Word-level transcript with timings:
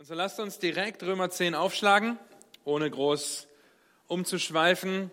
Und 0.00 0.06
so 0.06 0.14
lasst 0.14 0.40
uns 0.40 0.58
direkt 0.58 1.02
Römer 1.02 1.28
10 1.28 1.54
aufschlagen, 1.54 2.18
ohne 2.64 2.90
groß 2.90 3.46
umzuschweifen. 4.06 5.10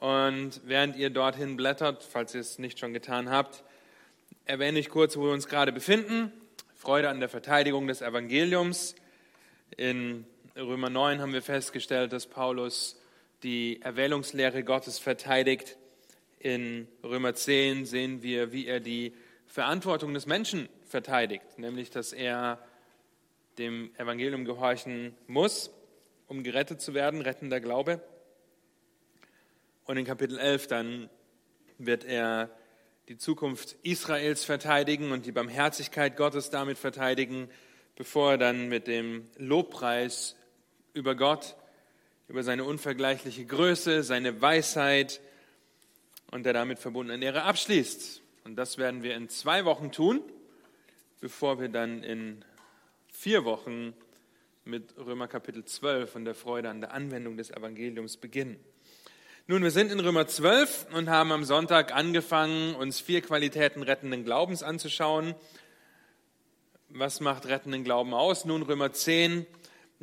Und 0.00 0.60
während 0.64 0.96
ihr 0.96 1.10
dorthin 1.10 1.56
blättert, 1.56 2.02
falls 2.02 2.34
ihr 2.34 2.40
es 2.40 2.58
nicht 2.58 2.80
schon 2.80 2.92
getan 2.92 3.30
habt, 3.30 3.62
erwähne 4.46 4.80
ich 4.80 4.88
kurz, 4.88 5.16
wo 5.16 5.26
wir 5.26 5.30
uns 5.30 5.46
gerade 5.46 5.70
befinden. 5.70 6.32
Freude 6.74 7.08
an 7.08 7.20
der 7.20 7.28
Verteidigung 7.28 7.86
des 7.86 8.02
Evangeliums. 8.02 8.96
In 9.76 10.26
Römer 10.56 10.90
9 10.90 11.20
haben 11.20 11.32
wir 11.32 11.42
festgestellt, 11.42 12.12
dass 12.12 12.26
Paulus 12.26 13.00
die 13.44 13.80
Erwählungslehre 13.80 14.64
Gottes 14.64 14.98
verteidigt. 14.98 15.76
In 16.40 16.88
Römer 17.04 17.36
10 17.36 17.86
sehen 17.86 18.24
wir, 18.24 18.50
wie 18.50 18.66
er 18.66 18.80
die 18.80 19.14
Verantwortung 19.46 20.14
des 20.14 20.26
Menschen 20.26 20.68
verteidigt, 20.84 21.60
nämlich 21.60 21.90
dass 21.90 22.12
er 22.12 22.58
dem 23.58 23.94
Evangelium 23.96 24.44
gehorchen 24.44 25.14
muss, 25.26 25.70
um 26.26 26.42
gerettet 26.42 26.80
zu 26.80 26.94
werden, 26.94 27.20
rettender 27.20 27.60
Glaube. 27.60 28.02
Und 29.84 29.96
in 29.96 30.04
Kapitel 30.04 30.38
11 30.38 30.66
dann 30.66 31.10
wird 31.78 32.04
er 32.04 32.50
die 33.08 33.18
Zukunft 33.18 33.76
Israels 33.82 34.44
verteidigen 34.44 35.12
und 35.12 35.26
die 35.26 35.32
Barmherzigkeit 35.32 36.16
Gottes 36.16 36.50
damit 36.50 36.78
verteidigen, 36.78 37.50
bevor 37.96 38.32
er 38.32 38.38
dann 38.38 38.68
mit 38.68 38.86
dem 38.86 39.28
Lobpreis 39.36 40.36
über 40.94 41.14
Gott, 41.14 41.56
über 42.28 42.42
seine 42.42 42.64
unvergleichliche 42.64 43.44
Größe, 43.44 44.02
seine 44.02 44.40
Weisheit 44.40 45.20
und 46.30 46.46
der 46.46 46.54
damit 46.54 46.78
verbundenen 46.78 47.20
Ehre 47.20 47.42
abschließt. 47.42 48.22
Und 48.44 48.56
das 48.56 48.78
werden 48.78 49.02
wir 49.02 49.14
in 49.14 49.28
zwei 49.28 49.64
Wochen 49.64 49.92
tun, 49.92 50.22
bevor 51.20 51.60
wir 51.60 51.68
dann 51.68 52.02
in 52.02 52.44
vier 53.24 53.46
Wochen 53.46 53.94
mit 54.66 54.98
Römer 54.98 55.28
Kapitel 55.28 55.64
12 55.64 56.14
und 56.14 56.26
der 56.26 56.34
Freude 56.34 56.68
an 56.68 56.82
der 56.82 56.92
Anwendung 56.92 57.38
des 57.38 57.50
Evangeliums 57.50 58.18
beginnen. 58.18 58.60
Nun, 59.46 59.62
wir 59.62 59.70
sind 59.70 59.90
in 59.90 59.98
Römer 59.98 60.26
12 60.26 60.88
und 60.92 61.08
haben 61.08 61.32
am 61.32 61.42
Sonntag 61.44 61.94
angefangen, 61.94 62.74
uns 62.74 63.00
vier 63.00 63.22
Qualitäten 63.22 63.82
rettenden 63.82 64.26
Glaubens 64.26 64.62
anzuschauen. 64.62 65.34
Was 66.90 67.20
macht 67.20 67.46
rettenden 67.46 67.82
Glauben 67.82 68.12
aus? 68.12 68.44
Nun, 68.44 68.60
Römer 68.60 68.92
10 68.92 69.46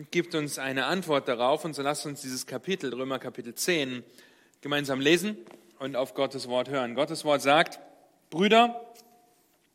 gibt 0.10 0.34
uns 0.34 0.58
eine 0.58 0.86
Antwort 0.88 1.28
darauf 1.28 1.64
und 1.64 1.76
so 1.76 1.84
lasst 1.84 2.08
uns 2.08 2.22
dieses 2.22 2.48
Kapitel, 2.48 2.92
Römer 2.92 3.20
Kapitel 3.20 3.54
10, 3.54 4.04
gemeinsam 4.62 5.00
lesen 5.00 5.38
und 5.78 5.95
auf 5.95 6.16
Gottes 6.16 6.48
Wort 6.48 6.70
hören. 6.70 6.95
Gottes 6.95 7.23
Wort 7.23 7.44
sagt, 7.44 7.80
Brüder, 8.32 8.92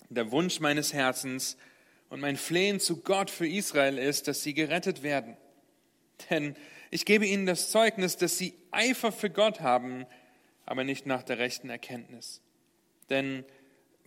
der 0.08 0.32
Wunsch 0.32 0.58
meines 0.58 0.92
Herzens 0.92 1.56
und 2.08 2.20
mein 2.20 2.36
Flehen 2.36 2.80
zu 2.80 3.02
Gott 3.02 3.30
für 3.30 3.48
Israel 3.48 3.98
ist, 3.98 4.28
dass 4.28 4.42
sie 4.42 4.54
gerettet 4.54 5.02
werden. 5.02 5.36
Denn 6.30 6.54
ich 6.90 7.04
gebe 7.04 7.26
ihnen 7.26 7.46
das 7.46 7.70
Zeugnis, 7.70 8.16
dass 8.16 8.38
sie 8.38 8.54
Eifer 8.70 9.12
für 9.12 9.30
Gott 9.30 9.60
haben, 9.60 10.06
aber 10.64 10.84
nicht 10.84 11.06
nach 11.06 11.22
der 11.22 11.38
rechten 11.38 11.70
Erkenntnis. 11.70 12.40
Denn 13.10 13.44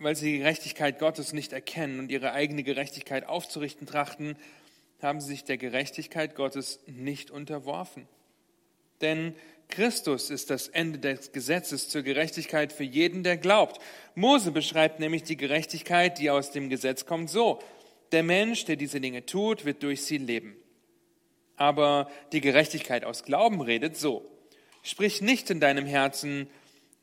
weil 0.00 0.16
sie 0.16 0.32
die 0.32 0.38
Gerechtigkeit 0.38 0.98
Gottes 0.98 1.32
nicht 1.34 1.52
erkennen 1.52 1.98
und 1.98 2.10
ihre 2.10 2.32
eigene 2.32 2.62
Gerechtigkeit 2.62 3.28
aufzurichten 3.28 3.86
trachten, 3.86 4.36
haben 5.02 5.20
sie 5.20 5.28
sich 5.28 5.44
der 5.44 5.58
Gerechtigkeit 5.58 6.34
Gottes 6.34 6.80
nicht 6.86 7.30
unterworfen. 7.30 8.08
Denn 9.02 9.34
Christus 9.68 10.30
ist 10.30 10.50
das 10.50 10.68
Ende 10.68 10.98
des 10.98 11.32
Gesetzes 11.32 11.88
zur 11.88 12.02
Gerechtigkeit 12.02 12.72
für 12.72 12.84
jeden, 12.84 13.22
der 13.22 13.36
glaubt. 13.36 13.80
Mose 14.14 14.50
beschreibt 14.50 15.00
nämlich 15.00 15.22
die 15.22 15.36
Gerechtigkeit, 15.36 16.18
die 16.18 16.30
aus 16.30 16.50
dem 16.50 16.70
Gesetz 16.70 17.06
kommt, 17.06 17.30
so. 17.30 17.60
Der 18.12 18.22
Mensch, 18.22 18.64
der 18.64 18.76
diese 18.76 19.00
Dinge 19.00 19.24
tut, 19.26 19.64
wird 19.64 19.82
durch 19.82 20.02
sie 20.02 20.18
leben. 20.18 20.56
Aber 21.56 22.10
die 22.32 22.40
Gerechtigkeit 22.40 23.04
aus 23.04 23.24
Glauben 23.24 23.60
redet 23.60 23.96
so. 23.96 24.24
Sprich 24.82 25.20
nicht 25.20 25.50
in 25.50 25.60
deinem 25.60 25.86
Herzen, 25.86 26.48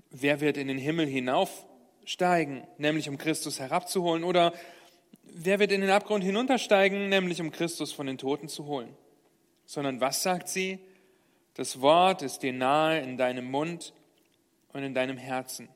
wer 0.09 0.41
wird 0.41 0.57
in 0.57 0.67
den 0.67 0.79
Himmel 0.79 1.05
hinaufsteigen, 1.05 2.65
nämlich 2.77 3.07
um 3.07 3.17
Christus 3.17 3.59
herabzuholen, 3.59 4.23
oder 4.23 4.53
wer 5.23 5.59
wird 5.59 5.71
in 5.71 5.81
den 5.81 5.89
Abgrund 5.91 6.23
hinuntersteigen, 6.23 7.09
nämlich 7.09 7.39
um 7.39 7.51
Christus 7.51 7.91
von 7.93 8.07
den 8.07 8.17
Toten 8.17 8.47
zu 8.47 8.65
holen. 8.65 8.95
Sondern 9.65 10.01
was 10.01 10.23
sagt 10.23 10.49
sie? 10.49 10.79
Das 11.53 11.81
Wort 11.81 12.21
ist 12.21 12.39
dir 12.39 12.53
nahe 12.53 12.99
in 12.99 13.17
deinem 13.17 13.49
Mund 13.49 13.93
und 14.73 14.83
in 14.83 14.93
deinem 14.93 15.17
Herzen. 15.17 15.69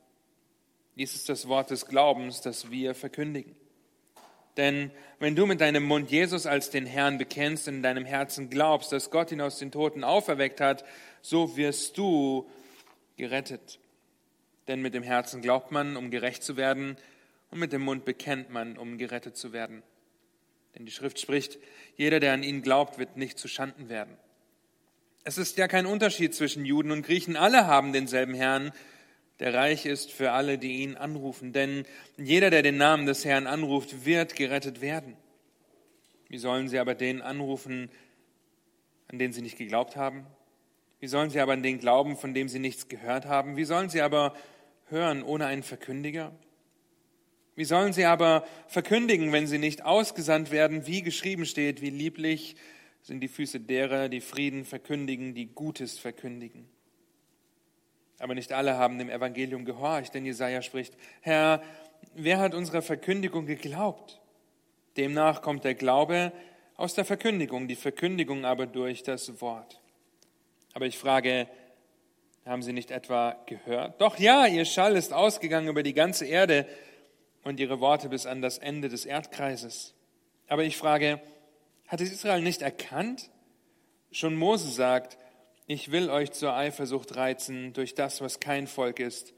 Dies 0.95 1.15
ist 1.15 1.29
das 1.29 1.47
Wort 1.47 1.71
des 1.71 1.85
Glaubens, 1.85 2.41
das 2.41 2.69
wir 2.69 2.93
verkündigen. 2.93 3.55
Denn 4.57 4.91
wenn 5.19 5.35
du 5.35 5.45
mit 5.45 5.61
deinem 5.61 5.83
Mund 5.83 6.11
Jesus 6.11 6.45
als 6.45 6.69
den 6.69 6.85
Herrn 6.85 7.17
bekennst 7.17 7.67
und 7.67 7.75
in 7.75 7.83
deinem 7.83 8.05
Herzen 8.05 8.49
glaubst, 8.49 8.91
dass 8.91 9.11
Gott 9.11 9.31
ihn 9.31 9.41
aus 9.41 9.59
den 9.59 9.71
Toten 9.71 10.03
auferweckt 10.03 10.59
hat, 10.59 10.83
so 11.21 11.55
wirst 11.57 11.97
du 11.97 12.49
gerettet. 13.17 13.79
Denn 14.67 14.81
mit 14.81 14.93
dem 14.93 15.03
Herzen 15.03 15.41
glaubt 15.41 15.71
man, 15.71 15.95
um 15.95 16.11
gerecht 16.11 16.43
zu 16.43 16.57
werden, 16.57 16.97
und 17.49 17.59
mit 17.59 17.73
dem 17.73 17.81
Mund 17.81 18.05
bekennt 18.05 18.49
man, 18.49 18.77
um 18.77 18.97
gerettet 18.97 19.35
zu 19.35 19.51
werden. 19.51 19.83
Denn 20.75 20.85
die 20.85 20.91
Schrift 20.91 21.19
spricht, 21.19 21.59
jeder, 21.97 22.19
der 22.19 22.33
an 22.33 22.43
ihn 22.43 22.61
glaubt, 22.61 22.97
wird 22.97 23.17
nicht 23.17 23.37
zu 23.37 23.49
Schanden 23.49 23.89
werden. 23.89 24.17
Es 25.23 25.37
ist 25.37 25.57
ja 25.57 25.67
kein 25.67 25.85
Unterschied 25.85 26.33
zwischen 26.33 26.65
Juden 26.65 26.91
und 26.91 27.05
Griechen. 27.05 27.35
Alle 27.35 27.67
haben 27.67 27.93
denselben 27.93 28.33
Herrn, 28.33 28.71
der 29.41 29.55
reich 29.55 29.87
ist 29.87 30.11
für 30.11 30.33
alle, 30.33 30.59
die 30.59 30.83
ihn 30.83 30.95
anrufen. 30.95 31.51
Denn 31.51 31.85
jeder, 32.15 32.51
der 32.51 32.61
den 32.61 32.77
Namen 32.77 33.07
des 33.07 33.25
Herrn 33.25 33.47
anruft, 33.47 34.05
wird 34.05 34.35
gerettet 34.35 34.81
werden. 34.81 35.17
Wie 36.29 36.37
sollen 36.37 36.69
sie 36.69 36.77
aber 36.77 36.93
den 36.93 37.23
anrufen, 37.23 37.89
an 39.07 39.17
den 39.17 39.33
sie 39.33 39.41
nicht 39.41 39.57
geglaubt 39.57 39.95
haben? 39.95 40.27
Wie 40.99 41.07
sollen 41.07 41.31
sie 41.31 41.39
aber 41.39 41.53
an 41.53 41.63
den 41.63 41.79
glauben, 41.79 42.17
von 42.17 42.35
dem 42.35 42.49
sie 42.49 42.59
nichts 42.59 42.87
gehört 42.87 43.25
haben? 43.25 43.57
Wie 43.57 43.65
sollen 43.65 43.89
sie 43.89 44.01
aber 44.01 44.35
hören 44.89 45.23
ohne 45.23 45.47
einen 45.47 45.63
Verkündiger? 45.63 46.31
Wie 47.55 47.65
sollen 47.65 47.93
sie 47.93 48.05
aber 48.05 48.45
verkündigen, 48.67 49.31
wenn 49.31 49.47
sie 49.47 49.57
nicht 49.57 49.83
ausgesandt 49.83 50.51
werden, 50.51 50.85
wie 50.85 51.01
geschrieben 51.01 51.47
steht, 51.47 51.81
wie 51.81 51.89
lieblich 51.89 52.55
sind 53.01 53.21
die 53.21 53.27
Füße 53.27 53.59
derer, 53.59 54.07
die 54.07 54.21
Frieden 54.21 54.65
verkündigen, 54.65 55.33
die 55.33 55.47
Gutes 55.47 55.97
verkündigen? 55.97 56.69
Aber 58.21 58.35
nicht 58.35 58.53
alle 58.53 58.77
haben 58.77 58.99
dem 58.99 59.09
Evangelium 59.09 59.65
gehorcht, 59.65 60.13
denn 60.13 60.25
Jesaja 60.25 60.61
spricht: 60.61 60.95
Herr, 61.21 61.61
wer 62.13 62.39
hat 62.39 62.53
unserer 62.53 62.83
Verkündigung 62.83 63.47
geglaubt? 63.47 64.21
Demnach 64.95 65.41
kommt 65.41 65.63
der 65.63 65.73
Glaube 65.73 66.31
aus 66.75 66.93
der 66.93 67.05
Verkündigung, 67.05 67.67
die 67.67 67.75
Verkündigung 67.75 68.45
aber 68.45 68.67
durch 68.67 69.01
das 69.03 69.41
Wort. 69.41 69.81
Aber 70.73 70.85
ich 70.85 70.97
frage, 70.97 71.47
haben 72.45 72.61
Sie 72.61 72.73
nicht 72.73 72.91
etwa 72.91 73.37
gehört? 73.45 73.99
Doch 73.99 74.19
ja, 74.19 74.45
Ihr 74.45 74.65
Schall 74.65 74.95
ist 74.95 75.13
ausgegangen 75.13 75.67
über 75.67 75.83
die 75.83 75.93
ganze 75.93 76.25
Erde 76.25 76.67
und 77.43 77.59
Ihre 77.59 77.79
Worte 77.79 78.09
bis 78.09 78.25
an 78.25 78.41
das 78.41 78.57
Ende 78.57 78.89
des 78.89 79.05
Erdkreises. 79.05 79.95
Aber 80.47 80.63
ich 80.63 80.77
frage, 80.77 81.21
hat 81.87 82.01
es 82.01 82.11
Israel 82.11 82.41
nicht 82.41 82.61
erkannt? 82.61 83.29
Schon 84.11 84.35
Mose 84.35 84.69
sagt, 84.69 85.17
ich 85.67 85.91
will 85.91 86.09
euch 86.09 86.31
zur 86.31 86.55
Eifersucht 86.55 87.15
reizen 87.15 87.73
durch 87.73 87.95
das, 87.95 88.21
was 88.21 88.39
kein 88.39 88.67
Volk 88.67 88.99
ist. 88.99 89.33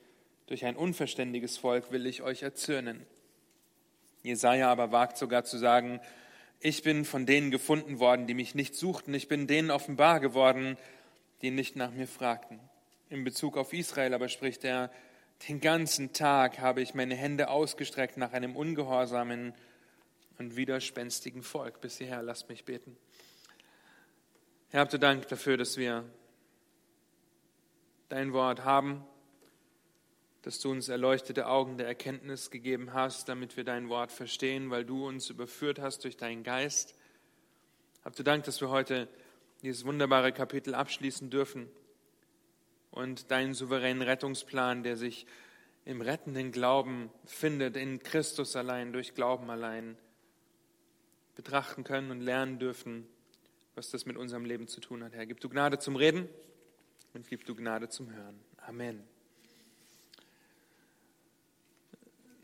Durch 0.48 0.66
ein 0.66 0.76
unverständiges 0.76 1.58
Volk 1.58 1.92
will 1.92 2.06
ich 2.06 2.22
euch 2.22 2.44
erzürnen. 2.44 3.06
Jesaja 4.24 4.72
aber 4.72 4.92
wagt 4.92 5.18
sogar 5.18 5.44
zu 5.44 5.58
sagen, 5.58 6.00
ich 6.60 6.82
bin 6.82 7.04
von 7.04 7.26
denen 7.26 7.52
gefunden 7.52 8.00
worden, 8.00 8.26
die 8.26 8.34
mich 8.34 8.56
nicht 8.56 8.76
suchten. 8.76 9.14
Ich 9.14 9.28
bin 9.28 9.48
denen 9.48 9.70
offenbar 9.70 10.20
geworden, 10.22 10.78
die 11.42 11.52
nicht 11.52 11.76
nach 11.76 11.92
mir 11.92 12.08
fragten. 12.08 12.60
In 13.10 13.24
Bezug 13.26 13.58
auf 13.58 13.74
Israel 13.74 14.14
aber 14.14 14.30
spricht 14.30 14.64
er, 14.64 14.90
den 15.50 15.60
ganzen 15.60 16.14
Tag 16.14 16.60
habe 16.60 16.82
ich 16.82 16.94
meine 16.94 17.16
Hände 17.16 17.50
ausgestreckt 17.50 18.16
nach 18.16 18.32
einem 18.32 18.56
ungehorsamen 18.56 19.54
und 20.40 20.56
widerspenstigen 20.56 21.44
Volk. 21.44 21.82
Bis 21.82 21.98
hierher, 21.98 22.24
lasst 22.24 22.48
mich 22.48 22.64
beten. 22.64 22.96
Herr, 24.74 24.80
habt 24.80 24.94
ihr 24.94 24.98
Dank 24.98 25.28
dafür, 25.28 25.56
dass 25.56 25.78
wir 25.78 26.04
dein 28.10 28.34
Wort 28.34 28.64
haben, 28.66 29.06
dass 30.42 30.60
du 30.62 30.72
uns 30.72 30.90
erleuchtete 30.90 31.46
Augen 31.46 31.78
der 31.78 31.86
Erkenntnis 31.86 32.50
gegeben 32.50 32.92
hast, 32.92 33.30
damit 33.30 33.56
wir 33.56 33.66
dein 33.66 33.88
Wort 33.90 34.12
verstehen, 34.12 34.72
weil 34.72 34.84
du 34.84 35.08
uns 35.08 35.30
überführt 35.30 35.78
hast 35.78 36.04
durch 36.06 36.18
deinen 36.18 36.42
Geist. 36.42 36.96
Habt 38.04 38.18
du 38.18 38.24
Dank, 38.24 38.46
dass 38.46 38.62
wir 38.62 38.72
heute 38.72 39.08
dieses 39.62 39.86
wunderbare 39.86 40.32
Kapitel 40.32 40.74
abschließen 40.74 41.30
dürfen 41.30 41.70
und 42.90 43.30
deinen 43.30 43.54
souveränen 43.54 44.02
Rettungsplan, 44.02 44.82
der 44.82 44.98
sich 44.98 45.28
im 45.86 46.02
rettenden 46.02 46.52
Glauben 46.52 47.12
findet, 47.26 47.78
in 47.78 48.02
Christus 48.02 48.56
allein, 48.56 48.92
durch 48.92 49.14
Glauben 49.14 49.52
allein, 49.52 50.00
betrachten 51.36 51.84
können 51.84 52.10
und 52.10 52.22
lernen 52.22 52.58
dürfen, 52.58 53.08
was 53.76 53.90
das 53.90 54.06
mit 54.06 54.18
unserem 54.18 54.46
Leben 54.46 54.68
zu 54.68 54.80
tun 54.82 55.04
hat. 55.04 55.14
Herr, 55.14 55.26
gib 55.26 55.40
du 55.40 55.50
Gnade 55.50 55.80
zum 55.80 55.96
Reden 55.96 56.28
und 57.14 57.28
gib 57.28 57.46
du 57.46 57.56
Gnade 57.56 57.90
zum 57.90 58.14
Hören. 58.14 58.40
Amen. 58.58 59.04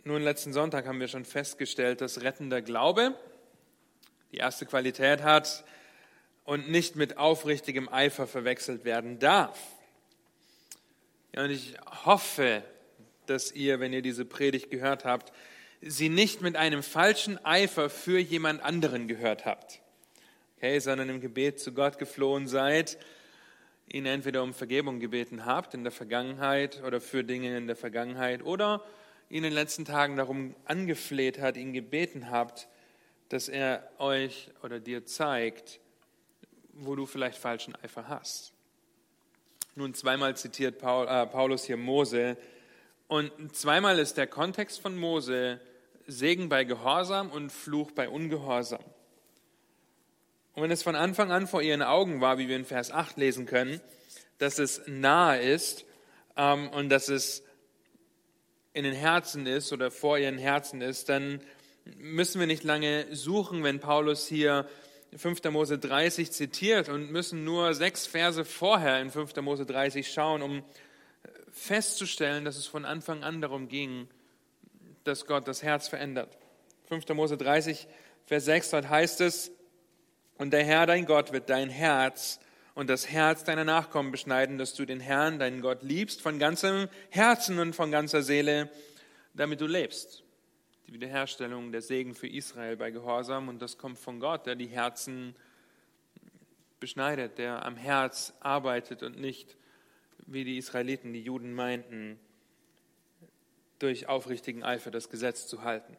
Nun, 0.03 0.21
letzten 0.21 0.53
Sonntag 0.53 0.87
haben 0.87 0.99
wir 0.99 1.07
schon 1.07 1.25
festgestellt, 1.25 2.01
dass 2.01 2.21
rettender 2.21 2.61
Glaube 2.61 3.15
die 4.31 4.37
erste 4.37 4.65
Qualität 4.65 5.23
hat 5.23 5.63
und 6.45 6.69
nicht 6.69 6.95
mit 6.95 7.17
aufrichtigem 7.17 7.89
Eifer 7.89 8.25
verwechselt 8.25 8.85
werden 8.85 9.19
darf. 9.19 9.59
Ja, 11.33 11.43
und 11.43 11.51
ich 11.51 11.75
hoffe, 12.05 12.63
dass 13.27 13.51
ihr, 13.51 13.79
wenn 13.79 13.93
ihr 13.93 14.01
diese 14.01 14.25
Predigt 14.25 14.71
gehört 14.71 15.05
habt, 15.05 15.31
sie 15.81 16.09
nicht 16.09 16.41
mit 16.41 16.55
einem 16.55 16.81
falschen 16.81 17.43
Eifer 17.45 17.89
für 17.89 18.17
jemand 18.17 18.63
anderen 18.63 19.07
gehört 19.07 19.45
habt, 19.45 19.81
okay, 20.59 20.79
sondern 20.79 21.07
im 21.07 21.21
Gebet 21.21 21.61
zu 21.61 21.71
Gott 21.71 21.97
geflohen 21.99 22.45
seid, 22.45 22.97
ihn 23.87 24.05
entweder 24.05 24.43
um 24.43 24.53
Vergebung 24.53 24.99
gebeten 24.99 25.45
habt 25.45 25.73
in 25.73 25.83
der 25.83 25.91
Vergangenheit 25.93 26.83
oder 26.83 26.99
für 26.99 27.23
Dinge 27.23 27.57
in 27.57 27.67
der 27.67 27.77
Vergangenheit 27.77 28.43
oder 28.43 28.83
ihn 29.29 29.37
in 29.37 29.43
den 29.43 29.53
letzten 29.53 29.85
Tagen 29.85 30.17
darum 30.17 30.53
angefleht 30.65 31.39
hat, 31.39 31.55
ihn 31.55 31.71
gebeten 31.71 32.29
habt, 32.29 32.67
dass 33.29 33.47
er 33.47 33.89
euch 33.99 34.49
oder 34.61 34.81
dir 34.81 35.05
zeigt, 35.05 35.79
wo 36.73 36.93
du 36.95 37.05
vielleicht 37.05 37.37
falschen 37.37 37.73
Eifer 37.81 38.09
hast. 38.09 38.51
Nun, 39.75 39.93
zweimal 39.93 40.35
zitiert 40.35 40.77
Paul, 40.77 41.07
äh, 41.07 41.25
Paulus 41.25 41.63
hier 41.63 41.77
Mose 41.77 42.35
und 43.07 43.55
zweimal 43.55 43.97
ist 43.97 44.17
der 44.17 44.27
Kontext 44.27 44.81
von 44.81 44.97
Mose 44.97 45.61
Segen 46.05 46.49
bei 46.49 46.65
Gehorsam 46.65 47.29
und 47.29 47.49
Fluch 47.49 47.91
bei 47.91 48.09
Ungehorsam. 48.09 48.83
Und 50.53 50.63
wenn 50.63 50.71
es 50.71 50.83
von 50.83 50.95
Anfang 50.95 51.31
an 51.31 51.47
vor 51.47 51.61
ihren 51.61 51.81
Augen 51.81 52.21
war, 52.21 52.37
wie 52.37 52.47
wir 52.47 52.55
in 52.55 52.65
Vers 52.65 52.91
8 52.91 53.17
lesen 53.17 53.45
können, 53.45 53.79
dass 54.39 54.59
es 54.59 54.81
nahe 54.87 55.39
ist 55.39 55.85
ähm, 56.35 56.69
und 56.69 56.89
dass 56.89 57.09
es 57.09 57.43
in 58.73 58.83
den 58.83 58.93
Herzen 58.93 59.45
ist 59.45 59.73
oder 59.73 59.91
vor 59.91 60.17
ihren 60.17 60.37
Herzen 60.37 60.81
ist, 60.81 61.09
dann 61.09 61.41
müssen 61.97 62.39
wir 62.39 62.47
nicht 62.47 62.63
lange 62.63 63.07
suchen, 63.15 63.63
wenn 63.63 63.79
Paulus 63.79 64.27
hier 64.27 64.67
5. 65.15 65.43
Mose 65.45 65.79
30 65.79 66.31
zitiert 66.31 66.87
und 66.89 67.11
müssen 67.11 67.43
nur 67.43 67.73
sechs 67.73 68.05
Verse 68.05 68.45
vorher 68.45 69.01
in 69.01 69.09
5. 69.09 69.35
Mose 69.37 69.65
30 69.65 70.11
schauen, 70.11 70.41
um 70.41 70.63
festzustellen, 71.51 72.45
dass 72.45 72.57
es 72.57 72.67
von 72.67 72.85
Anfang 72.85 73.23
an 73.23 73.41
darum 73.41 73.67
ging, 73.67 74.07
dass 75.03 75.25
Gott 75.25 75.47
das 75.47 75.63
Herz 75.63 75.87
verändert. 75.87 76.37
5. 76.87 77.07
Mose 77.09 77.37
30, 77.37 77.87
Vers 78.25 78.45
6, 78.45 78.69
dort 78.69 78.89
heißt 78.89 79.21
es, 79.21 79.51
und 80.39 80.51
der 80.51 80.63
Herr, 80.63 80.87
dein 80.87 81.05
Gott, 81.05 81.33
wird 81.33 81.49
dein 81.49 81.69
Herz 81.69 82.39
und 82.73 82.89
das 82.89 83.09
Herz 83.09 83.43
deiner 83.43 83.65
Nachkommen 83.65 84.09
beschneiden, 84.09 84.57
dass 84.57 84.73
du 84.73 84.85
den 84.85 85.01
Herrn, 85.01 85.37
deinen 85.37 85.61
Gott, 85.61 85.83
liebst 85.83 86.21
von 86.21 86.39
ganzem 86.39 86.87
Herzen 87.09 87.59
und 87.59 87.75
von 87.75 87.91
ganzer 87.91 88.23
Seele, 88.23 88.69
damit 89.33 89.59
du 89.59 89.67
lebst. 89.67 90.23
Die 90.87 90.93
Wiederherstellung, 90.93 91.73
der 91.73 91.81
Segen 91.81 92.15
für 92.15 92.27
Israel 92.27 92.77
bei 92.77 92.89
Gehorsam 92.89 93.49
und 93.49 93.61
das 93.61 93.77
kommt 93.77 93.99
von 93.99 94.21
Gott, 94.21 94.45
der 94.45 94.55
die 94.55 94.67
Herzen 94.67 95.35
beschneidet, 96.79 97.37
der 97.37 97.65
am 97.65 97.75
Herz 97.75 98.33
arbeitet 98.39 99.03
und 99.03 99.19
nicht, 99.19 99.57
wie 100.19 100.45
die 100.45 100.57
Israeliten, 100.57 101.11
die 101.11 101.21
Juden 101.21 101.53
meinten, 101.53 102.17
durch 103.77 104.07
aufrichtigen 104.07 104.63
Eifer 104.63 104.89
das 104.89 105.09
Gesetz 105.09 105.47
zu 105.47 105.63
halten. 105.63 105.97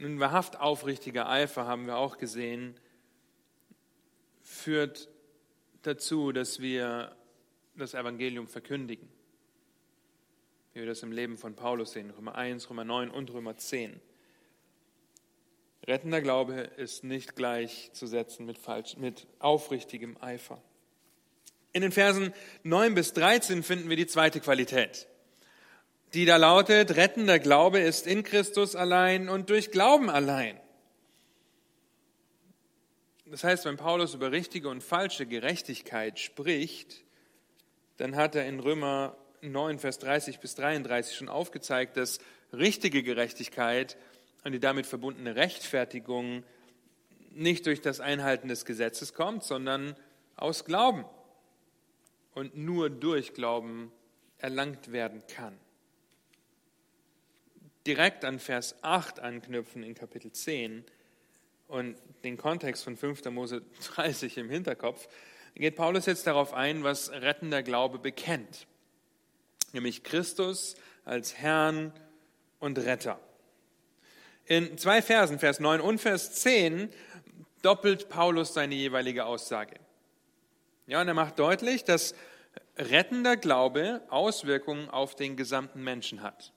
Nun, 0.00 0.18
wahrhaft 0.18 0.58
aufrichtiger 0.58 1.28
Eifer, 1.28 1.66
haben 1.66 1.86
wir 1.86 1.98
auch 1.98 2.16
gesehen, 2.16 2.74
führt 4.40 5.10
dazu, 5.82 6.32
dass 6.32 6.58
wir 6.58 7.14
das 7.76 7.92
Evangelium 7.92 8.48
verkündigen. 8.48 9.06
Wie 10.72 10.80
wir 10.80 10.86
das 10.86 11.02
im 11.02 11.12
Leben 11.12 11.36
von 11.36 11.54
Paulus 11.54 11.92
sehen, 11.92 12.08
Römer 12.08 12.34
1, 12.34 12.70
Römer 12.70 12.84
9 12.84 13.10
und 13.10 13.30
Römer 13.30 13.58
10. 13.58 14.00
Rettender 15.86 16.22
Glaube 16.22 16.54
ist 16.54 17.04
nicht 17.04 17.36
gleichzusetzen 17.36 18.46
mit, 18.46 18.56
falsch, 18.56 18.96
mit 18.96 19.26
aufrichtigem 19.38 20.16
Eifer. 20.22 20.62
In 21.74 21.82
den 21.82 21.92
Versen 21.92 22.32
9 22.62 22.94
bis 22.94 23.12
13 23.12 23.62
finden 23.62 23.90
wir 23.90 23.96
die 23.96 24.06
zweite 24.06 24.40
Qualität 24.40 25.06
die 26.14 26.24
da 26.24 26.36
lautet, 26.36 26.96
rettender 26.96 27.38
Glaube 27.38 27.78
ist 27.78 28.06
in 28.06 28.22
Christus 28.22 28.74
allein 28.74 29.28
und 29.28 29.50
durch 29.50 29.70
Glauben 29.70 30.10
allein. 30.10 30.58
Das 33.26 33.44
heißt, 33.44 33.64
wenn 33.64 33.76
Paulus 33.76 34.14
über 34.14 34.32
richtige 34.32 34.68
und 34.68 34.82
falsche 34.82 35.24
Gerechtigkeit 35.24 36.18
spricht, 36.18 37.04
dann 37.96 38.16
hat 38.16 38.34
er 38.34 38.46
in 38.46 38.58
Römer 38.58 39.16
9, 39.40 39.78
Vers 39.78 40.00
30 40.00 40.40
bis 40.40 40.56
33 40.56 41.16
schon 41.16 41.28
aufgezeigt, 41.28 41.96
dass 41.96 42.18
richtige 42.52 43.04
Gerechtigkeit 43.04 43.96
und 44.42 44.50
die 44.50 44.58
damit 44.58 44.86
verbundene 44.86 45.36
Rechtfertigung 45.36 46.42
nicht 47.30 47.66
durch 47.66 47.80
das 47.80 48.00
Einhalten 48.00 48.48
des 48.48 48.64
Gesetzes 48.64 49.14
kommt, 49.14 49.44
sondern 49.44 49.94
aus 50.34 50.64
Glauben 50.64 51.04
und 52.34 52.56
nur 52.56 52.90
durch 52.90 53.32
Glauben 53.32 53.92
erlangt 54.38 54.90
werden 54.90 55.22
kann 55.28 55.56
direkt 57.86 58.24
an 58.24 58.38
Vers 58.38 58.76
8 58.82 59.20
anknüpfen 59.20 59.82
in 59.82 59.94
Kapitel 59.94 60.32
10 60.32 60.84
und 61.68 61.96
den 62.24 62.36
Kontext 62.36 62.84
von 62.84 62.96
5. 62.96 63.24
Mose 63.26 63.62
30 63.94 64.38
im 64.38 64.50
Hinterkopf, 64.50 65.08
geht 65.54 65.76
Paulus 65.76 66.06
jetzt 66.06 66.26
darauf 66.26 66.54
ein, 66.54 66.84
was 66.84 67.10
rettender 67.10 67.62
Glaube 67.62 67.98
bekennt, 67.98 68.66
nämlich 69.72 70.02
Christus 70.02 70.76
als 71.04 71.36
Herrn 71.36 71.92
und 72.60 72.78
Retter. 72.78 73.18
In 74.46 74.78
zwei 74.78 75.02
Versen, 75.02 75.38
Vers 75.38 75.60
9 75.60 75.80
und 75.80 76.00
Vers 76.00 76.34
10, 76.34 76.90
doppelt 77.62 78.08
Paulus 78.08 78.54
seine 78.54 78.74
jeweilige 78.74 79.26
Aussage. 79.26 79.76
Ja, 80.86 81.00
und 81.00 81.08
er 81.08 81.14
macht 81.14 81.38
deutlich, 81.38 81.84
dass 81.84 82.14
rettender 82.76 83.36
Glaube 83.36 84.00
Auswirkungen 84.08 84.88
auf 84.88 85.14
den 85.14 85.36
gesamten 85.36 85.84
Menschen 85.84 86.22
hat. 86.22 86.52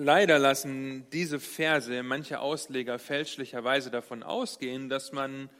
Leider 0.00 0.38
lassen 0.38 1.10
diese 1.10 1.40
Verse 1.40 2.04
manche 2.04 2.38
Ausleger 2.38 3.00
fälschlicherweise 3.00 3.90
davon 3.90 4.22
ausgehen, 4.22 4.88
dass 4.88 5.10
man 5.10 5.50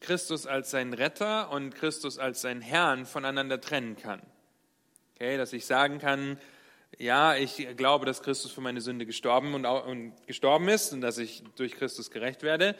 Christus 0.00 0.46
als 0.46 0.70
sein 0.70 0.94
Retter 0.94 1.50
und 1.50 1.74
Christus 1.74 2.18
als 2.18 2.40
sein 2.40 2.62
Herrn 2.62 3.04
voneinander 3.04 3.60
trennen 3.60 3.94
kann. 3.96 4.22
Okay, 5.14 5.36
dass 5.36 5.52
ich 5.52 5.66
sagen 5.66 5.98
kann, 5.98 6.40
ja, 6.96 7.36
ich 7.36 7.68
glaube, 7.76 8.06
dass 8.06 8.22
Christus 8.22 8.52
für 8.52 8.62
meine 8.62 8.80
Sünde 8.80 9.04
gestorben 9.04 9.52
und, 9.52 9.66
und 9.66 10.14
gestorben 10.26 10.68
ist 10.68 10.94
und 10.94 11.02
dass 11.02 11.18
ich 11.18 11.44
durch 11.56 11.72
Christus 11.72 12.10
gerecht 12.10 12.42
werde. 12.42 12.74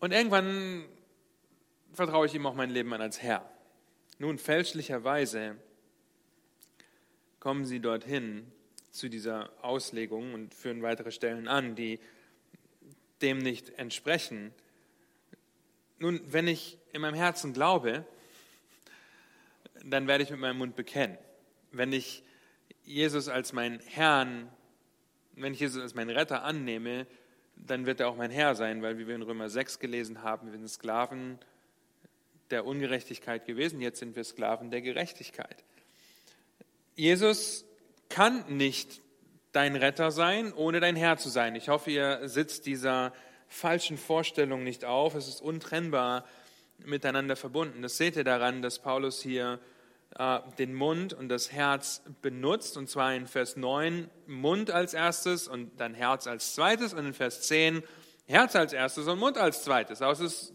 Und 0.00 0.12
irgendwann 0.12 0.84
vertraue 1.92 2.26
ich 2.26 2.34
ihm 2.34 2.44
auch 2.44 2.54
mein 2.54 2.70
Leben 2.70 2.92
an 2.92 3.02
als 3.02 3.22
Herr. 3.22 3.48
Nun, 4.18 4.36
fälschlicherweise 4.36 5.54
kommen 7.38 7.66
sie 7.66 7.78
dorthin, 7.78 8.50
zu 8.98 9.08
dieser 9.08 9.50
Auslegung 9.62 10.34
und 10.34 10.54
führen 10.54 10.82
weitere 10.82 11.12
Stellen 11.12 11.48
an, 11.48 11.74
die 11.74 12.00
dem 13.22 13.38
nicht 13.38 13.78
entsprechen. 13.78 14.52
Nun, 15.98 16.20
wenn 16.26 16.46
ich 16.46 16.78
in 16.92 17.00
meinem 17.00 17.14
Herzen 17.14 17.52
glaube, 17.52 18.04
dann 19.84 20.06
werde 20.06 20.24
ich 20.24 20.30
mit 20.30 20.40
meinem 20.40 20.58
Mund 20.58 20.76
bekennen. 20.76 21.18
Wenn 21.72 21.92
ich 21.92 22.22
Jesus 22.84 23.28
als 23.28 23.52
meinen 23.52 23.80
Herrn, 23.80 24.48
wenn 25.34 25.52
ich 25.52 25.60
Jesus 25.60 25.82
als 25.82 25.94
meinen 25.94 26.10
Retter 26.10 26.42
annehme, 26.42 27.06
dann 27.56 27.86
wird 27.86 28.00
er 28.00 28.08
auch 28.08 28.16
mein 28.16 28.30
Herr 28.30 28.54
sein, 28.54 28.82
weil 28.82 28.98
wie 28.98 29.06
wir 29.06 29.14
in 29.14 29.22
Römer 29.22 29.48
6 29.48 29.78
gelesen 29.78 30.22
haben, 30.22 30.50
wir 30.50 30.58
sind 30.58 30.68
Sklaven 30.68 31.38
der 32.50 32.64
Ungerechtigkeit 32.64 33.44
gewesen, 33.44 33.80
jetzt 33.80 33.98
sind 33.98 34.16
wir 34.16 34.24
Sklaven 34.24 34.70
der 34.70 34.80
Gerechtigkeit. 34.80 35.64
Jesus 36.94 37.67
kann 38.08 38.44
nicht 38.48 39.02
dein 39.52 39.76
Retter 39.76 40.10
sein, 40.10 40.52
ohne 40.52 40.80
dein 40.80 40.96
Herr 40.96 41.16
zu 41.16 41.28
sein. 41.28 41.54
Ich 41.54 41.68
hoffe, 41.68 41.90
ihr 41.90 42.28
sitzt 42.28 42.66
dieser 42.66 43.12
falschen 43.48 43.96
Vorstellung 43.96 44.62
nicht 44.62 44.84
auf. 44.84 45.14
Es 45.14 45.28
ist 45.28 45.40
untrennbar 45.40 46.24
miteinander 46.78 47.36
verbunden. 47.36 47.82
Das 47.82 47.96
seht 47.96 48.16
ihr 48.16 48.24
daran, 48.24 48.62
dass 48.62 48.78
Paulus 48.78 49.20
hier 49.20 49.58
äh, 50.16 50.40
den 50.58 50.74
Mund 50.74 51.12
und 51.12 51.28
das 51.28 51.52
Herz 51.52 52.02
benutzt, 52.22 52.76
und 52.76 52.88
zwar 52.88 53.14
in 53.14 53.26
Vers 53.26 53.56
9 53.56 54.08
Mund 54.26 54.70
als 54.70 54.94
erstes 54.94 55.48
und 55.48 55.80
dann 55.80 55.94
Herz 55.94 56.26
als 56.26 56.54
zweites 56.54 56.94
und 56.94 57.06
in 57.06 57.14
Vers 57.14 57.42
10 57.42 57.82
Herz 58.26 58.54
als 58.54 58.72
erstes 58.72 59.06
und 59.06 59.18
Mund 59.18 59.38
als 59.38 59.64
zweites. 59.64 60.02
Also 60.02 60.24
es, 60.24 60.52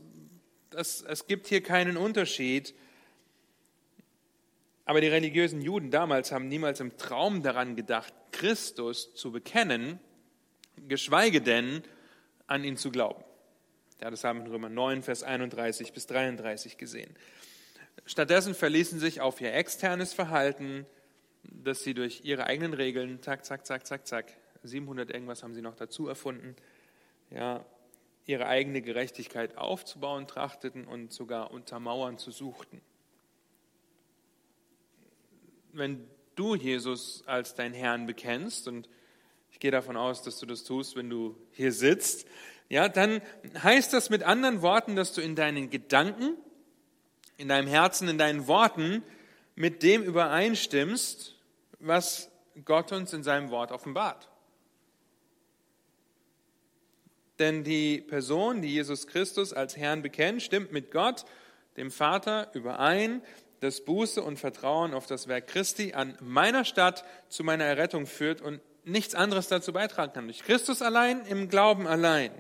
es, 0.76 1.02
es 1.02 1.28
gibt 1.28 1.48
hier 1.48 1.62
keinen 1.62 1.98
Unterschied 1.98 2.74
aber 4.86 5.02
die 5.02 5.08
religiösen 5.08 5.62
Juden 5.62 5.92
damals 5.92 6.32
haben 6.32 6.48
niemals 6.48 6.80
im 6.80 6.98
Traum 6.98 7.42
daran 7.42 7.76
gedacht, 7.76 8.14
Christus 8.32 9.14
zu 9.16 9.32
bekennen, 9.32 10.00
geschweige 10.88 11.42
denn 11.42 11.84
an 12.48 12.64
ihn 12.64 12.78
zu 12.78 12.92
glauben. 12.92 13.24
Ja, 14.02 14.10
das 14.12 14.24
haben 14.24 14.40
wir 14.40 14.46
in 14.46 14.52
Römer 14.52 14.70
9, 14.70 15.02
Vers 15.04 15.24
31 15.24 15.94
bis 15.94 16.08
33 16.08 16.78
gesehen. 16.78 17.16
Stattdessen 18.06 18.54
verließen 18.54 19.00
sich 19.00 19.22
auf 19.22 19.40
ihr 19.40 19.54
externes 19.54 20.14
Verhalten, 20.14 20.86
dass 21.44 21.84
sie 21.84 21.94
durch 21.94 22.22
ihre 22.26 22.46
eigenen 22.46 22.74
Regeln, 22.74 23.22
zack, 23.22 23.46
zack, 23.46 23.66
zack, 23.66 23.88
zack, 23.88 24.08
zack, 24.08 24.34
700 24.64 25.12
irgendwas 25.12 25.44
haben 25.44 25.54
sie 25.54 25.62
noch 25.62 25.76
dazu 25.76 26.08
erfunden, 26.08 26.56
ja, 27.30 27.66
ihre 28.26 28.48
eigene 28.48 28.82
Gerechtigkeit 28.82 29.58
aufzubauen 29.58 30.28
trachteten 30.28 30.86
und 30.86 31.12
sogar 31.12 31.52
untermauern 31.52 32.18
zu 32.18 32.32
suchten. 32.32 32.82
Wenn 35.74 36.08
du 36.36 36.56
Jesus 36.56 37.24
als 37.26 37.56
dein 37.56 37.74
Herrn 37.74 38.06
bekennst, 38.06 38.68
und 38.68 38.88
ich 39.52 39.60
gehe 39.60 39.72
davon 39.72 39.98
aus, 39.98 40.22
dass 40.22 40.40
du 40.40 40.46
das 40.46 40.64
tust, 40.64 40.96
wenn 40.96 41.10
du 41.10 41.36
hier 41.52 41.72
sitzt, 41.72 42.28
ja, 42.70 42.88
dann 42.90 43.22
heißt 43.62 43.92
das 43.92 44.10
mit 44.10 44.24
anderen 44.24 44.62
Worten, 44.62 44.96
dass 44.96 45.14
du 45.14 45.22
in 45.22 45.36
deinen 45.36 45.70
Gedanken, 45.70 46.38
in 47.38 47.48
deinem 47.48 47.68
Herzen, 47.68 48.08
in 48.08 48.18
deinen 48.18 48.48
Worten 48.48 49.04
mit 49.56 49.84
dem 49.84 50.04
übereinstimmst, 50.04 51.36
was 51.80 52.32
Gott 52.66 52.92
uns 52.92 53.14
in 53.14 53.24
seinem 53.24 53.50
Wort 53.50 53.72
offenbart. 53.72 54.30
Denn 57.40 57.64
die 57.64 58.00
Person, 58.00 58.62
die 58.62 58.70
Jesus 58.70 59.08
Christus 59.08 59.54
als 59.54 59.76
Herrn 59.76 60.02
bekennt, 60.02 60.42
stimmt 60.42 60.72
mit 60.72 60.92
Gott, 60.92 61.26
dem 61.78 61.90
Vater, 61.90 62.52
überein, 62.54 63.24
dass 63.64 63.86
Buße 63.86 64.22
und 64.22 64.38
Vertrauen 64.38 64.94
auf 64.94 65.06
das 65.08 65.28
Werk 65.28 65.48
Christi 65.48 65.94
an 65.94 66.18
meiner 66.20 66.66
Stadt 66.66 67.06
zu 67.30 67.44
meiner 67.44 67.64
Errettung 67.64 68.06
führt 68.06 68.42
und 68.42 68.60
nichts 68.84 69.16
anderes 69.16 69.48
dazu 69.48 69.72
beitragen 69.72 70.12
kann. 70.14 70.26
Durch 70.26 70.44
Christus 70.44 70.82
allein, 70.82 71.26
im 71.26 71.48
Glauben 71.48 71.88
allein. 71.88 72.32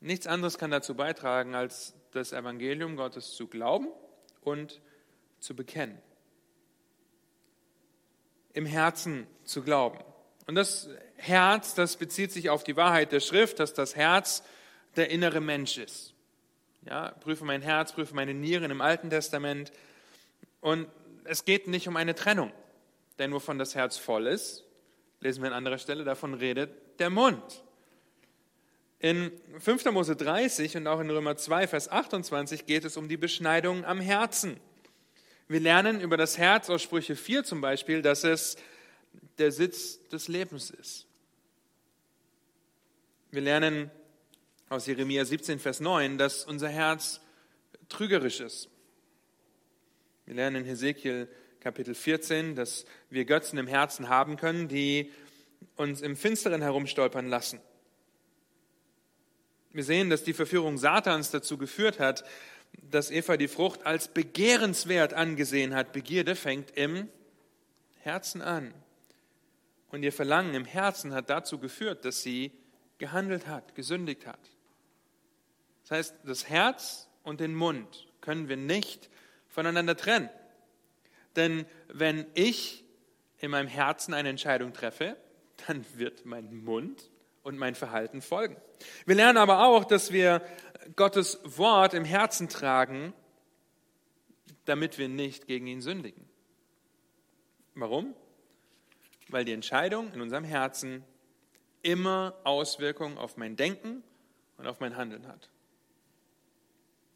Nichts 0.00 0.26
anderes 0.26 0.58
kann 0.58 0.72
dazu 0.72 0.96
beitragen, 0.96 1.54
als 1.54 1.94
das 2.10 2.32
Evangelium 2.32 2.96
Gottes 2.96 3.34
zu 3.34 3.46
glauben 3.46 3.86
und 4.40 4.80
zu 5.38 5.54
bekennen. 5.54 6.02
Im 8.52 8.66
Herzen 8.66 9.28
zu 9.44 9.62
glauben. 9.62 10.00
Und 10.46 10.56
das 10.56 10.88
Herz, 11.14 11.74
das 11.74 11.96
bezieht 11.96 12.32
sich 12.32 12.50
auf 12.50 12.64
die 12.64 12.76
Wahrheit 12.76 13.12
der 13.12 13.20
Schrift, 13.20 13.60
dass 13.60 13.72
das 13.72 13.94
Herz 13.94 14.42
der 14.96 15.10
innere 15.10 15.40
Mensch 15.40 15.78
ist. 15.78 16.11
Ja, 16.84 17.10
prüfe 17.20 17.44
mein 17.44 17.62
Herz, 17.62 17.92
prüfe 17.92 18.14
meine 18.14 18.34
Nieren 18.34 18.70
im 18.70 18.80
Alten 18.80 19.10
Testament. 19.10 19.72
Und 20.60 20.88
es 21.24 21.44
geht 21.44 21.68
nicht 21.68 21.86
um 21.88 21.96
eine 21.96 22.14
Trennung, 22.14 22.52
denn 23.18 23.32
wovon 23.32 23.58
das 23.58 23.74
Herz 23.74 23.96
voll 23.96 24.26
ist, 24.26 24.64
lesen 25.20 25.42
wir 25.42 25.50
an 25.50 25.56
anderer 25.56 25.78
Stelle, 25.78 26.04
davon 26.04 26.34
redet 26.34 26.98
der 26.98 27.10
Mund. 27.10 27.62
In 28.98 29.32
5. 29.58 29.86
Mose 29.86 30.16
30 30.16 30.76
und 30.76 30.86
auch 30.86 31.00
in 31.00 31.10
Römer 31.10 31.36
2, 31.36 31.66
Vers 31.66 31.88
28 31.88 32.66
geht 32.66 32.84
es 32.84 32.96
um 32.96 33.08
die 33.08 33.16
Beschneidung 33.16 33.84
am 33.84 34.00
Herzen. 34.00 34.58
Wir 35.48 35.60
lernen 35.60 36.00
über 36.00 36.16
das 36.16 36.38
Herz 36.38 36.70
aus 36.70 36.82
Sprüche 36.82 37.16
4 37.16 37.44
zum 37.44 37.60
Beispiel, 37.60 38.02
dass 38.02 38.24
es 38.24 38.56
der 39.38 39.52
Sitz 39.52 40.00
des 40.08 40.28
Lebens 40.28 40.70
ist. 40.70 41.06
Wir 43.30 43.42
lernen 43.42 43.90
aus 44.72 44.86
Jeremia 44.86 45.22
17, 45.22 45.58
Vers 45.58 45.80
9, 45.80 46.16
dass 46.16 46.46
unser 46.46 46.70
Herz 46.70 47.20
trügerisch 47.90 48.40
ist. 48.40 48.70
Wir 50.24 50.34
lernen 50.34 50.62
in 50.62 50.64
Hesekiel 50.64 51.28
Kapitel 51.60 51.94
14, 51.94 52.54
dass 52.54 52.86
wir 53.10 53.26
Götzen 53.26 53.58
im 53.58 53.66
Herzen 53.66 54.08
haben 54.08 54.36
können, 54.36 54.68
die 54.68 55.12
uns 55.76 56.00
im 56.00 56.16
Finsteren 56.16 56.62
herumstolpern 56.62 57.26
lassen. 57.26 57.60
Wir 59.72 59.84
sehen, 59.84 60.08
dass 60.08 60.24
die 60.24 60.32
Verführung 60.32 60.78
Satans 60.78 61.30
dazu 61.30 61.58
geführt 61.58 62.00
hat, 62.00 62.24
dass 62.72 63.10
Eva 63.10 63.36
die 63.36 63.48
Frucht 63.48 63.84
als 63.84 64.08
begehrenswert 64.08 65.12
angesehen 65.12 65.74
hat. 65.74 65.92
Begierde 65.92 66.34
fängt 66.34 66.70
im 66.78 67.10
Herzen 68.00 68.40
an. 68.40 68.72
Und 69.90 70.02
ihr 70.02 70.12
Verlangen 70.12 70.54
im 70.54 70.64
Herzen 70.64 71.12
hat 71.12 71.28
dazu 71.28 71.58
geführt, 71.58 72.06
dass 72.06 72.22
sie 72.22 72.52
gehandelt 72.96 73.46
hat, 73.46 73.74
gesündigt 73.74 74.26
hat. 74.26 74.51
Das 75.92 75.98
heißt, 75.98 76.16
das 76.24 76.48
Herz 76.48 77.10
und 77.22 77.40
den 77.40 77.54
Mund 77.54 78.06
können 78.22 78.48
wir 78.48 78.56
nicht 78.56 79.10
voneinander 79.46 79.94
trennen. 79.94 80.30
Denn 81.36 81.66
wenn 81.88 82.24
ich 82.32 82.82
in 83.40 83.50
meinem 83.50 83.68
Herzen 83.68 84.14
eine 84.14 84.30
Entscheidung 84.30 84.72
treffe, 84.72 85.18
dann 85.66 85.84
wird 85.96 86.24
mein 86.24 86.64
Mund 86.64 87.10
und 87.42 87.58
mein 87.58 87.74
Verhalten 87.74 88.22
folgen. 88.22 88.56
Wir 89.04 89.16
lernen 89.16 89.36
aber 89.36 89.66
auch, 89.66 89.84
dass 89.84 90.12
wir 90.12 90.40
Gottes 90.96 91.40
Wort 91.44 91.92
im 91.92 92.06
Herzen 92.06 92.48
tragen, 92.48 93.12
damit 94.64 94.96
wir 94.96 95.10
nicht 95.10 95.46
gegen 95.46 95.66
ihn 95.66 95.82
sündigen. 95.82 96.26
Warum? 97.74 98.14
Weil 99.28 99.44
die 99.44 99.52
Entscheidung 99.52 100.10
in 100.14 100.22
unserem 100.22 100.44
Herzen 100.44 101.04
immer 101.82 102.34
Auswirkungen 102.44 103.18
auf 103.18 103.36
mein 103.36 103.56
Denken 103.56 104.02
und 104.56 104.66
auf 104.66 104.80
mein 104.80 104.96
Handeln 104.96 105.28
hat. 105.28 105.51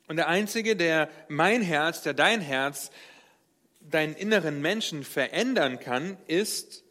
Und 0.09 0.17
der 0.17 0.29
Einzige, 0.29 0.77
der 0.77 1.09
mein 1.29 1.63
Herz, 1.63 2.03
der 2.03 2.15
dein 2.15 2.41
Herz, 2.41 2.91
deinen 3.81 4.15
inneren 4.15 4.61
Menschen 4.61 5.05
verändern 5.05 5.79
kann, 5.81 6.17
ist 6.27 6.85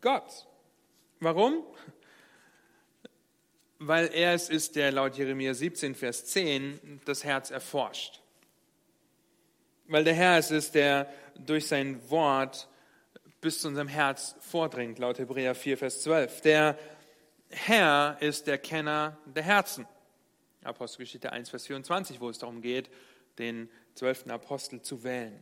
Gott. 0.00 0.46
Warum? 1.20 1.64
Weil 3.78 4.10
er 4.12 4.34
es 4.34 4.48
ist, 4.48 4.76
der 4.76 4.92
laut 4.92 5.16
Jeremia 5.16 5.54
17, 5.54 5.94
Vers 5.94 6.26
10 6.26 7.00
das 7.04 7.24
Herz 7.24 7.50
erforscht. 7.50 8.20
Weil 9.86 10.04
der 10.04 10.14
Herr 10.14 10.38
es 10.38 10.50
ist, 10.50 10.74
der 10.74 11.12
durch 11.34 11.66
sein 11.66 12.00
Wort 12.10 12.68
bis 13.40 13.60
zu 13.60 13.68
unserem 13.68 13.88
Herz 13.88 14.36
vordringt, 14.40 14.98
laut 14.98 15.18
Hebräer 15.18 15.54
4, 15.54 15.78
Vers 15.78 16.02
12. 16.02 16.40
Der 16.42 16.78
Herr 17.50 18.16
ist 18.20 18.46
der 18.46 18.58
Kenner 18.58 19.18
der 19.26 19.42
Herzen. 19.42 19.86
Apostelgeschichte 20.64 21.32
1, 21.32 21.50
Vers 21.50 21.66
24, 21.66 22.20
wo 22.20 22.28
es 22.28 22.38
darum 22.38 22.62
geht, 22.62 22.90
den 23.38 23.68
zwölften 23.94 24.30
Apostel 24.30 24.82
zu 24.82 25.02
wählen. 25.02 25.40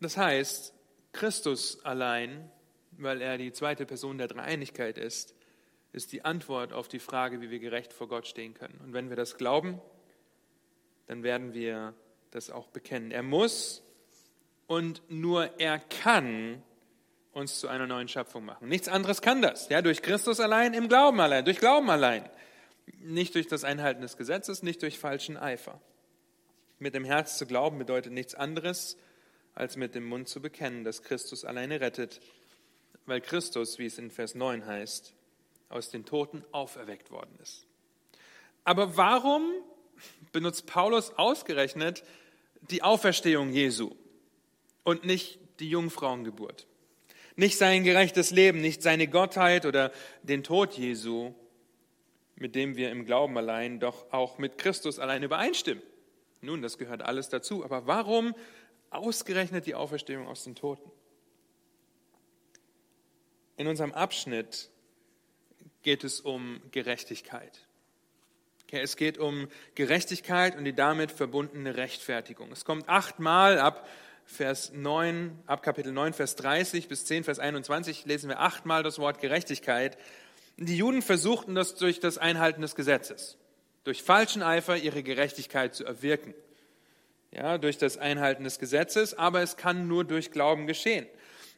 Das 0.00 0.16
heißt, 0.16 0.74
Christus 1.12 1.84
allein, 1.84 2.50
weil 2.92 3.22
er 3.22 3.38
die 3.38 3.52
zweite 3.52 3.86
Person 3.86 4.18
der 4.18 4.28
Dreieinigkeit 4.28 4.98
ist, 4.98 5.34
ist 5.92 6.12
die 6.12 6.24
Antwort 6.24 6.72
auf 6.72 6.88
die 6.88 6.98
Frage, 6.98 7.40
wie 7.40 7.50
wir 7.50 7.60
gerecht 7.60 7.92
vor 7.92 8.08
Gott 8.08 8.26
stehen 8.26 8.54
können. 8.54 8.80
Und 8.84 8.92
wenn 8.92 9.08
wir 9.08 9.16
das 9.16 9.36
glauben, 9.36 9.80
dann 11.06 11.22
werden 11.22 11.54
wir 11.54 11.94
das 12.32 12.50
auch 12.50 12.68
bekennen. 12.68 13.12
Er 13.12 13.22
muss 13.22 13.82
und 14.66 15.02
nur 15.08 15.60
er 15.60 15.78
kann 15.78 16.62
uns 17.34 17.60
zu 17.60 17.68
einer 17.68 17.86
neuen 17.86 18.08
Schöpfung 18.08 18.44
machen. 18.44 18.68
Nichts 18.68 18.88
anderes 18.88 19.20
kann 19.20 19.42
das. 19.42 19.68
Ja, 19.68 19.82
durch 19.82 20.02
Christus 20.02 20.40
allein, 20.40 20.72
im 20.72 20.88
Glauben 20.88 21.20
allein, 21.20 21.44
durch 21.44 21.58
Glauben 21.58 21.90
allein. 21.90 22.28
Nicht 23.00 23.34
durch 23.34 23.46
das 23.46 23.64
Einhalten 23.64 24.02
des 24.02 24.16
Gesetzes, 24.16 24.62
nicht 24.62 24.82
durch 24.82 24.98
falschen 24.98 25.36
Eifer. 25.36 25.80
Mit 26.78 26.94
dem 26.94 27.04
Herz 27.04 27.38
zu 27.38 27.46
glauben 27.46 27.78
bedeutet 27.78 28.12
nichts 28.12 28.34
anderes, 28.34 28.96
als 29.54 29.76
mit 29.76 29.94
dem 29.94 30.04
Mund 30.04 30.28
zu 30.28 30.40
bekennen, 30.40 30.84
dass 30.84 31.02
Christus 31.02 31.44
alleine 31.44 31.80
rettet, 31.80 32.20
weil 33.06 33.20
Christus, 33.20 33.78
wie 33.78 33.86
es 33.86 33.98
in 33.98 34.10
Vers 34.10 34.34
9 34.34 34.66
heißt, 34.66 35.14
aus 35.68 35.90
den 35.90 36.04
Toten 36.04 36.44
auferweckt 36.52 37.10
worden 37.10 37.38
ist. 37.42 37.66
Aber 38.64 38.96
warum 38.96 39.50
benutzt 40.32 40.66
Paulus 40.66 41.10
ausgerechnet 41.16 42.04
die 42.70 42.82
Auferstehung 42.82 43.50
Jesu 43.50 43.94
und 44.82 45.04
nicht 45.04 45.38
die 45.60 45.68
Jungfrauengeburt? 45.68 46.66
Nicht 47.36 47.58
sein 47.58 47.82
gerechtes 47.82 48.30
Leben, 48.30 48.60
nicht 48.60 48.82
seine 48.82 49.08
Gottheit 49.08 49.66
oder 49.66 49.92
den 50.22 50.44
Tod 50.44 50.74
Jesu, 50.74 51.34
mit 52.36 52.54
dem 52.54 52.76
wir 52.76 52.90
im 52.90 53.04
Glauben 53.04 53.36
allein 53.36 53.80
doch 53.80 54.12
auch 54.12 54.38
mit 54.38 54.58
Christus 54.58 54.98
allein 54.98 55.22
übereinstimmen. 55.22 55.82
Nun, 56.40 56.62
das 56.62 56.78
gehört 56.78 57.02
alles 57.02 57.28
dazu. 57.28 57.64
Aber 57.64 57.86
warum 57.86 58.34
ausgerechnet 58.90 59.66
die 59.66 59.74
Auferstehung 59.74 60.28
aus 60.28 60.44
den 60.44 60.54
Toten? 60.54 60.90
In 63.56 63.66
unserem 63.66 63.92
Abschnitt 63.92 64.70
geht 65.82 66.04
es 66.04 66.20
um 66.20 66.60
Gerechtigkeit. 66.70 67.66
es 68.70 68.96
geht 68.96 69.18
um 69.18 69.48
Gerechtigkeit 69.76 70.56
und 70.56 70.64
die 70.64 70.74
damit 70.74 71.12
verbundene 71.12 71.76
Rechtfertigung. 71.76 72.50
Es 72.50 72.64
kommt 72.64 72.88
achtmal 72.88 73.58
ab 73.58 73.86
Vers 74.26 74.72
9, 74.72 75.38
ab 75.46 75.62
Kapitel 75.62 75.92
9, 75.92 76.12
Vers 76.14 76.36
30 76.36 76.88
bis 76.88 77.04
10, 77.04 77.24
Vers 77.24 77.38
21 77.38 78.06
lesen 78.06 78.28
wir 78.28 78.40
achtmal 78.40 78.82
das 78.82 78.98
Wort 78.98 79.20
Gerechtigkeit. 79.20 79.98
Die 80.56 80.76
Juden 80.76 81.02
versuchten 81.02 81.54
das 81.54 81.74
durch 81.74 82.00
das 82.00 82.16
Einhalten 82.18 82.62
des 82.62 82.74
Gesetzes, 82.74 83.36
durch 83.84 84.02
falschen 84.02 84.42
Eifer 84.42 84.76
ihre 84.76 85.02
Gerechtigkeit 85.02 85.74
zu 85.74 85.84
erwirken. 85.84 86.34
Ja, 87.32 87.58
durch 87.58 87.78
das 87.78 87.98
Einhalten 87.98 88.44
des 88.44 88.60
Gesetzes, 88.60 89.12
aber 89.12 89.42
es 89.42 89.56
kann 89.56 89.88
nur 89.88 90.04
durch 90.04 90.30
Glauben 90.30 90.66
geschehen. 90.66 91.06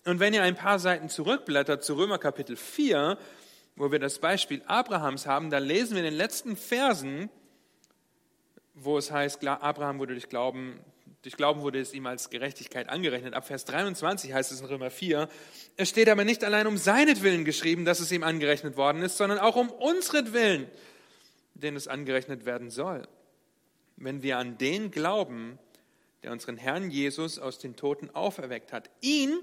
Und 0.07 0.21
wenn 0.21 0.33
ihr 0.33 0.43
ein 0.43 0.55
paar 0.55 0.79
Seiten 0.79 1.09
zurückblättert 1.09 1.85
zu 1.85 1.95
Römer 1.95 2.19
Kapitel 2.19 2.57
4, 2.57 3.19
wo 3.77 3.93
wir 3.93 3.99
das 3.99 4.19
Beispiel 4.19 4.63
Abrahams 4.67 5.27
haben, 5.27 5.51
da 5.51 5.59
lesen 5.59 5.93
wir 5.93 5.99
in 5.99 6.11
den 6.11 6.15
letzten 6.15 6.57
Versen, 6.57 7.29
wo 8.75 8.97
es 8.97 9.11
heißt, 9.11 9.47
Abraham 9.47 9.99
wurde 9.99 10.15
durch 10.15 10.29
Glauben 10.29 10.81
Durch 11.27 11.37
Glauben 11.37 11.63
wurde 11.63 11.81
es 11.81 11.93
ihm 11.93 12.07
als 12.07 12.31
Gerechtigkeit 12.31 12.89
angerechnet. 12.89 13.35
Ab 13.35 13.49
Vers 13.49 13.65
23 13.65 14.33
heißt 14.33 14.53
es 14.53 14.61
in 14.61 14.67
Römer 14.67 14.93
4, 14.93 15.29
es 15.77 15.89
steht 15.89 16.09
aber 16.09 16.25
nicht 16.25 16.45
allein 16.45 16.69
um 16.69 16.77
seinetwillen 16.77 17.45
geschrieben, 17.45 17.85
dass 17.85 17.99
es 17.99 18.13
ihm 18.13 18.23
angerechnet 18.23 18.77
worden 18.77 19.03
ist, 19.03 19.17
sondern 19.17 19.41
auch 19.41 19.57
um 19.57 19.69
unsretwillen, 19.69 20.69
denen 21.55 21.77
es 21.77 21.89
angerechnet 21.89 22.47
werden 22.47 22.71
soll. 22.71 23.09
Wenn 23.97 24.23
wir 24.23 24.39
an 24.39 24.57
den 24.57 24.93
glauben, 24.93 25.59
der 26.23 26.31
unseren 26.31 26.59
Herrn 26.59 26.93
Jesus 26.93 27.41
aus 27.41 27.59
den 27.59 27.75
Toten 27.75 28.09
auferweckt 28.11 28.73
hat, 28.73 28.89
ihn, 29.01 29.37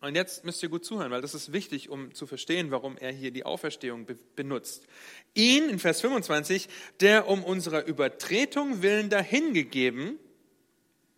und 0.00 0.14
jetzt 0.14 0.44
müsst 0.44 0.62
ihr 0.62 0.68
gut 0.68 0.84
zuhören, 0.84 1.10
weil 1.10 1.22
das 1.22 1.34
ist 1.34 1.52
wichtig, 1.52 1.88
um 1.88 2.14
zu 2.14 2.28
verstehen, 2.28 2.70
warum 2.70 2.96
er 2.96 3.10
hier 3.10 3.32
die 3.32 3.44
Auferstehung 3.44 4.06
be 4.06 4.16
benutzt. 4.36 4.86
Ihn, 5.34 5.68
in 5.68 5.80
Vers 5.80 6.02
25, 6.02 6.68
der 7.00 7.26
um 7.26 7.42
unserer 7.42 7.84
Übertretung 7.84 8.82
willen 8.82 9.10
dahingegeben 9.10 10.20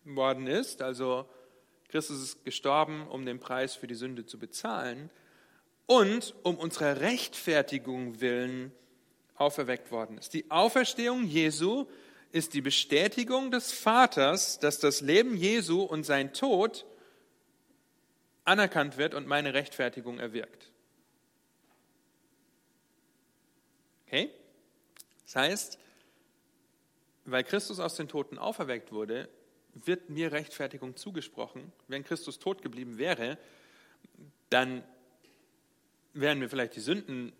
worden 0.04 0.46
ist, 0.46 0.82
also 0.82 1.28
Christus 1.88 2.22
ist 2.22 2.44
gestorben, 2.44 3.06
um 3.08 3.24
den 3.24 3.40
Preis 3.40 3.74
für 3.74 3.86
die 3.86 3.94
Sünde 3.94 4.26
zu 4.26 4.38
bezahlen, 4.38 5.10
und 5.86 6.34
um 6.42 6.56
unserer 6.56 7.00
Rechtfertigung 7.00 8.20
willen 8.20 8.72
auferweckt 9.36 9.90
worden 9.90 10.18
ist. 10.18 10.32
Die 10.32 10.50
Auferstehung 10.50 11.24
Jesu 11.24 11.86
ist 12.32 12.54
die 12.54 12.62
Bestätigung 12.62 13.50
des 13.50 13.72
Vaters, 13.72 14.58
dass 14.58 14.78
das 14.78 15.00
Leben 15.00 15.36
Jesu 15.36 15.82
und 15.82 16.04
sein 16.04 16.32
Tod 16.32 16.84
anerkannt 18.44 18.96
wird 18.96 19.14
und 19.14 19.26
meine 19.26 19.54
Rechtfertigung 19.54 20.18
erwirkt. 20.18 20.70
Okay? 24.06 24.30
Das 25.24 25.36
heißt, 25.36 25.78
weil 27.24 27.44
Christus 27.44 27.80
aus 27.80 27.96
den 27.96 28.08
Toten 28.08 28.38
auferweckt 28.38 28.92
wurde, 28.92 29.28
wird 29.74 30.08
mir 30.08 30.32
Rechtfertigung 30.32 30.96
zugesprochen. 30.96 31.72
Wenn 31.88 32.04
Christus 32.04 32.38
tot 32.38 32.62
geblieben 32.62 32.98
wäre, 32.98 33.38
dann 34.50 34.82
wären 36.12 36.38
mir 36.38 36.48
vielleicht 36.48 36.76
die 36.76 36.80
Sünden, 36.80 37.32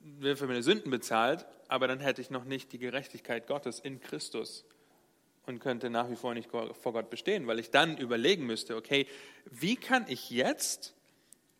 wären 0.00 0.36
für 0.36 0.46
meine 0.46 0.62
Sünden 0.62 0.90
bezahlt, 0.90 1.46
aber 1.68 1.88
dann 1.88 2.00
hätte 2.00 2.20
ich 2.20 2.30
noch 2.30 2.44
nicht 2.44 2.72
die 2.72 2.78
Gerechtigkeit 2.78 3.46
Gottes 3.46 3.80
in 3.80 4.00
Christus 4.00 4.64
und 5.46 5.58
könnte 5.58 5.90
nach 5.90 6.10
wie 6.10 6.16
vor 6.16 6.34
nicht 6.34 6.50
vor 6.50 6.92
Gott 6.92 7.10
bestehen, 7.10 7.46
weil 7.46 7.58
ich 7.58 7.70
dann 7.70 7.96
überlegen 7.96 8.46
müsste, 8.46 8.76
okay, 8.76 9.06
wie 9.46 9.76
kann 9.76 10.04
ich 10.08 10.30
jetzt, 10.30 10.94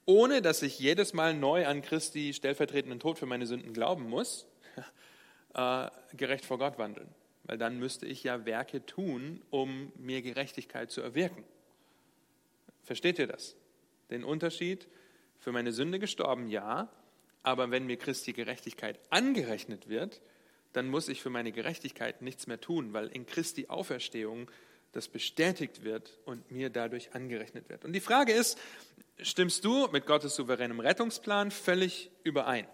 ohne 0.04 0.42
dass 0.42 0.62
ich 0.62 0.78
jedes 0.78 1.12
Mal 1.12 1.34
neu 1.34 1.66
an 1.66 1.82
Christi 1.82 2.32
stellvertretenden 2.34 3.00
Tod 3.00 3.18
für 3.18 3.26
meine 3.26 3.46
Sünden 3.46 3.72
glauben 3.72 4.08
muss, 4.08 4.46
äh, 5.54 5.88
gerecht 6.16 6.44
vor 6.44 6.58
Gott 6.58 6.78
wandeln? 6.78 7.08
Weil 7.44 7.58
dann 7.58 7.78
müsste 7.78 8.06
ich 8.06 8.22
ja 8.22 8.44
Werke 8.44 8.84
tun, 8.84 9.42
um 9.50 9.92
mir 9.96 10.22
Gerechtigkeit 10.22 10.90
zu 10.90 11.00
erwirken. 11.00 11.44
Versteht 12.82 13.18
ihr 13.18 13.26
das? 13.26 13.56
Den 14.10 14.24
Unterschied? 14.24 14.88
Für 15.38 15.52
meine 15.52 15.72
Sünde 15.72 15.98
gestorben, 15.98 16.48
ja, 16.48 16.90
aber 17.42 17.70
wenn 17.70 17.86
mir 17.86 17.96
Christi 17.96 18.32
Gerechtigkeit 18.32 19.00
angerechnet 19.10 19.88
wird, 19.88 20.20
dann 20.72 20.88
muss 20.88 21.08
ich 21.08 21.22
für 21.22 21.30
meine 21.30 21.52
Gerechtigkeit 21.52 22.22
nichts 22.22 22.46
mehr 22.46 22.60
tun, 22.60 22.92
weil 22.92 23.08
in 23.08 23.26
Christi 23.26 23.66
Auferstehung 23.68 24.50
das 24.92 25.08
bestätigt 25.08 25.82
wird 25.82 26.18
und 26.24 26.50
mir 26.50 26.70
dadurch 26.70 27.14
angerechnet 27.14 27.68
wird. 27.68 27.84
Und 27.84 27.92
die 27.92 28.00
Frage 28.00 28.32
ist, 28.32 28.58
stimmst 29.22 29.64
du 29.64 29.88
mit 29.88 30.06
Gottes 30.06 30.34
souveränem 30.34 30.80
Rettungsplan 30.80 31.50
völlig 31.50 32.10
überein? 32.24 32.66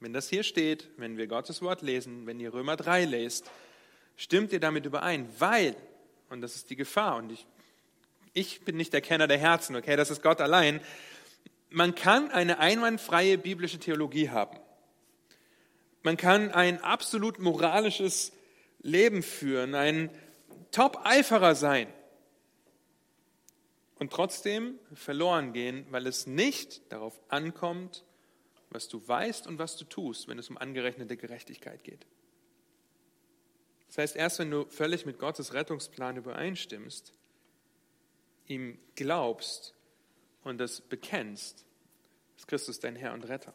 Wenn 0.00 0.12
das 0.12 0.28
hier 0.28 0.44
steht, 0.44 0.88
wenn 0.96 1.16
wir 1.16 1.26
Gottes 1.26 1.60
Wort 1.60 1.82
lesen, 1.82 2.26
wenn 2.26 2.38
ihr 2.38 2.54
Römer 2.54 2.76
3 2.76 3.04
lest, 3.04 3.50
stimmt 4.16 4.52
ihr 4.52 4.60
damit 4.60 4.86
überein, 4.86 5.28
weil, 5.38 5.74
und 6.30 6.40
das 6.40 6.54
ist 6.54 6.70
die 6.70 6.76
Gefahr, 6.76 7.16
und 7.16 7.32
ich, 7.32 7.46
ich 8.32 8.64
bin 8.64 8.76
nicht 8.76 8.92
der 8.92 9.00
Kenner 9.00 9.26
der 9.26 9.38
Herzen, 9.38 9.74
okay, 9.74 9.96
das 9.96 10.10
ist 10.10 10.22
Gott 10.22 10.40
allein, 10.40 10.80
man 11.70 11.94
kann 11.94 12.30
eine 12.30 12.60
einwandfreie 12.60 13.38
biblische 13.38 13.78
Theologie 13.78 14.30
haben. 14.30 14.58
Man 16.02 16.16
kann 16.16 16.52
ein 16.52 16.82
absolut 16.82 17.40
moralisches 17.40 18.32
Leben 18.80 19.22
führen, 19.22 19.74
ein 19.74 20.10
Top-Eiferer 20.70 21.54
sein 21.54 21.88
und 23.98 24.12
trotzdem 24.12 24.78
verloren 24.94 25.52
gehen, 25.52 25.86
weil 25.90 26.06
es 26.06 26.26
nicht 26.26 26.92
darauf 26.92 27.20
ankommt, 27.28 28.04
was 28.70 28.88
du 28.88 29.06
weißt 29.06 29.46
und 29.46 29.58
was 29.58 29.76
du 29.76 29.84
tust, 29.84 30.28
wenn 30.28 30.38
es 30.38 30.50
um 30.50 30.58
angerechnete 30.58 31.16
Gerechtigkeit 31.16 31.84
geht. 31.84 32.06
Das 33.88 33.98
heißt, 33.98 34.16
erst 34.16 34.38
wenn 34.38 34.50
du 34.50 34.66
völlig 34.66 35.06
mit 35.06 35.18
Gottes 35.18 35.54
Rettungsplan 35.54 36.16
übereinstimmst, 36.16 37.14
ihm 38.46 38.78
glaubst 38.94 39.74
und 40.44 40.58
das 40.58 40.80
bekennst, 40.80 41.64
ist 42.36 42.48
Christus 42.48 42.80
dein 42.80 42.96
Herr 42.96 43.14
und 43.14 43.24
Retter. 43.28 43.54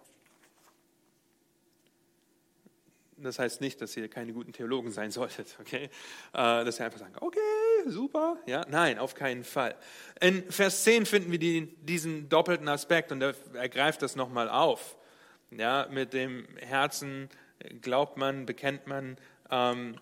Das 3.17 3.39
heißt 3.39 3.61
nicht, 3.61 3.79
dass 3.79 3.95
ihr 3.95 4.09
keine 4.09 4.33
guten 4.33 4.53
Theologen 4.53 4.91
sein 4.91 5.11
solltet, 5.11 5.55
okay? 5.59 5.85
Äh, 5.85 6.65
dass 6.65 6.79
ihr 6.79 6.85
einfach 6.85 6.99
sagen, 6.99 7.15
okay, 7.21 7.39
super, 7.85 8.37
ja? 8.47 8.65
Nein, 8.67 8.97
auf 8.97 9.13
keinen 9.13 9.43
Fall. 9.43 9.75
In 10.19 10.51
Vers 10.51 10.83
10 10.83 11.05
finden 11.05 11.31
wir 11.31 11.39
die, 11.39 11.67
diesen 11.85 12.27
doppelten 12.27 12.67
Aspekt 12.67 13.11
und 13.11 13.21
er 13.21 13.69
greift 13.69 14.01
das 14.01 14.15
nochmal 14.15 14.49
auf. 14.49 14.97
Ja, 15.57 15.87
mit 15.91 16.13
dem 16.13 16.47
Herzen 16.57 17.29
glaubt 17.81 18.17
man, 18.17 18.45
bekennt 18.45 18.87
man, 18.87 19.17
ähm, 19.51 19.97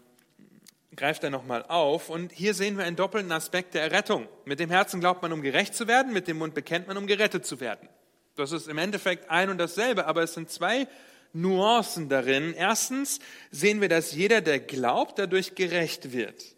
greift 0.95 1.23
er 1.23 1.29
nochmal 1.29 1.63
auf. 1.67 2.09
Und 2.09 2.31
hier 2.31 2.53
sehen 2.53 2.77
wir 2.77 2.85
einen 2.85 2.95
doppelten 2.95 3.31
Aspekt 3.31 3.73
der 3.73 3.81
Errettung. 3.83 4.27
Mit 4.45 4.59
dem 4.59 4.69
Herzen 4.69 4.99
glaubt 4.99 5.21
man, 5.21 5.33
um 5.33 5.41
gerecht 5.41 5.75
zu 5.75 5.87
werden, 5.87 6.13
mit 6.13 6.27
dem 6.27 6.37
Mund 6.37 6.53
bekennt 6.53 6.87
man, 6.87 6.97
um 6.97 7.07
gerettet 7.07 7.45
zu 7.45 7.59
werden. 7.59 7.89
Das 8.35 8.51
ist 8.51 8.67
im 8.67 8.77
Endeffekt 8.77 9.29
ein 9.29 9.49
und 9.49 9.57
dasselbe, 9.57 10.07
aber 10.07 10.23
es 10.23 10.33
sind 10.33 10.49
zwei 10.49 10.87
Nuancen 11.33 12.09
darin. 12.09 12.53
Erstens 12.53 13.19
sehen 13.51 13.81
wir, 13.81 13.89
dass 13.89 14.13
jeder, 14.13 14.41
der 14.41 14.59
glaubt, 14.59 15.19
dadurch 15.19 15.55
gerecht 15.55 16.13
wird. 16.13 16.55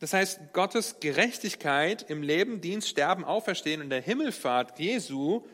Das 0.00 0.12
heißt, 0.12 0.52
Gottes 0.52 0.98
Gerechtigkeit 0.98 2.04
im 2.10 2.22
Leben, 2.22 2.60
Dienst, 2.60 2.88
Sterben, 2.88 3.24
Auferstehen 3.24 3.80
und 3.80 3.90
der 3.90 4.02
Himmelfahrt 4.02 4.80
Jesu 4.80 5.44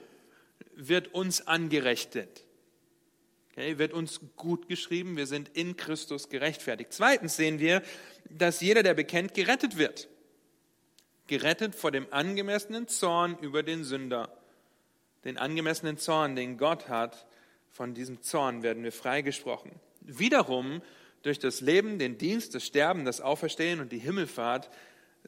wird 0.74 1.14
uns 1.14 1.46
angerechtet. 1.46 2.44
Okay, 3.50 3.78
wird 3.78 3.92
uns 3.92 4.20
gut 4.36 4.68
geschrieben, 4.68 5.16
wir 5.16 5.26
sind 5.26 5.48
in 5.48 5.76
Christus 5.76 6.28
gerechtfertigt. 6.28 6.92
Zweitens 6.92 7.36
sehen 7.36 7.58
wir, 7.58 7.82
dass 8.30 8.60
jeder, 8.60 8.82
der 8.82 8.94
bekennt, 8.94 9.34
gerettet 9.34 9.76
wird. 9.76 10.08
Gerettet 11.26 11.74
vor 11.74 11.90
dem 11.90 12.06
angemessenen 12.12 12.86
Zorn 12.86 13.36
über 13.40 13.62
den 13.62 13.84
Sünder. 13.84 14.32
Den 15.24 15.36
angemessenen 15.36 15.98
Zorn, 15.98 16.36
den 16.36 16.56
Gott 16.56 16.88
hat, 16.88 17.26
von 17.70 17.94
diesem 17.94 18.22
Zorn 18.22 18.62
werden 18.62 18.84
wir 18.84 18.92
freigesprochen. 18.92 19.72
Wiederum 20.00 20.80
durch 21.22 21.38
das 21.38 21.60
Leben, 21.60 21.98
den 21.98 22.16
Dienst, 22.16 22.54
das 22.54 22.64
Sterben, 22.64 23.04
das 23.04 23.20
Auferstehen 23.20 23.80
und 23.80 23.90
die 23.90 23.98
Himmelfahrt 23.98 24.70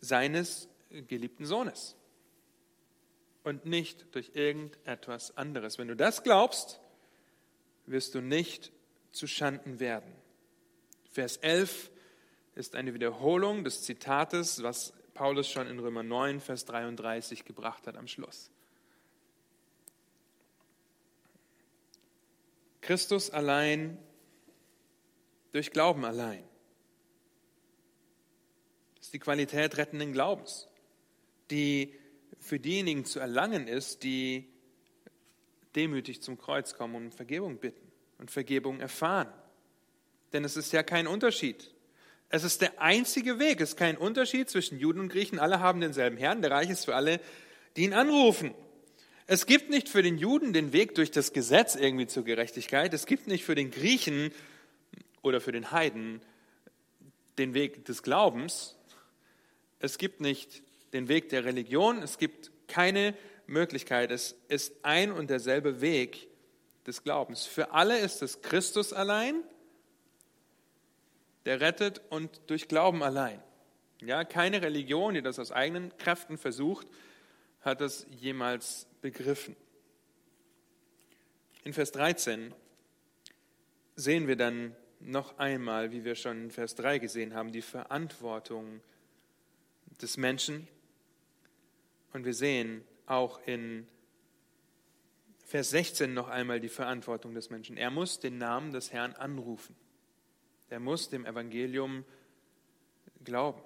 seines 0.00 0.68
geliebten 1.08 1.44
Sohnes 1.44 1.96
und 3.44 3.64
nicht 3.64 4.14
durch 4.14 4.32
irgendetwas 4.34 5.36
anderes. 5.36 5.78
Wenn 5.78 5.88
du 5.88 5.96
das 5.96 6.22
glaubst, 6.22 6.80
wirst 7.86 8.14
du 8.14 8.20
nicht 8.20 8.72
zu 9.12 9.26
Schanden 9.26 9.80
werden. 9.80 10.12
Vers 11.10 11.36
11 11.38 11.90
ist 12.54 12.76
eine 12.76 12.94
Wiederholung 12.94 13.64
des 13.64 13.82
Zitates, 13.82 14.62
was 14.62 14.92
Paulus 15.14 15.48
schon 15.48 15.66
in 15.66 15.78
Römer 15.78 16.02
9, 16.02 16.40
Vers 16.40 16.64
33 16.66 17.44
gebracht 17.44 17.86
hat 17.86 17.96
am 17.96 18.06
Schluss. 18.06 18.50
Christus 22.80 23.30
allein, 23.30 23.98
durch 25.52 25.70
Glauben 25.72 26.04
allein. 26.04 26.44
Das 28.96 29.06
ist 29.06 29.14
die 29.14 29.18
Qualität 29.18 29.76
rettenden 29.76 30.12
Glaubens, 30.12 30.68
die 31.50 31.94
für 32.40 32.58
diejenigen 32.58 33.04
zu 33.04 33.20
erlangen 33.20 33.68
ist, 33.68 34.02
die 34.02 34.48
demütig 35.76 36.22
zum 36.22 36.38
Kreuz 36.38 36.74
kommen 36.74 36.96
und 36.96 37.04
um 37.06 37.12
Vergebung 37.12 37.58
bitten 37.58 37.86
und 38.18 38.30
Vergebung 38.30 38.80
erfahren. 38.80 39.28
Denn 40.32 40.44
es 40.44 40.56
ist 40.56 40.72
ja 40.72 40.82
kein 40.82 41.06
Unterschied. 41.06 41.70
Es 42.28 42.44
ist 42.44 42.60
der 42.60 42.80
einzige 42.80 43.38
Weg. 43.38 43.60
Es 43.60 43.70
ist 43.70 43.76
kein 43.76 43.96
Unterschied 43.96 44.48
zwischen 44.48 44.78
Juden 44.78 45.00
und 45.00 45.08
Griechen. 45.08 45.38
Alle 45.38 45.60
haben 45.60 45.80
denselben 45.80 46.16
Herrn. 46.16 46.42
Der 46.42 46.50
Reich 46.50 46.70
ist 46.70 46.84
für 46.84 46.94
alle, 46.94 47.20
die 47.76 47.84
ihn 47.84 47.92
anrufen. 47.92 48.54
Es 49.26 49.46
gibt 49.46 49.70
nicht 49.70 49.88
für 49.88 50.02
den 50.02 50.18
Juden 50.18 50.52
den 50.52 50.72
Weg 50.72 50.94
durch 50.94 51.10
das 51.10 51.32
Gesetz 51.32 51.76
irgendwie 51.76 52.06
zur 52.06 52.24
Gerechtigkeit. 52.24 52.92
Es 52.94 53.06
gibt 53.06 53.26
nicht 53.26 53.44
für 53.44 53.54
den 53.54 53.70
Griechen 53.70 54.32
oder 55.22 55.40
für 55.40 55.52
den 55.52 55.70
Heiden 55.70 56.20
den 57.38 57.54
Weg 57.54 57.84
des 57.84 58.02
Glaubens. 58.02 58.76
Es 59.78 59.98
gibt 59.98 60.20
nicht 60.20 60.62
den 60.92 61.08
Weg 61.08 61.28
der 61.28 61.44
Religion. 61.44 62.02
Es 62.02 62.18
gibt 62.18 62.50
keine 62.68 63.14
Möglichkeit. 63.46 64.10
Es 64.10 64.36
ist 64.48 64.74
ein 64.82 65.12
und 65.12 65.30
derselbe 65.30 65.80
Weg 65.80 66.28
des 66.86 67.02
Glaubens. 67.02 67.46
Für 67.46 67.72
alle 67.72 67.98
ist 67.98 68.22
es 68.22 68.42
Christus 68.42 68.92
allein 68.92 69.42
der 71.44 71.60
rettet 71.60 72.00
und 72.10 72.40
durch 72.46 72.68
Glauben 72.68 73.02
allein. 73.02 73.42
Ja, 74.00 74.24
keine 74.24 74.62
Religion, 74.62 75.14
die 75.14 75.22
das 75.22 75.38
aus 75.38 75.52
eigenen 75.52 75.96
Kräften 75.98 76.38
versucht, 76.38 76.86
hat 77.60 77.80
das 77.80 78.06
jemals 78.10 78.86
begriffen. 79.02 79.56
In 81.64 81.72
Vers 81.72 81.92
13 81.92 82.54
sehen 83.96 84.26
wir 84.26 84.36
dann 84.36 84.74
noch 85.00 85.38
einmal, 85.38 85.92
wie 85.92 86.04
wir 86.04 86.14
schon 86.14 86.44
in 86.44 86.50
Vers 86.50 86.74
3 86.74 86.98
gesehen 86.98 87.34
haben, 87.34 87.52
die 87.52 87.62
Verantwortung 87.62 88.80
des 90.00 90.16
Menschen. 90.16 90.68
Und 92.12 92.24
wir 92.24 92.34
sehen 92.34 92.84
auch 93.06 93.40
in 93.46 93.86
Vers 95.44 95.70
16 95.70 96.14
noch 96.14 96.28
einmal 96.28 96.60
die 96.60 96.68
Verantwortung 96.68 97.34
des 97.34 97.50
Menschen. 97.50 97.76
Er 97.76 97.90
muss 97.90 98.20
den 98.20 98.38
Namen 98.38 98.72
des 98.72 98.92
Herrn 98.92 99.14
anrufen. 99.14 99.74
Er 100.68 100.78
muss 100.78 101.08
dem 101.08 101.26
Evangelium 101.26 102.04
glauben. 103.24 103.60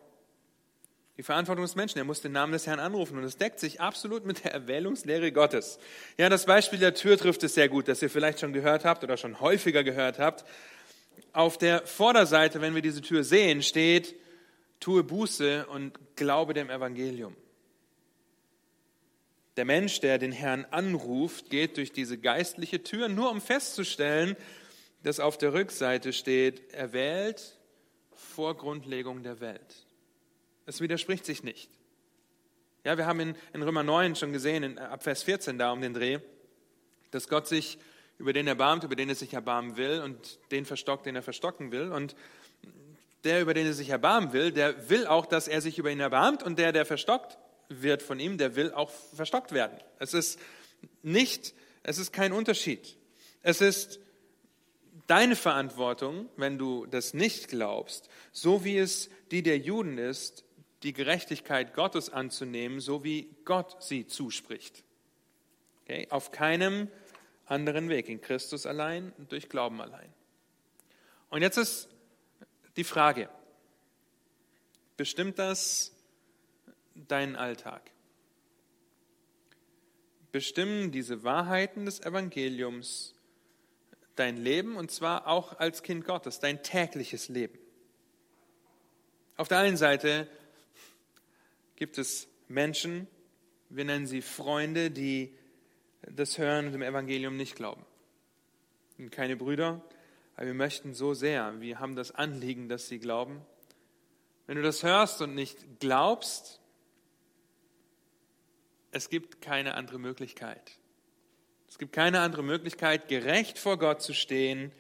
Die 1.17 1.23
Verantwortung 1.23 1.65
des 1.65 1.77
Menschen, 1.77 1.99
er 1.99 2.05
muss 2.05 2.23
den 2.23 2.33
Namen 2.33 2.53
des 2.53 2.67
Herrn 2.67 2.81
anrufen. 2.81 3.19
Und 3.19 3.25
es 3.25 3.37
deckt 3.37 3.61
sich 3.61 3.81
absolut 3.81 4.25
mit 4.25 4.45
der 4.45 4.53
Erwählungslehre 4.53 5.31
Gottes. 5.31 5.79
Ja, 6.17 6.29
das 6.29 6.47
Beispiel 6.47 6.79
der 6.79 6.95
Tür 6.95 7.19
trifft 7.19 7.43
es 7.45 7.55
sehr 7.55 7.69
gut, 7.69 7.87
das 7.87 8.03
ihr 8.03 8.11
vielleicht 8.11 8.41
schon 8.41 8.53
gehört 8.53 8.85
habt 8.85 9.05
oder 9.05 9.17
schon 9.17 9.41
häufiger 9.41 9.85
gehört 9.85 10.19
habt. 10.19 10.45
Auf 11.33 11.59
der 11.59 11.87
Vorderseite, 11.87 12.61
wenn 12.61 12.75
wir 12.75 12.83
diese 12.83 13.03
Tür 13.03 13.23
sehen, 13.23 13.63
steht, 13.63 14.17
tue 14.81 15.05
Buße 15.05 15.67
und 15.67 15.93
glaube 16.17 16.55
dem 16.55 16.71
Evangelium. 16.71 17.37
Der 19.57 19.65
Mensch, 19.65 20.01
der 20.01 20.19
den 20.19 20.33
Herrn 20.33 20.67
anruft, 20.71 21.49
geht 21.49 21.77
durch 21.77 21.93
diese 21.93 22.19
geistliche 22.19 22.83
Tür, 22.83 23.09
nur 23.09 23.31
um 23.31 23.41
festzustellen, 23.41 24.37
dass 25.03 25.21
auf 25.21 25.39
der 25.39 25.53
Rückseite 25.53 26.13
steht, 26.13 26.73
erwählt 26.73 27.57
vor 28.13 28.57
Grundlegung 28.57 29.23
der 29.23 29.41
Welt. 29.41 29.87
Es 30.67 30.81
widerspricht 30.81 31.25
sich 31.25 31.45
nicht. 31.45 31.71
Ja, 32.85 32.99
wir 32.99 33.07
haben 33.07 33.21
in, 33.21 33.37
in 33.53 33.63
Römer 33.63 33.83
9 33.83 34.17
schon 34.17 34.33
gesehen, 34.33 34.63
in, 34.63 34.79
ab 34.79 35.05
Vers 35.05 35.23
14 35.23 35.59
da 35.59 35.73
um 35.73 35.81
den 35.81 35.95
Dreh, 35.95 36.19
dass 37.13 37.29
Gott 37.29 37.47
sich 37.47 37.79
über 38.19 38.33
den 38.33 38.47
erbarmt, 38.47 38.85
über 38.85 38.97
den 38.97 39.09
er 39.09 39.15
sich 39.15 39.35
erbarmen 39.35 39.77
will 39.77 40.01
und 40.01 40.39
den 40.51 40.65
verstockt, 40.65 41.07
den 41.07 41.17
er 41.17 41.23
verstocken 41.23 41.71
will. 41.71 41.93
Und 41.93 42.17
der, 43.25 43.41
über 43.41 43.55
den 43.55 43.67
er 43.67 43.73
sich 43.73 43.91
erbarmen 43.91 44.33
will, 44.33 44.53
der 44.53 44.91
will 44.91 45.07
auch, 45.07 45.27
dass 45.27 45.49
er 45.49 45.61
sich 45.61 45.79
über 45.79 45.91
ihn 45.91 46.01
erbarmt 46.01 46.43
und 46.43 46.59
der, 46.59 46.73
der 46.73 46.85
verstockt 46.85 47.39
wird 47.69 48.03
von 48.03 48.21
ihm, 48.21 48.39
der 48.39 48.57
will 48.57 48.73
auch 48.73 48.91
verstockt 48.91 49.53
werden. 49.53 49.79
Es 49.99 50.15
ist 50.15 50.39
nicht, 51.03 51.55
es 51.83 51.99
ist 51.99 52.13
kein 52.13 52.33
Unterschied. 52.33 52.97
Es 53.43 53.61
ist 53.61 54.01
deine 55.07 55.37
Verantwortung, 55.37 56.29
wenn 56.37 56.59
du 56.59 56.87
das 56.87 57.15
nicht 57.15 57.49
glaubst, 57.49 58.09
so 58.33 58.65
wie 58.65 58.79
es 58.79 59.11
die 59.31 59.43
der 59.43 59.59
Juden 59.59 59.99
ist, 59.99 60.45
die 60.83 60.93
Gerechtigkeit 60.93 61.75
Gottes 61.75 62.11
anzunehmen, 62.11 62.81
so 62.81 63.05
wie 63.05 63.35
Gott 63.45 63.83
sie 63.83 64.07
zuspricht. 64.07 64.85
Okay? 65.83 66.07
Auf 66.11 66.31
keinem 66.31 66.89
anderen 67.47 67.89
Weg, 67.89 68.09
in 68.09 68.21
Christus 68.21 68.67
allein 68.67 69.13
durch 69.29 69.49
Glauben 69.49 69.81
allein. 69.81 70.13
Und 71.31 71.43
jetzt 71.43 71.57
ist 71.57 71.89
die 72.77 72.85
Frage, 72.85 73.29
bestimmt 74.97 75.39
das 75.39 75.94
deinen 76.95 77.37
Alltag? 77.37 77.91
Bestimmen 80.33 80.91
diese 80.91 81.23
Wahrheiten 81.23 81.87
des 81.87 82.01
Evangeliums 82.01 83.15
dein 84.17 84.37
Leben 84.37 84.77
und 84.77 84.91
zwar 84.91 85.27
auch 85.27 85.59
als 85.59 85.83
Kind 85.83 86.05
Gottes, 86.05 86.41
dein 86.41 86.63
tägliches 86.63 87.29
Leben? 87.29 87.59
Auf 89.37 89.49
der 89.49 89.59
einen 89.59 89.77
Seite 89.77 90.29
gibt 91.77 91.99
es 91.99 92.29
Menschen, 92.49 93.09
wir 93.69 93.85
nennen 93.85 94.07
sie 94.07 94.23
Freunde, 94.23 94.91
die 94.91 95.37
das 96.03 96.39
Hören 96.39 96.73
dem 96.73 96.83
Evangelium 96.83 97.37
nicht 97.37 97.57
glauben. 97.57 97.85
Und 98.99 99.11
keine 99.11 99.37
Brüder, 99.37 99.83
aber 100.37 100.47
wir 100.47 100.55
möchten 100.55 100.95
so 100.95 101.15
sehr, 101.15 101.61
wir 101.61 101.81
haben 101.81 101.97
das 101.97 102.13
Anliegen, 102.13 102.69
dass 102.69 102.89
sie 102.89 102.99
glauben. 102.99 103.41
Wenn 104.47 104.57
du 104.57 104.63
das 104.63 104.83
hörst 104.83 105.23
und 105.23 105.35
nicht 105.35 105.81
glaubst, 105.81 106.61
es 108.95 109.11
gibt 109.11 109.41
keine 109.41 109.75
andere 109.75 109.99
Möglichkeit. 109.99 110.79
Es 111.69 111.79
gibt 111.79 111.93
keine 111.93 112.21
andere 112.21 112.45
Möglichkeit, 112.45 113.09
gerecht 113.09 113.59
vor 113.59 113.77
Gott 113.77 114.01
zu 114.01 114.15
stehen. 114.15 114.71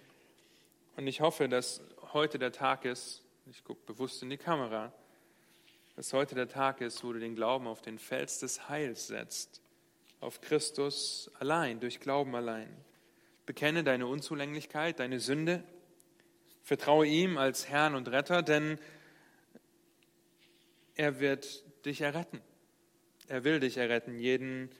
Und 0.96 1.08
ich 1.08 1.20
hoffe, 1.20 1.48
dass 1.48 1.82
heute 2.12 2.38
der 2.38 2.52
Tag 2.52 2.84
ist, 2.84 3.24
ich 3.50 3.64
gucke 3.64 3.84
bewusst 3.86 4.22
in 4.22 4.30
die 4.30 4.36
Kamera, 4.36 4.92
dass 5.96 6.12
heute 6.12 6.36
der 6.36 6.48
Tag 6.48 6.80
ist, 6.80 7.02
wo 7.02 7.12
du 7.12 7.18
den 7.18 7.34
Glauben 7.34 7.66
auf 7.66 7.82
den 7.82 7.98
Fels 7.98 8.38
des 8.38 8.68
Heils 8.68 9.08
setzt, 9.08 9.60
auf 10.20 10.40
Christus 10.40 11.28
allein, 11.40 11.80
durch 11.80 11.98
Glauben 11.98 12.36
allein. 12.36 12.68
Bekenne 13.46 13.82
deine 13.82 14.06
Unzulänglichkeit, 14.06 15.00
deine 15.00 15.18
Sünde, 15.18 15.64
vertraue 16.62 17.06
ihm 17.06 17.36
als 17.36 17.68
Herrn 17.68 17.96
und 17.96 18.06
Retter, 18.06 18.42
denn 18.42 18.78
er 20.94 21.18
wird 21.18 21.64
dich 21.84 22.00
erretten. 22.00 22.40
Er 23.28 23.44
will 23.44 23.60
dich 23.60 23.76
erretten, 23.76 24.18
jeden, 24.18 24.70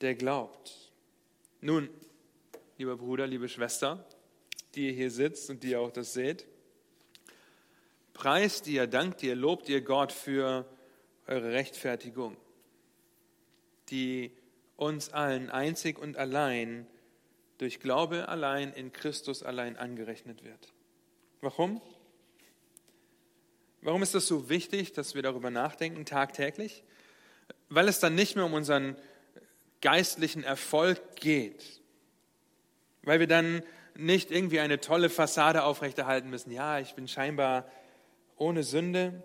der 0.00 0.14
glaubt. 0.14 0.92
Nun, 1.60 1.88
lieber 2.76 2.96
Bruder, 2.96 3.26
liebe 3.26 3.48
Schwester, 3.48 4.06
die 4.74 4.88
ihr 4.88 4.92
hier 4.92 5.10
sitzt 5.10 5.48
und 5.48 5.62
die 5.62 5.70
ihr 5.70 5.80
auch 5.80 5.90
das 5.90 6.12
seht, 6.12 6.46
preist 8.12 8.66
ihr, 8.66 8.86
dankt 8.86 9.22
ihr, 9.22 9.34
lobt 9.34 9.68
ihr 9.68 9.80
Gott 9.80 10.12
für 10.12 10.66
eure 11.26 11.52
Rechtfertigung, 11.52 12.36
die 13.88 14.30
uns 14.76 15.12
allen 15.12 15.50
einzig 15.50 15.98
und 15.98 16.16
allein 16.16 16.86
durch 17.58 17.80
Glaube 17.80 18.28
allein 18.28 18.72
in 18.72 18.92
Christus 18.92 19.42
allein 19.42 19.76
angerechnet 19.76 20.44
wird. 20.44 20.72
Warum? 21.40 21.80
Warum 23.80 24.02
ist 24.02 24.14
das 24.14 24.26
so 24.26 24.50
wichtig, 24.50 24.92
dass 24.92 25.14
wir 25.14 25.22
darüber 25.22 25.50
nachdenken 25.50 26.04
tagtäglich? 26.04 26.84
Weil 27.68 27.88
es 27.88 28.00
dann 28.00 28.14
nicht 28.14 28.36
mehr 28.36 28.44
um 28.44 28.52
unseren 28.52 28.96
geistlichen 29.80 30.44
Erfolg 30.44 31.16
geht, 31.16 31.80
weil 33.02 33.20
wir 33.20 33.26
dann 33.26 33.62
nicht 33.94 34.30
irgendwie 34.30 34.60
eine 34.60 34.80
tolle 34.80 35.10
Fassade 35.10 35.64
aufrechterhalten 35.64 36.28
müssen. 36.28 36.50
Ja, 36.50 36.78
ich 36.78 36.94
bin 36.94 37.08
scheinbar 37.08 37.70
ohne 38.36 38.62
Sünde, 38.62 39.22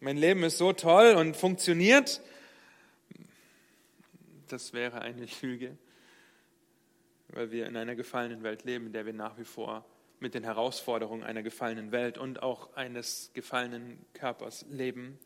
mein 0.00 0.16
Leben 0.16 0.44
ist 0.44 0.58
so 0.58 0.72
toll 0.72 1.14
und 1.14 1.36
funktioniert. 1.36 2.20
Das 4.46 4.72
wäre 4.72 5.00
eine 5.02 5.26
Lüge, 5.42 5.76
weil 7.28 7.50
wir 7.50 7.66
in 7.66 7.76
einer 7.76 7.96
gefallenen 7.96 8.44
Welt 8.44 8.64
leben, 8.64 8.86
in 8.86 8.92
der 8.92 9.06
wir 9.06 9.12
nach 9.12 9.38
wie 9.38 9.44
vor 9.44 9.84
mit 10.20 10.34
den 10.34 10.44
Herausforderungen 10.44 11.22
einer 11.22 11.42
gefallenen 11.42 11.92
Welt 11.92 12.16
und 12.18 12.42
auch 12.42 12.74
eines 12.74 13.30
gefallenen 13.34 14.04
Körpers 14.14 14.64
leben. 14.68 15.18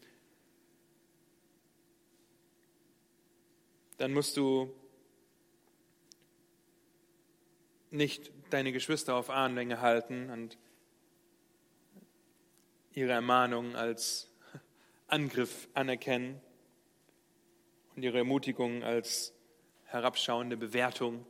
Dann 4.03 4.15
musst 4.15 4.37
du 4.37 4.75
nicht 7.93 8.33
deine 8.51 8.73
Geschwister 8.73 9.15
auf 9.15 9.31
Ahnenlänge 9.31 9.81
halten 9.81 10.29
und 10.29 10.59
ihre 12.95 13.12
Ermahnung 13.12 13.77
als 13.77 14.29
Angriff 15.07 15.69
anerkennen 15.75 16.41
und 17.95 18.03
ihre 18.03 18.19
Ermutigung 18.19 18.83
als 18.83 19.35
herabschauende 19.85 20.57
Bewertung. 20.57 21.25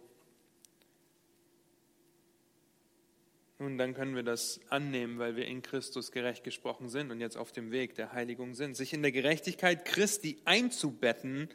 Nun, 3.58 3.76
dann 3.76 3.92
können 3.92 4.16
wir 4.16 4.22
das 4.22 4.62
annehmen, 4.70 5.18
weil 5.18 5.36
wir 5.36 5.44
in 5.44 5.60
Christus 5.60 6.10
gerecht 6.10 6.42
gesprochen 6.42 6.88
sind 6.88 7.10
und 7.10 7.20
jetzt 7.20 7.36
auf 7.36 7.52
dem 7.52 7.70
Weg 7.70 7.96
der 7.96 8.14
Heiligung 8.14 8.54
sind. 8.54 8.78
Sich 8.78 8.94
in 8.94 9.02
der 9.02 9.12
Gerechtigkeit 9.12 9.84
Christi 9.84 10.40
einzubetten, 10.46 11.50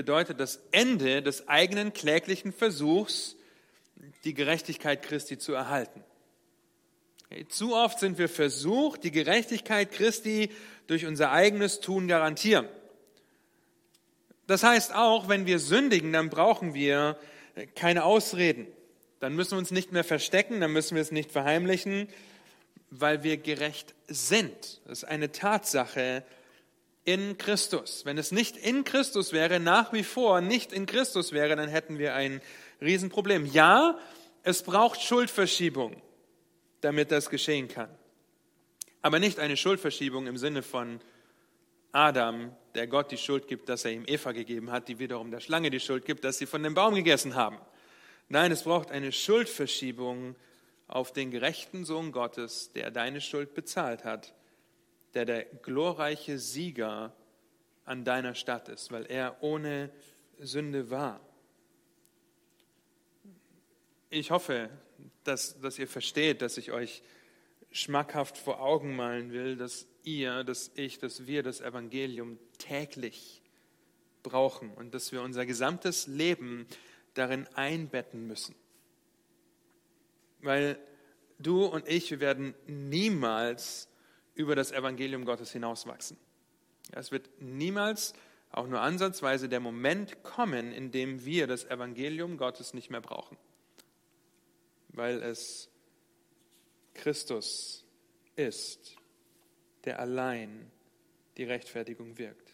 bedeutet 0.00 0.40
das 0.40 0.60
Ende 0.70 1.20
des 1.20 1.46
eigenen 1.46 1.92
kläglichen 1.92 2.54
Versuchs, 2.54 3.36
die 4.24 4.32
Gerechtigkeit 4.32 5.02
Christi 5.02 5.36
zu 5.36 5.52
erhalten. 5.52 6.02
Zu 7.50 7.76
oft 7.76 7.98
sind 7.98 8.16
wir 8.16 8.30
versucht, 8.30 9.04
die 9.04 9.10
Gerechtigkeit 9.10 9.92
Christi 9.92 10.48
durch 10.86 11.04
unser 11.04 11.32
eigenes 11.32 11.80
Tun 11.80 12.08
garantieren. 12.08 12.66
Das 14.46 14.62
heißt 14.62 14.94
auch, 14.94 15.28
wenn 15.28 15.44
wir 15.44 15.58
sündigen, 15.58 16.14
dann 16.14 16.30
brauchen 16.30 16.72
wir 16.72 17.18
keine 17.74 18.04
Ausreden. 18.04 18.68
Dann 19.18 19.36
müssen 19.36 19.50
wir 19.50 19.58
uns 19.58 19.70
nicht 19.70 19.92
mehr 19.92 20.02
verstecken, 20.02 20.62
dann 20.62 20.72
müssen 20.72 20.94
wir 20.94 21.02
es 21.02 21.12
nicht 21.12 21.30
verheimlichen, 21.30 22.08
weil 22.88 23.22
wir 23.22 23.36
gerecht 23.36 23.94
sind. 24.08 24.80
Das 24.86 25.02
ist 25.02 25.04
eine 25.04 25.30
Tatsache, 25.30 26.24
in 27.12 27.38
Christus. 27.38 28.04
Wenn 28.04 28.18
es 28.18 28.30
nicht 28.30 28.56
in 28.56 28.84
Christus 28.84 29.32
wäre, 29.32 29.58
nach 29.58 29.92
wie 29.92 30.04
vor 30.04 30.40
nicht 30.40 30.72
in 30.72 30.86
Christus 30.86 31.32
wäre, 31.32 31.56
dann 31.56 31.68
hätten 31.68 31.98
wir 31.98 32.14
ein 32.14 32.40
Riesenproblem. 32.80 33.46
Ja, 33.46 33.98
es 34.44 34.62
braucht 34.62 35.02
Schuldverschiebung, 35.02 36.00
damit 36.80 37.10
das 37.10 37.28
geschehen 37.28 37.66
kann. 37.66 37.90
Aber 39.02 39.18
nicht 39.18 39.40
eine 39.40 39.56
Schuldverschiebung 39.56 40.28
im 40.28 40.36
Sinne 40.36 40.62
von 40.62 41.00
Adam, 41.90 42.54
der 42.76 42.86
Gott 42.86 43.10
die 43.10 43.16
Schuld 43.16 43.48
gibt, 43.48 43.68
dass 43.68 43.84
er 43.84 43.90
ihm 43.90 44.04
Eva 44.06 44.30
gegeben 44.30 44.70
hat, 44.70 44.86
die 44.86 45.00
wiederum 45.00 45.32
der 45.32 45.40
Schlange 45.40 45.70
die 45.70 45.80
Schuld 45.80 46.04
gibt, 46.04 46.22
dass 46.22 46.38
sie 46.38 46.46
von 46.46 46.62
dem 46.62 46.74
Baum 46.74 46.94
gegessen 46.94 47.34
haben. 47.34 47.58
Nein, 48.28 48.52
es 48.52 48.62
braucht 48.62 48.92
eine 48.92 49.10
Schuldverschiebung 49.10 50.36
auf 50.86 51.12
den 51.12 51.32
gerechten 51.32 51.84
Sohn 51.84 52.12
Gottes, 52.12 52.70
der 52.72 52.92
deine 52.92 53.20
Schuld 53.20 53.54
bezahlt 53.54 54.04
hat, 54.04 54.32
der 55.14 55.24
der 55.24 55.44
glorreiche 55.44 56.38
Sieger 56.38 57.14
an 57.84 58.04
deiner 58.04 58.34
Stadt 58.34 58.68
ist, 58.68 58.92
weil 58.92 59.06
er 59.06 59.42
ohne 59.42 59.90
Sünde 60.38 60.90
war. 60.90 61.20
Ich 64.10 64.30
hoffe, 64.30 64.70
dass, 65.24 65.60
dass 65.60 65.78
ihr 65.78 65.88
versteht, 65.88 66.42
dass 66.42 66.56
ich 66.56 66.72
euch 66.72 67.02
schmackhaft 67.70 68.36
vor 68.36 68.60
Augen 68.60 68.96
malen 68.96 69.32
will, 69.32 69.56
dass 69.56 69.86
ihr, 70.02 70.44
dass 70.44 70.70
ich, 70.74 70.98
dass 70.98 71.26
wir 71.26 71.42
das 71.42 71.60
Evangelium 71.60 72.38
täglich 72.58 73.42
brauchen 74.22 74.72
und 74.74 74.94
dass 74.94 75.12
wir 75.12 75.22
unser 75.22 75.46
gesamtes 75.46 76.06
Leben 76.06 76.66
darin 77.14 77.46
einbetten 77.54 78.26
müssen. 78.26 78.54
Weil 80.40 80.78
du 81.38 81.64
und 81.64 81.86
ich, 81.88 82.10
wir 82.10 82.20
werden 82.20 82.54
niemals 82.66 83.89
über 84.34 84.54
das 84.54 84.72
Evangelium 84.72 85.24
Gottes 85.24 85.52
hinauswachsen. 85.52 86.16
Es 86.92 87.12
wird 87.12 87.30
niemals 87.40 88.14
auch 88.50 88.66
nur 88.66 88.80
ansatzweise 88.80 89.48
der 89.48 89.60
Moment 89.60 90.22
kommen, 90.22 90.72
in 90.72 90.90
dem 90.90 91.24
wir 91.24 91.46
das 91.46 91.64
Evangelium 91.64 92.36
Gottes 92.36 92.74
nicht 92.74 92.90
mehr 92.90 93.00
brauchen, 93.00 93.36
weil 94.88 95.22
es 95.22 95.68
Christus 96.94 97.84
ist, 98.36 98.96
der 99.84 100.00
allein 100.00 100.70
die 101.36 101.44
Rechtfertigung 101.44 102.18
wirkt. 102.18 102.50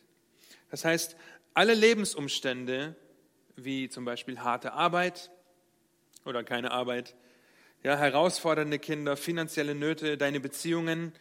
Das 0.71 0.85
heißt, 0.85 1.17
alle 1.55 1.75
Lebensumstände, 1.75 2.95
wie 3.57 3.89
zum 3.89 4.05
Beispiel 4.05 4.41
harte 4.41 4.75
Arbeit 4.75 5.31
oder 6.27 6.45
keine 6.45 6.71
Arbeit, 6.73 7.15
ja, 7.83 7.97
herausfordernde 7.97 8.79
Kinder, 8.79 9.17
finanzielle 9.17 9.75
Nöte, 9.75 10.19
deine 10.19 10.41
Beziehungen, 10.41 11.13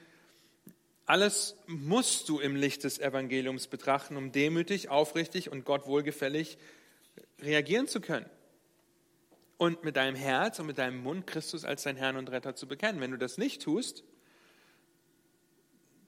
alles 1.05 1.55
musst 1.67 2.29
du 2.29 2.39
im 2.39 2.55
Licht 2.55 2.83
des 2.83 2.99
Evangeliums 2.99 3.67
betrachten, 3.67 4.17
um 4.17 4.31
demütig, 4.31 4.89
aufrichtig 4.89 5.51
und 5.51 5.63
Gott 5.63 5.85
wohlgefällig 5.85 6.57
reagieren 7.41 7.87
zu 7.87 8.01
können. 8.01 8.29
Und 9.57 9.83
mit 9.83 9.95
deinem 9.95 10.15
Herz 10.15 10.59
und 10.59 10.65
mit 10.65 10.77
deinem 10.77 10.97
Mund 10.97 11.27
Christus 11.27 11.63
als 11.63 11.83
dein 11.83 11.95
Herrn 11.95 12.17
und 12.17 12.29
Retter 12.31 12.55
zu 12.55 12.67
bekennen. 12.67 12.99
Wenn 12.99 13.11
du 13.11 13.17
das 13.17 13.37
nicht 13.37 13.61
tust, 13.61 14.03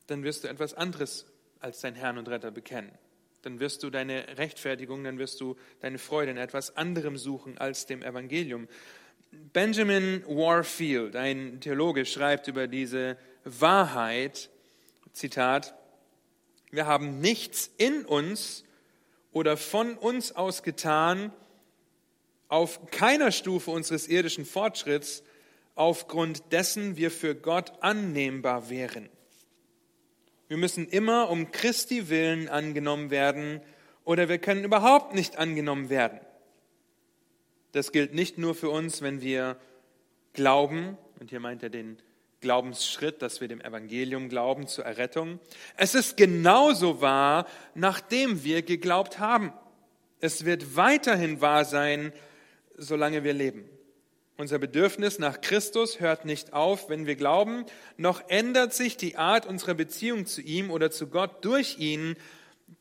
dann 0.07 0.23
wirst 0.23 0.43
du 0.43 0.47
etwas 0.47 0.73
anderes 0.73 1.25
als 1.59 1.79
dein 1.81 1.95
Herrn 1.95 2.17
und 2.17 2.27
Retter 2.27 2.51
bekennen. 2.51 2.91
Dann 3.43 3.59
wirst 3.59 3.83
du 3.83 3.89
deine 3.89 4.37
Rechtfertigung, 4.37 5.03
dann 5.03 5.19
wirst 5.19 5.39
du 5.39 5.55
deine 5.79 5.99
Freude 5.99 6.31
in 6.31 6.37
etwas 6.37 6.75
anderem 6.75 7.17
suchen 7.17 7.57
als 7.57 7.85
dem 7.85 8.01
Evangelium. 8.01 8.67
Benjamin 9.31 10.23
Warfield, 10.25 11.15
ein 11.15 11.61
Theologe, 11.61 12.05
schreibt 12.05 12.47
über 12.47 12.67
diese 12.67 13.17
Wahrheit, 13.43 14.49
Zitat, 15.17 15.73
wir 16.69 16.85
haben 16.85 17.19
nichts 17.19 17.71
in 17.77 18.05
uns 18.05 18.63
oder 19.31 19.57
von 19.57 19.97
uns 19.97 20.35
aus 20.35 20.63
getan, 20.63 21.33
auf 22.49 22.91
keiner 22.91 23.31
Stufe 23.31 23.71
unseres 23.71 24.07
irdischen 24.07 24.45
Fortschritts, 24.45 25.23
aufgrund 25.75 26.51
dessen 26.51 26.97
wir 26.97 27.11
für 27.11 27.35
Gott 27.35 27.73
annehmbar 27.81 28.69
wären. 28.69 29.09
Wir 30.47 30.57
müssen 30.57 30.87
immer 30.87 31.29
um 31.29 31.51
Christi 31.51 32.09
willen 32.09 32.47
angenommen 32.47 33.09
werden 33.09 33.61
oder 34.05 34.29
wir 34.29 34.37
können 34.37 34.63
überhaupt 34.63 35.13
nicht 35.13 35.37
angenommen 35.37 35.89
werden. 35.89 36.19
Das 37.71 37.91
gilt 37.91 38.13
nicht 38.13 38.37
nur 38.37 38.55
für 38.55 38.69
uns, 38.69 39.01
wenn 39.01 39.21
wir 39.21 39.57
glauben, 40.33 40.97
und 41.19 41.31
hier 41.31 41.39
meint 41.39 41.63
er 41.63 41.69
den 41.69 41.97
Glaubensschritt, 42.39 43.21
dass 43.21 43.41
wir 43.41 43.47
dem 43.47 43.61
Evangelium 43.61 44.29
glauben 44.29 44.67
zur 44.67 44.85
Errettung. 44.85 45.39
Es 45.75 45.95
ist 45.95 46.17
genauso 46.17 47.01
wahr, 47.01 47.47
nachdem 47.73 48.43
wir 48.43 48.61
geglaubt 48.61 49.19
haben. 49.19 49.53
Es 50.19 50.45
wird 50.45 50.75
weiterhin 50.75 51.41
wahr 51.41 51.65
sein, 51.65 52.13
solange 52.75 53.23
wir 53.23 53.33
leben. 53.33 53.67
Unser 54.37 54.59
Bedürfnis 54.59 55.17
nach 55.17 55.41
Christus 55.41 55.99
hört 55.99 56.25
nicht 56.25 56.53
auf, 56.53 56.89
wenn 56.89 57.07
wir 57.07 57.15
glauben, 57.15 57.65
noch 57.97 58.29
ändert 58.29 58.71
sich 58.71 58.95
die 58.95 59.17
Art 59.17 59.47
unserer 59.47 59.73
Beziehung 59.73 60.27
zu 60.27 60.41
ihm 60.41 60.69
oder 60.69 60.91
zu 60.91 61.07
Gott 61.07 61.43
durch 61.43 61.79
ihn 61.79 62.15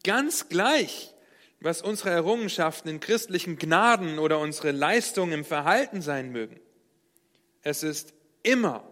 ganz 0.04 0.50
gleich, 0.50 1.14
was 1.60 1.80
unsere 1.80 2.10
Errungenschaften 2.10 2.90
in 2.90 3.00
christlichen 3.00 3.56
Gnaden 3.56 4.18
oder 4.18 4.38
unsere 4.38 4.70
Leistungen 4.70 5.32
im 5.32 5.44
Verhalten 5.46 6.02
sein 6.02 6.30
mögen. 6.30 6.60
Es 7.62 7.82
ist 7.82 8.12
immer 8.42 8.84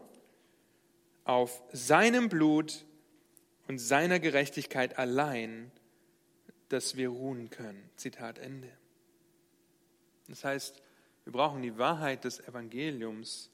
auf 1.24 1.62
seinem 1.72 2.28
Blut 2.28 2.84
und 3.66 3.78
seiner 3.78 4.20
Gerechtigkeit 4.20 4.98
allein, 4.98 5.72
dass 6.68 6.96
wir 6.96 7.08
ruhen 7.08 7.50
können. 7.50 7.90
Zitat 7.96 8.38
Ende. 8.38 8.70
Das 10.28 10.44
heißt, 10.44 10.82
wir 11.24 11.32
brauchen 11.32 11.62
die 11.62 11.78
Wahrheit 11.78 12.24
des 12.24 12.40
Evangeliums 12.40 13.50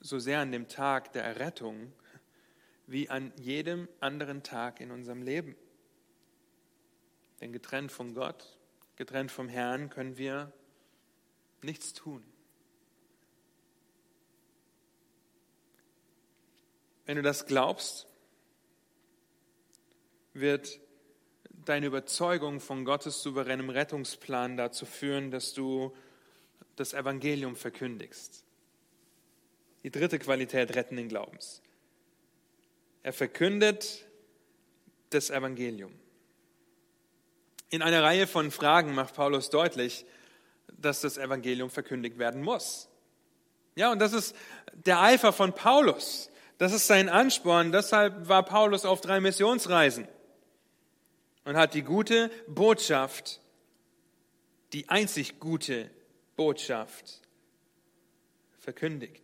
so 0.00 0.18
sehr 0.18 0.40
an 0.40 0.52
dem 0.52 0.68
Tag 0.68 1.12
der 1.12 1.24
Errettung 1.24 1.92
wie 2.86 3.10
an 3.10 3.32
jedem 3.36 3.88
anderen 4.00 4.42
Tag 4.42 4.80
in 4.80 4.90
unserem 4.90 5.22
Leben. 5.22 5.56
Denn 7.40 7.52
getrennt 7.52 7.92
von 7.92 8.14
Gott, 8.14 8.58
getrennt 8.96 9.30
vom 9.30 9.48
Herrn 9.48 9.90
können 9.90 10.16
wir 10.16 10.52
nichts 11.62 11.92
tun. 11.92 12.24
Wenn 17.08 17.16
du 17.16 17.22
das 17.22 17.46
glaubst, 17.46 18.06
wird 20.34 20.78
deine 21.64 21.86
Überzeugung 21.86 22.60
von 22.60 22.84
Gottes 22.84 23.22
souveränem 23.22 23.70
Rettungsplan 23.70 24.58
dazu 24.58 24.84
führen, 24.84 25.30
dass 25.30 25.54
du 25.54 25.96
das 26.76 26.92
Evangelium 26.92 27.56
verkündigst. 27.56 28.44
Die 29.84 29.90
dritte 29.90 30.18
Qualität 30.18 30.76
rettenden 30.76 31.08
Glaubens. 31.08 31.62
Er 33.02 33.14
verkündet 33.14 34.04
das 35.08 35.30
Evangelium. 35.30 35.98
In 37.70 37.80
einer 37.80 38.02
Reihe 38.02 38.26
von 38.26 38.50
Fragen 38.50 38.94
macht 38.94 39.14
Paulus 39.14 39.48
deutlich, 39.48 40.04
dass 40.76 41.00
das 41.00 41.16
Evangelium 41.16 41.70
verkündigt 41.70 42.18
werden 42.18 42.42
muss. 42.42 42.90
Ja, 43.76 43.92
und 43.92 43.98
das 43.98 44.12
ist 44.12 44.36
der 44.74 45.00
Eifer 45.00 45.32
von 45.32 45.54
Paulus. 45.54 46.30
Das 46.58 46.72
ist 46.72 46.86
sein 46.86 47.08
Ansporn. 47.08 47.72
Deshalb 47.72 48.28
war 48.28 48.44
Paulus 48.44 48.84
auf 48.84 49.00
drei 49.00 49.20
Missionsreisen 49.20 50.08
und 51.44 51.56
hat 51.56 51.74
die 51.74 51.82
gute 51.82 52.30
Botschaft, 52.48 53.40
die 54.72 54.88
einzig 54.88 55.38
gute 55.40 55.90
Botschaft 56.36 57.22
verkündigt. 58.58 59.22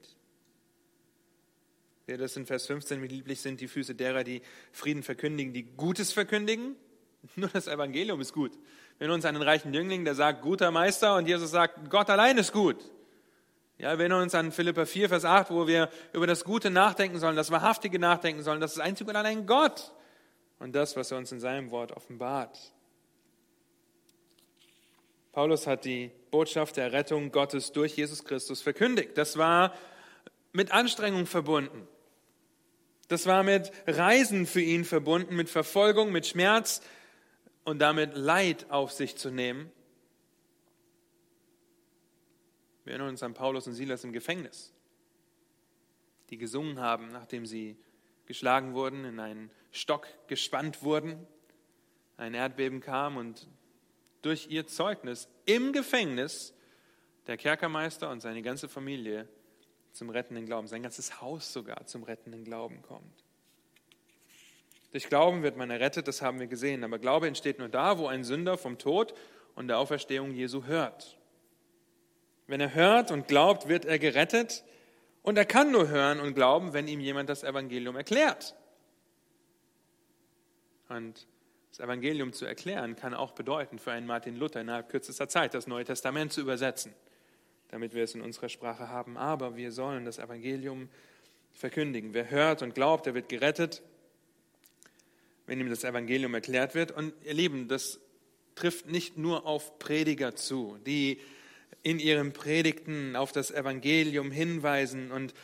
Ja, 2.07 2.17
das 2.17 2.37
in 2.37 2.47
Vers 2.47 2.67
15 2.67 3.03
wie 3.03 3.09
lieblich 3.09 3.41
sind 3.41 3.61
die 3.61 3.69
Füße 3.69 3.95
derer, 3.95 4.25
die 4.25 4.43
Frieden 4.73 5.03
verkündigen, 5.03 5.53
die 5.53 5.65
Gutes 5.65 6.13
verkündigen. 6.13 6.77
Nur 7.37 7.49
das 7.49 7.67
Evangelium 7.67 8.21
ist 8.21 8.33
gut. 8.33 8.53
Wenn 8.99 9.11
uns 9.11 9.25
einen 9.25 9.43
reichen 9.43 9.75
Jüngling, 9.75 10.05
der 10.05 10.15
sagt, 10.15 10.43
guter 10.43 10.71
Meister, 10.71 11.17
und 11.17 11.27
Jesus 11.27 11.51
sagt, 11.51 11.91
Gott 11.91 12.11
allein 12.11 12.39
ist 12.39 12.53
gut. 12.53 12.77
Ja, 13.79 13.99
wenn 13.99 14.13
uns 14.13 14.35
an 14.35 14.53
Philippa 14.53 14.87
4, 14.87 15.09
Vers 15.09 15.25
8, 15.25 15.51
wo 15.51 15.67
wir 15.67 15.91
über 16.13 16.27
das 16.27 16.45
Gute 16.45 16.71
nachdenken 16.71 17.19
sollen, 17.19 17.37
das 17.37 17.51
Wahrhaftige 17.51 17.99
nachdenken 17.99 18.43
sollen, 18.43 18.61
das 18.61 18.73
ist 18.73 18.81
einzig 18.81 19.09
und 19.09 19.17
allein 19.17 19.47
Gott 19.47 19.93
und 20.61 20.75
das, 20.75 20.97
was 20.97 21.11
er 21.11 21.19
uns 21.19 21.33
in 21.33 21.41
seinem 21.41 21.71
Wort 21.71 21.93
offenbart. 21.93 22.59
Paulus 25.33 25.67
hat 25.67 25.85
die 25.85 26.13
Botschaft 26.31 26.77
der 26.77 26.93
Rettung 26.93 27.33
Gottes 27.33 27.73
durch 27.73 27.97
Jesus 27.97 28.25
Christus 28.25 28.63
verkündigt. 28.63 29.19
Das 29.19 29.37
war 29.37 29.75
mit 30.53 30.71
Anstrengung 30.71 31.27
verbunden. 31.27 31.89
Das 33.09 33.27
war 33.27 33.43
mit 33.43 33.73
Reisen 33.89 34.47
für 34.47 34.61
ihn 34.61 34.85
verbunden, 34.85 35.35
mit 35.35 35.51
Verfolgung, 35.51 36.13
mit 36.13 36.27
Schmerz 36.29 36.81
und 37.65 37.81
damit 37.81 38.17
Leid 38.17 38.67
auf 38.71 38.93
sich 38.93 39.17
zu 39.17 39.31
nehmen. 39.31 39.73
Wir 42.85 42.93
erinnern 42.93 43.09
uns 43.09 43.23
an 43.23 43.35
Paulus 43.35 43.67
und 43.67 43.73
Silas 43.73 44.05
im 44.05 44.13
Gefängnis, 44.13 44.73
die 46.31 46.37
gesungen 46.37 46.81
haben, 46.81 47.09
nachdem 47.09 47.47
sie 47.47 47.77
geschlagen 48.27 48.75
wurden, 48.75 49.05
in 49.05 49.21
einen 49.21 49.51
Stock 49.73 50.07
gespannt 50.29 50.83
wurden. 50.83 51.27
Ein 52.17 52.35
Erdbeben 52.35 52.81
kam 52.81 53.17
und 53.17 53.49
durch 54.23 54.49
ihr 54.49 54.67
Zeugnis 54.67 55.29
im 55.47 55.73
Gefängnis 55.73 56.55
der 57.27 57.37
Kerkermeister 57.37 58.11
und 58.11 58.21
seine 58.21 58.43
ganze 58.43 58.69
Familie 58.69 59.29
zum 59.93 60.11
rettenden 60.11 60.45
Glauben, 60.45 60.67
sein 60.67 60.83
ganzes 60.83 61.21
Haus 61.21 61.53
sogar 61.53 61.87
zum 61.87 62.03
rettenden 62.03 62.45
Glauben 62.45 62.83
kommt. 62.83 63.25
Durch 64.93 65.09
Glauben 65.09 65.43
wird 65.43 65.57
man 65.57 65.71
errettet, 65.71 66.07
das 66.07 66.23
haben 66.23 66.39
wir 66.39 66.47
gesehen. 66.47 66.85
Aber 66.85 66.99
Glaube 66.99 67.27
entsteht 67.27 67.59
nur 67.59 67.69
da, 67.69 67.99
wo 67.99 68.07
ein 68.07 68.25
Sünder 68.25 68.57
vom 68.57 68.79
Tod 68.79 69.15
und 69.55 69.69
der 69.69 69.79
Auferstehung 69.79 70.33
Jesu 70.33 70.65
hört. 70.67 71.19
Wenn 72.47 72.61
er 72.61 72.75
hört 72.75 73.11
und 73.11 73.29
glaubt, 73.29 73.69
wird 73.69 73.85
er 73.85 73.99
gerettet. 73.99 74.65
Und 75.23 75.39
er 75.39 75.45
kann 75.45 75.71
nur 75.71 75.89
hören 75.89 76.21
und 76.21 76.35
glauben, 76.35 76.73
wenn 76.73 76.87
ihm 76.87 77.01
jemand 77.01 77.29
das 77.29 77.45
Evangelium 77.45 77.97
erklärt. 77.97 78.55
Und 80.89 81.27
das 81.71 81.81
Evangelium 81.81 82.33
zu 82.33 82.45
erklären 82.45 82.95
kann 82.95 83.15
auch 83.15 83.33
bedeuten, 83.33 83.79
für 83.79 83.93
einen 83.93 84.07
Martin 84.07 84.37
Luther 84.37 84.61
innerhalb 84.61 84.91
kürzester 84.91 85.29
Zeit 85.29 85.55
das 85.55 85.67
Neue 85.67 85.85
Testament 85.85 86.33
zu 86.33 86.43
übersetzen, 86.43 86.95
damit 87.69 87.95
wir 87.95 88.05
es 88.05 88.15
in 88.15 88.21
unserer 88.21 88.49
Sprache 88.49 88.89
haben. 88.89 89.17
Aber 89.17 89.57
wir 89.57 89.73
sollen 89.73 90.05
das 90.05 90.19
Evangelium 90.19 90.89
verkündigen. 91.53 92.13
Wer 92.13 92.31
hört 92.31 92.63
und 92.63 92.75
glaubt, 92.75 93.07
der 93.07 93.15
wird 93.15 93.29
gerettet 93.29 93.83
wenn 95.47 95.61
ihm 95.61 95.69
das 95.69 95.85
Evangelium 95.85 96.35
erklärt 96.35 96.75
wird. 96.75 96.91
Und 96.93 97.13
ihr 97.25 97.35
Lieben, 97.35 97.69
das 97.69 98.01
trifft 98.55 98.87
nicht 98.87 99.19
nur 99.19 99.47
auf 99.47 99.79
Prediger 99.79 100.35
zu, 100.35 100.79
die 100.87 101.21
in 101.85 102.01
ihren 102.01 102.33
Predigten 102.33 103.15
auf 103.15 103.31
das 103.31 103.51
Evangelium 103.51 104.33
hinweisen 104.33 105.13
und 105.13 105.35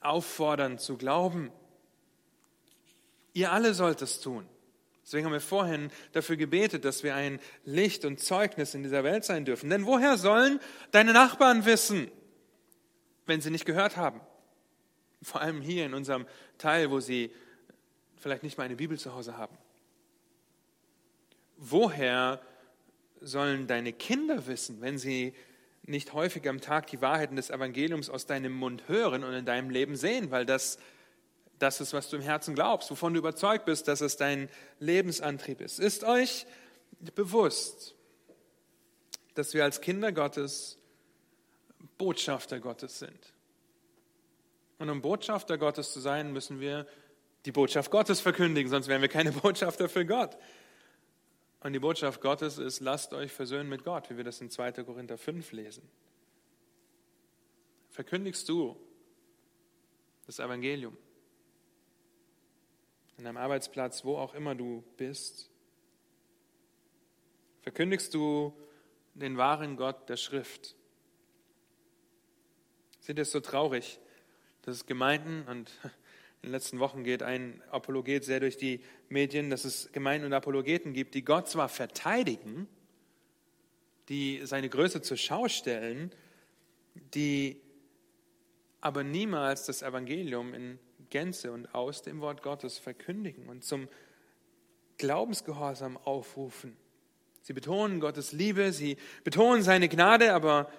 auffordern 0.00 0.78
zu 0.78 0.96
glauben. 0.96 1.50
Ihr 3.32 3.50
alle 3.50 3.74
sollt 3.74 4.02
es 4.02 4.20
tun. 4.20 4.46
Deswegen 5.02 5.24
haben 5.24 5.32
wir 5.32 5.40
vorhin 5.40 5.90
dafür 6.12 6.36
gebetet, 6.36 6.84
dass 6.84 7.02
wir 7.02 7.14
ein 7.14 7.40
Licht 7.64 8.04
und 8.04 8.20
Zeugnis 8.20 8.74
in 8.74 8.82
dieser 8.82 9.04
Welt 9.04 9.24
sein 9.24 9.44
dürfen. 9.44 9.70
Denn 9.70 9.86
woher 9.86 10.18
sollen 10.18 10.60
deine 10.90 11.12
Nachbarn 11.12 11.64
wissen, 11.64 12.10
wenn 13.24 13.40
sie 13.40 13.50
nicht 13.50 13.64
gehört 13.64 13.96
haben? 13.96 14.20
Vor 15.22 15.40
allem 15.40 15.62
hier 15.62 15.86
in 15.86 15.94
unserem 15.94 16.26
Teil, 16.58 16.90
wo 16.90 17.00
sie 17.00 17.32
vielleicht 18.16 18.42
nicht 18.42 18.58
mal 18.58 18.64
eine 18.64 18.76
Bibel 18.76 18.98
zu 18.98 19.14
Hause 19.14 19.38
haben? 19.38 19.56
Woher 21.56 22.42
sollen 23.22 23.66
deine 23.66 23.94
Kinder 23.94 24.46
wissen, 24.46 24.82
wenn 24.82 24.98
sie 24.98 25.34
nicht 25.86 26.12
häufig 26.12 26.48
am 26.48 26.60
Tag 26.60 26.88
die 26.88 27.00
Wahrheiten 27.00 27.36
des 27.36 27.50
Evangeliums 27.50 28.10
aus 28.10 28.26
deinem 28.26 28.52
Mund 28.52 28.88
hören 28.88 29.24
und 29.24 29.32
in 29.32 29.46
deinem 29.46 29.70
Leben 29.70 29.96
sehen, 29.96 30.30
weil 30.30 30.44
das 30.44 30.78
das 31.58 31.80
ist, 31.80 31.92
was 31.92 32.10
du 32.10 32.16
im 32.16 32.22
Herzen 32.22 32.54
glaubst, 32.54 32.90
wovon 32.90 33.14
du 33.14 33.18
überzeugt 33.18 33.64
bist, 33.64 33.88
dass 33.88 34.00
es 34.00 34.16
dein 34.16 34.48
Lebensantrieb 34.78 35.60
ist. 35.60 35.78
Ist 35.78 36.04
euch 36.04 36.46
bewusst, 37.14 37.94
dass 39.34 39.54
wir 39.54 39.64
als 39.64 39.80
Kinder 39.80 40.12
Gottes 40.12 40.78
Botschafter 41.98 42.60
Gottes 42.60 42.98
sind. 42.98 43.32
Und 44.78 44.90
um 44.90 45.00
Botschafter 45.00 45.56
Gottes 45.56 45.92
zu 45.92 46.00
sein, 46.00 46.32
müssen 46.32 46.60
wir 46.60 46.86
die 47.46 47.52
Botschaft 47.52 47.90
Gottes 47.90 48.20
verkündigen, 48.20 48.70
sonst 48.70 48.88
wären 48.88 49.00
wir 49.00 49.08
keine 49.08 49.32
Botschafter 49.42 49.88
für 49.88 50.04
Gott. 50.04 50.36
Und 51.66 51.72
die 51.72 51.80
Botschaft 51.80 52.20
Gottes 52.20 52.58
ist, 52.58 52.78
lasst 52.78 53.12
euch 53.12 53.32
versöhnen 53.32 53.68
mit 53.68 53.82
Gott, 53.82 54.08
wie 54.08 54.16
wir 54.16 54.22
das 54.22 54.40
in 54.40 54.50
2. 54.50 54.70
Korinther 54.84 55.18
5 55.18 55.50
lesen. 55.50 55.82
Verkündigst 57.90 58.48
du 58.48 58.76
das 60.26 60.38
Evangelium 60.38 60.96
an 63.18 63.24
deinem 63.24 63.36
Arbeitsplatz, 63.36 64.04
wo 64.04 64.16
auch 64.16 64.34
immer 64.34 64.54
du 64.54 64.84
bist? 64.96 65.50
Verkündigst 67.62 68.14
du 68.14 68.56
den 69.14 69.36
wahren 69.36 69.76
Gott 69.76 70.08
der 70.08 70.18
Schrift? 70.18 70.76
Sind 73.00 73.18
es 73.18 73.32
so 73.32 73.40
traurig, 73.40 73.98
dass 74.62 74.86
Gemeinden 74.86 75.48
und 75.48 75.72
in 76.46 76.52
den 76.52 76.60
letzten 76.60 76.78
Wochen 76.78 77.02
geht 77.02 77.24
ein 77.24 77.60
Apologet 77.72 78.24
sehr 78.24 78.38
durch 78.38 78.56
die 78.56 78.80
Medien, 79.08 79.50
dass 79.50 79.64
es 79.64 79.90
Gemeinden 79.90 80.26
und 80.26 80.32
Apologeten 80.32 80.92
gibt, 80.92 81.16
die 81.16 81.24
Gott 81.24 81.48
zwar 81.48 81.68
verteidigen, 81.68 82.68
die 84.08 84.40
seine 84.44 84.68
Größe 84.68 85.02
zur 85.02 85.16
Schau 85.16 85.48
stellen, 85.48 86.12
die 86.94 87.60
aber 88.80 89.02
niemals 89.02 89.66
das 89.66 89.82
Evangelium 89.82 90.54
in 90.54 90.78
Gänze 91.10 91.50
und 91.50 91.74
aus 91.74 92.02
dem 92.02 92.20
Wort 92.20 92.44
Gottes 92.44 92.78
verkündigen 92.78 93.48
und 93.48 93.64
zum 93.64 93.88
Glaubensgehorsam 94.98 95.96
aufrufen. 95.96 96.76
Sie 97.42 97.54
betonen 97.54 97.98
Gottes 97.98 98.30
Liebe, 98.30 98.70
sie 98.70 98.98
betonen 99.24 99.62
seine 99.62 99.88
Gnade, 99.88 100.32
aber 100.32 100.70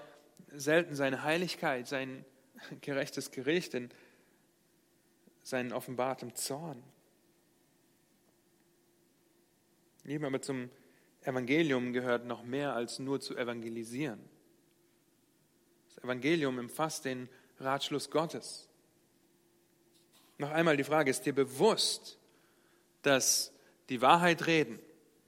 selten 0.54 0.96
seine 0.96 1.24
Heiligkeit, 1.24 1.90
sein 1.90 2.24
gerechtes 2.80 3.32
Gericht. 3.32 3.74
Denn 3.74 3.90
seinen 5.48 5.72
offenbarten 5.72 6.36
Zorn. 6.36 6.84
Lieben, 10.04 10.26
aber 10.26 10.42
zum 10.42 10.70
Evangelium 11.24 11.94
gehört 11.94 12.26
noch 12.26 12.44
mehr 12.44 12.74
als 12.74 13.00
nur 13.00 13.22
zu 13.22 13.38
evangelisieren. 13.38 14.20
Das 15.88 16.04
Evangelium 16.04 16.58
umfasst 16.58 17.06
den 17.06 17.30
Ratschluss 17.60 18.12
Gottes. 18.12 18.68
Noch 20.38 20.52
einmal 20.52 20.76
die 20.76 20.84
Frage, 20.84 21.10
ist 21.10 21.26
dir 21.26 21.34
bewusst, 21.34 22.18
dass 23.02 23.54
die 23.88 24.02
Wahrheit 24.02 24.48
reden, 24.48 24.80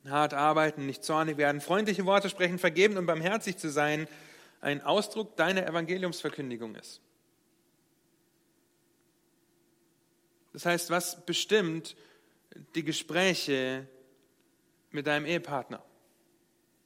hart 0.06 0.34
arbeiten, 0.34 0.86
nicht 0.86 1.06
zornig 1.06 1.38
werden, 1.38 1.62
freundliche 1.62 2.06
Worte 2.06 2.30
sprechen, 2.30 2.60
vergeben 2.60 2.98
und 2.98 3.06
barmherzig 3.06 3.58
zu 3.58 3.70
sein, 3.70 4.06
ein 4.60 4.82
Ausdruck 4.82 5.38
deiner 5.38 5.66
Evangeliumsverkündigung 5.66 6.76
ist? 6.76 7.00
Das 10.54 10.66
heißt, 10.66 10.90
was 10.90 11.26
bestimmt 11.26 11.96
die 12.76 12.84
Gespräche 12.84 13.88
mit 14.92 15.08
deinem 15.08 15.26
Ehepartner? 15.26 15.84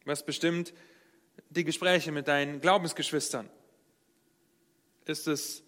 Was 0.06 0.26
bestimmt 0.26 0.74
die 1.50 1.64
Gespräche 1.64 2.12
mit 2.12 2.28
deinen 2.28 2.60
Glaubensgeschwistern? 2.62 3.50
Ist 5.06 5.28
es 5.28 5.64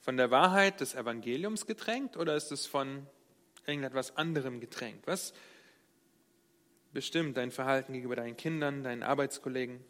von 0.00 0.16
der 0.16 0.30
Wahrheit 0.30 0.80
des 0.80 0.94
Evangeliums 0.94 1.66
getränkt 1.66 2.16
oder 2.16 2.34
ist 2.34 2.52
es 2.52 2.66
von 2.66 3.06
irgendetwas 3.66 4.16
anderem 4.16 4.60
getränkt? 4.60 5.06
Was 5.06 5.34
bestimmt 6.92 7.36
dein 7.36 7.50
Verhalten 7.50 7.92
gegenüber 7.92 8.16
deinen 8.16 8.36
Kindern, 8.36 8.82
deinen 8.82 9.02
Arbeitskollegen? 9.02 9.84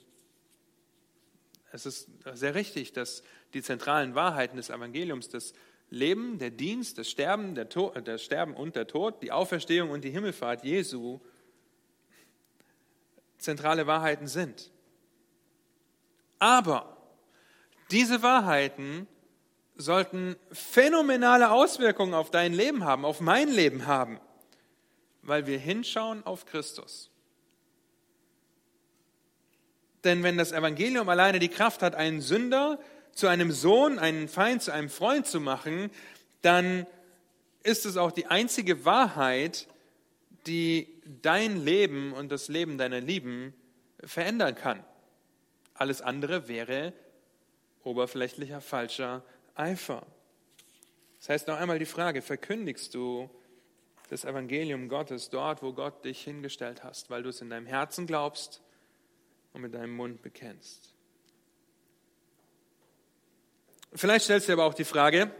Es 1.72 1.86
ist 1.86 2.10
sehr 2.34 2.54
richtig, 2.56 2.92
dass 2.92 3.22
die 3.54 3.62
zentralen 3.62 4.14
Wahrheiten 4.16 4.56
des 4.56 4.70
Evangeliums, 4.70 5.28
das 5.28 5.54
Leben, 5.90 6.38
der 6.38 6.50
Dienst, 6.50 6.98
das 6.98 7.10
Sterben, 7.10 7.54
der 7.54 7.68
Tod, 7.68 7.96
äh, 7.96 8.02
das 8.02 8.22
Sterben 8.22 8.54
und 8.54 8.76
der 8.76 8.86
Tod, 8.86 9.22
die 9.22 9.32
Auferstehung 9.32 9.90
und 9.90 10.02
die 10.02 10.10
Himmelfahrt 10.10 10.64
Jesu 10.64 11.20
zentrale 13.38 13.86
Wahrheiten 13.86 14.28
sind. 14.28 14.70
Aber 16.38 16.96
diese 17.90 18.22
Wahrheiten 18.22 19.08
sollten 19.76 20.36
phänomenale 20.52 21.50
Auswirkungen 21.50 22.14
auf 22.14 22.30
dein 22.30 22.52
Leben 22.52 22.84
haben, 22.84 23.04
auf 23.04 23.20
mein 23.20 23.48
Leben 23.48 23.86
haben, 23.86 24.20
weil 25.22 25.46
wir 25.46 25.58
hinschauen 25.58 26.24
auf 26.24 26.46
Christus. 26.46 27.10
Denn 30.04 30.22
wenn 30.22 30.38
das 30.38 30.52
Evangelium 30.52 31.08
alleine 31.08 31.38
die 31.38 31.48
Kraft 31.48 31.82
hat, 31.82 31.94
einen 31.94 32.20
Sünder 32.20 32.78
zu 33.12 33.26
einem 33.26 33.52
Sohn, 33.52 33.98
einen 33.98 34.28
Feind 34.28 34.62
zu 34.62 34.72
einem 34.72 34.88
Freund 34.88 35.26
zu 35.26 35.40
machen, 35.40 35.90
dann 36.42 36.86
ist 37.62 37.86
es 37.86 37.96
auch 37.96 38.12
die 38.12 38.26
einzige 38.26 38.84
Wahrheit, 38.84 39.66
die 40.46 40.88
dein 41.22 41.62
Leben 41.62 42.12
und 42.12 42.30
das 42.30 42.48
Leben 42.48 42.78
deiner 42.78 43.00
Lieben 43.00 43.54
verändern 44.02 44.54
kann. 44.54 44.84
Alles 45.74 46.02
andere 46.02 46.48
wäre 46.48 46.92
oberflächlicher, 47.84 48.60
falscher 48.60 49.22
Eifer. 49.54 50.06
Das 51.18 51.28
heißt 51.28 51.48
noch 51.48 51.56
einmal 51.58 51.78
die 51.78 51.86
Frage, 51.86 52.22
verkündigst 52.22 52.94
du 52.94 53.28
das 54.08 54.24
Evangelium 54.24 54.88
Gottes 54.88 55.30
dort, 55.30 55.62
wo 55.62 55.72
Gott 55.72 56.04
dich 56.04 56.22
hingestellt 56.22 56.82
hast, 56.82 57.10
weil 57.10 57.22
du 57.22 57.28
es 57.28 57.40
in 57.40 57.50
deinem 57.50 57.66
Herzen 57.66 58.06
glaubst 58.06 58.62
und 59.52 59.62
mit 59.62 59.74
deinem 59.74 59.94
Mund 59.94 60.22
bekennst? 60.22 60.94
Vielleicht 63.92 64.24
stellst 64.24 64.46
du 64.46 64.52
dir 64.52 64.60
aber 64.60 64.66
auch 64.66 64.74
die 64.74 64.84
Frage, 64.84 65.30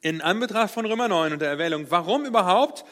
in 0.00 0.20
Anbetracht 0.20 0.72
von 0.72 0.86
Römer 0.86 1.08
9 1.08 1.32
und 1.32 1.40
der 1.40 1.48
Erwählung, 1.48 1.86
warum 1.90 2.24
überhaupt 2.24 2.84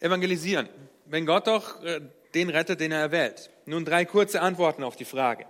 evangelisieren, 0.00 0.68
wenn 1.06 1.24
Gott 1.24 1.46
doch 1.46 1.82
äh, 1.82 2.00
den 2.34 2.50
rettet, 2.50 2.80
den 2.80 2.92
er 2.92 3.00
erwählt? 3.00 3.50
Nun 3.64 3.86
drei 3.86 4.04
kurze 4.04 4.42
Antworten 4.42 4.84
auf 4.84 4.96
die 4.96 5.06
Frage. 5.06 5.46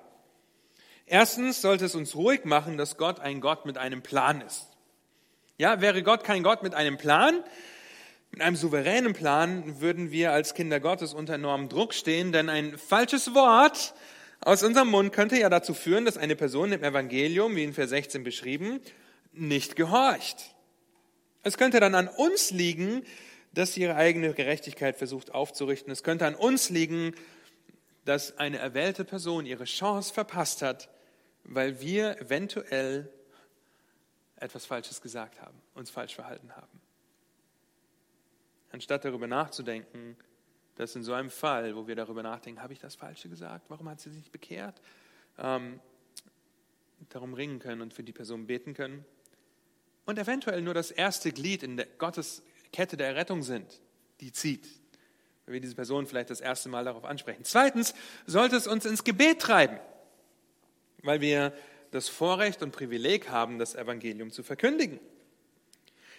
Erstens 1.06 1.60
sollte 1.60 1.84
es 1.86 1.96
uns 1.96 2.14
ruhig 2.14 2.44
machen, 2.44 2.78
dass 2.78 2.96
Gott 2.96 3.18
ein 3.18 3.40
Gott 3.40 3.66
mit 3.66 3.76
einem 3.76 4.02
Plan 4.02 4.40
ist. 4.40 4.68
Ja, 5.58 5.80
wäre 5.80 6.04
Gott 6.04 6.22
kein 6.22 6.44
Gott 6.44 6.62
mit 6.62 6.74
einem 6.74 6.96
Plan, 6.96 7.42
mit 8.30 8.40
einem 8.40 8.56
souveränen 8.56 9.14
Plan, 9.14 9.80
würden 9.80 10.12
wir 10.12 10.32
als 10.32 10.54
Kinder 10.54 10.78
Gottes 10.78 11.12
unter 11.12 11.34
enormem 11.34 11.68
Druck 11.68 11.92
stehen, 11.92 12.30
denn 12.30 12.48
ein 12.48 12.78
falsches 12.78 13.34
Wort 13.34 13.94
aus 14.44 14.62
unserem 14.62 14.88
Mund 14.88 15.12
könnte 15.12 15.38
ja 15.38 15.48
dazu 15.48 15.74
führen, 15.74 16.04
dass 16.04 16.18
eine 16.18 16.36
Person 16.36 16.72
im 16.72 16.84
Evangelium, 16.84 17.56
wie 17.56 17.64
in 17.64 17.72
Vers 17.72 17.90
16 17.90 18.24
beschrieben, 18.24 18.80
nicht 19.32 19.76
gehorcht. 19.76 20.54
Es 21.42 21.56
könnte 21.56 21.80
dann 21.80 21.94
an 21.94 22.08
uns 22.08 22.50
liegen, 22.50 23.04
dass 23.52 23.74
sie 23.74 23.82
ihre 23.82 23.96
eigene 23.96 24.34
Gerechtigkeit 24.34 24.96
versucht 24.96 25.32
aufzurichten. 25.32 25.92
Es 25.92 26.02
könnte 26.02 26.26
an 26.26 26.34
uns 26.34 26.70
liegen, 26.70 27.14
dass 28.04 28.38
eine 28.38 28.58
erwählte 28.58 29.04
Person 29.04 29.46
ihre 29.46 29.64
Chance 29.64 30.12
verpasst 30.12 30.62
hat, 30.62 30.88
weil 31.44 31.80
wir 31.80 32.20
eventuell 32.20 33.10
etwas 34.36 34.66
Falsches 34.66 35.00
gesagt 35.00 35.40
haben, 35.40 35.58
uns 35.74 35.90
falsch 35.90 36.14
verhalten 36.14 36.54
haben. 36.54 36.80
Anstatt 38.72 39.04
darüber 39.04 39.26
nachzudenken, 39.26 40.16
dass 40.76 40.96
in 40.96 41.02
so 41.02 41.12
einem 41.12 41.30
Fall, 41.30 41.76
wo 41.76 41.86
wir 41.86 41.94
darüber 41.94 42.22
nachdenken, 42.22 42.62
habe 42.62 42.72
ich 42.72 42.78
das 42.78 42.94
Falsche 42.94 43.28
gesagt? 43.28 43.66
Warum 43.68 43.88
hat 43.88 44.00
sie 44.00 44.10
sich 44.10 44.30
bekehrt? 44.30 44.80
Ähm, 45.38 45.80
darum 47.10 47.34
ringen 47.34 47.58
können 47.58 47.82
und 47.82 47.94
für 47.94 48.02
die 48.02 48.12
Person 48.12 48.46
beten 48.46 48.74
können. 48.74 49.04
Und 50.06 50.18
eventuell 50.18 50.62
nur 50.62 50.74
das 50.74 50.90
erste 50.90 51.32
Glied 51.32 51.62
in 51.62 51.76
der 51.76 51.86
Gottes 51.86 52.42
Kette 52.72 52.96
der 52.96 53.08
Errettung 53.08 53.42
sind, 53.42 53.80
die 54.20 54.32
zieht. 54.32 54.66
Weil 55.46 55.54
wir 55.54 55.60
diese 55.60 55.74
Person 55.74 56.06
vielleicht 56.06 56.30
das 56.30 56.40
erste 56.40 56.68
Mal 56.68 56.84
darauf 56.84 57.04
ansprechen. 57.04 57.44
Zweitens 57.44 57.94
sollte 58.26 58.56
es 58.56 58.66
uns 58.66 58.84
ins 58.84 59.04
Gebet 59.04 59.40
treiben, 59.40 59.78
weil 61.02 61.20
wir 61.20 61.52
das 61.90 62.08
Vorrecht 62.08 62.62
und 62.62 62.72
Privileg 62.72 63.28
haben, 63.28 63.58
das 63.58 63.74
Evangelium 63.74 64.30
zu 64.32 64.42
verkündigen. 64.42 64.98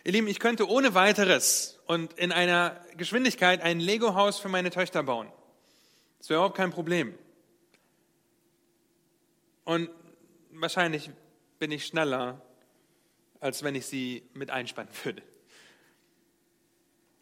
Ihr 0.03 0.13
Lieben, 0.13 0.27
ich 0.27 0.39
könnte 0.39 0.69
ohne 0.69 0.93
weiteres 0.93 1.74
und 1.85 2.13
in 2.13 2.31
einer 2.31 2.81
Geschwindigkeit 2.97 3.61
ein 3.61 3.79
Lego-Haus 3.79 4.39
für 4.39 4.49
meine 4.49 4.71
Töchter 4.71 5.03
bauen. 5.03 5.31
Das 6.17 6.29
wäre 6.29 6.39
überhaupt 6.39 6.57
kein 6.57 6.71
Problem. 6.71 7.17
Und 9.63 9.89
wahrscheinlich 10.51 11.09
bin 11.59 11.71
ich 11.71 11.85
schneller, 11.85 12.41
als 13.39 13.63
wenn 13.63 13.75
ich 13.75 13.85
sie 13.85 14.23
mit 14.33 14.49
einspannen 14.51 14.91
würde 15.03 15.23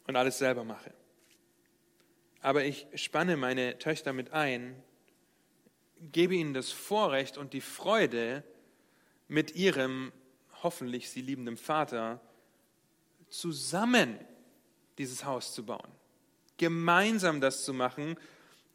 und 0.06 0.16
alles 0.16 0.38
selber 0.38 0.64
mache. 0.64 0.92
Aber 2.40 2.64
ich 2.64 2.86
spanne 2.94 3.36
meine 3.36 3.78
Töchter 3.78 4.12
mit 4.12 4.32
ein, 4.32 4.82
gebe 6.12 6.34
ihnen 6.34 6.52
das 6.52 6.70
Vorrecht 6.70 7.38
und 7.38 7.52
die 7.52 7.62
Freude, 7.62 8.44
mit 9.28 9.54
ihrem 9.54 10.12
hoffentlich 10.62 11.10
sie 11.10 11.22
liebenden 11.22 11.56
Vater 11.56 12.20
zusammen 13.30 14.18
dieses 14.98 15.24
Haus 15.24 15.52
zu 15.54 15.64
bauen, 15.64 15.90
gemeinsam 16.56 17.40
das 17.40 17.64
zu 17.64 17.72
machen, 17.72 18.16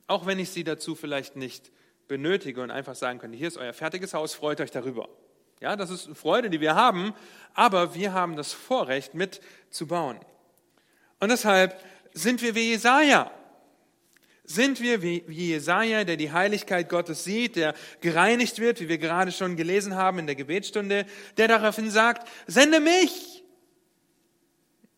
auch 0.08 0.26
wenn 0.26 0.40
ich 0.40 0.50
sie 0.50 0.64
dazu 0.64 0.96
vielleicht 0.96 1.36
nicht 1.36 1.72
benötige 2.08 2.62
und 2.62 2.72
einfach 2.72 2.96
sagen 2.96 3.20
könnte, 3.20 3.38
hier 3.38 3.48
ist 3.48 3.58
euer 3.58 3.74
fertiges 3.74 4.14
Haus, 4.14 4.34
freut 4.34 4.60
euch 4.60 4.72
darüber. 4.72 5.08
Ja, 5.62 5.76
das 5.76 5.90
ist 5.90 6.10
Freude, 6.18 6.50
die 6.50 6.62
wir 6.62 6.76
haben, 6.76 7.14
aber 7.54 7.94
wir 7.94 8.14
haben 8.14 8.36
das 8.36 8.54
Vorrecht 8.54 9.14
mit 9.14 9.42
zu 9.70 9.88
bauen. 9.88 10.20
Und 11.20 11.30
deshalb 11.30 11.80
sind 12.14 12.42
wir 12.42 12.56
wie 12.56 12.70
Jesaja. 12.70 13.32
Sind 14.46 14.82
wir 14.82 15.04
wie, 15.04 15.24
Jesaja, 15.28 16.06
der 16.06 16.18
die 16.18 16.32
Heiligkeit 16.32 16.90
Gottes 16.90 17.24
sieht, 17.24 17.56
der 17.56 17.76
gereinigt 18.02 18.58
wird, 18.58 18.80
wie 18.80 18.90
wir 18.90 18.98
gerade 18.98 19.32
schon 19.32 19.56
gelesen 19.58 19.96
haben 19.96 20.18
in 20.18 20.26
der 20.26 20.36
Gebetsstunde, 20.36 21.06
der 21.38 21.48
daraufhin 21.48 21.92
sagt, 21.92 22.28
sende 22.48 22.80
mich, 22.80 23.39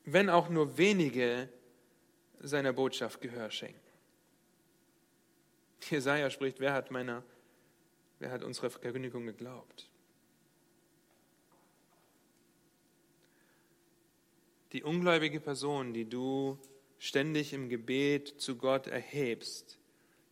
wenn 0.06 0.30
auch 0.30 0.50
nur 0.50 0.78
wenige 0.78 1.50
seiner 2.40 2.74
Botschaft 2.74 3.22
Gehör 3.22 3.52
schenken. 3.52 3.80
Jesaja 5.90 6.30
spricht, 6.30 6.60
wer 6.60 6.74
hat 6.74 6.92
meiner, 6.92 7.24
wer 8.20 8.32
hat 8.32 8.44
unserer 8.44 8.70
Verkündigung 8.70 9.26
geglaubt? 9.26 9.90
Die 14.72 14.84
ungläubige 14.84 15.40
Person, 15.40 15.94
die 15.94 16.06
du 16.06 16.58
ständig 16.98 17.52
im 17.52 17.68
Gebet 17.68 18.40
zu 18.40 18.56
Gott 18.56 18.88
erhebst, 18.88 19.78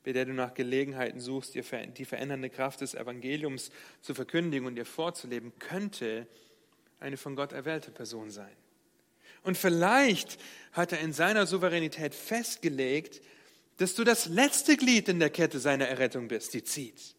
bei 0.04 0.14
der 0.14 0.26
du 0.26 0.34
nach 0.34 0.54
Gelegenheiten 0.54 1.20
suchst, 1.20 1.56
die 1.56 1.62
verändernde 2.06 2.50
Kraft 2.50 2.82
des 2.82 2.96
Evangeliums 2.96 3.70
zu 4.02 4.14
verkündigen 4.14 4.66
und 4.66 4.78
ihr 4.78 4.86
vorzuleben, 4.86 5.52
könnte 5.60 6.26
eine 7.00 7.18
von 7.18 7.36
Gott 7.36 7.52
erwählte 7.52 7.92
Person 7.92 8.30
sein. 8.30 8.56
Und 9.44 9.58
vielleicht 9.58 10.40
hat 10.74 10.92
er 10.92 11.00
in 11.00 11.14
seiner 11.14 11.46
Souveränität 11.46 12.14
festgelegt, 12.14 13.22
dass 13.78 13.96
du 13.96 14.04
das 14.04 14.26
letzte 14.26 14.76
Glied 14.76 15.08
in 15.08 15.20
der 15.20 15.30
Kette 15.30 15.60
seiner 15.60 15.88
Errettung 15.88 16.28
bist, 16.28 16.54
die 16.54 16.64
zieht. 16.64 17.16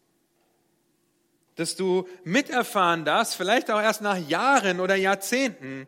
Dass 1.56 1.74
du 1.74 2.06
miterfahren 2.24 3.04
darfst, 3.04 3.34
vielleicht 3.34 3.70
auch 3.70 3.80
erst 3.80 4.02
nach 4.02 4.16
Jahren 4.16 4.80
oder 4.80 4.94
Jahrzehnten, 4.94 5.86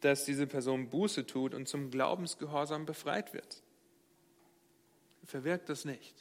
dass 0.00 0.26
diese 0.26 0.46
Person 0.46 0.90
Buße 0.90 1.26
tut 1.26 1.54
und 1.54 1.66
zum 1.66 1.90
Glaubensgehorsam 1.90 2.84
befreit 2.84 3.32
wird. 3.32 3.62
Verwirkt 5.24 5.70
das 5.70 5.86
nicht. 5.86 6.14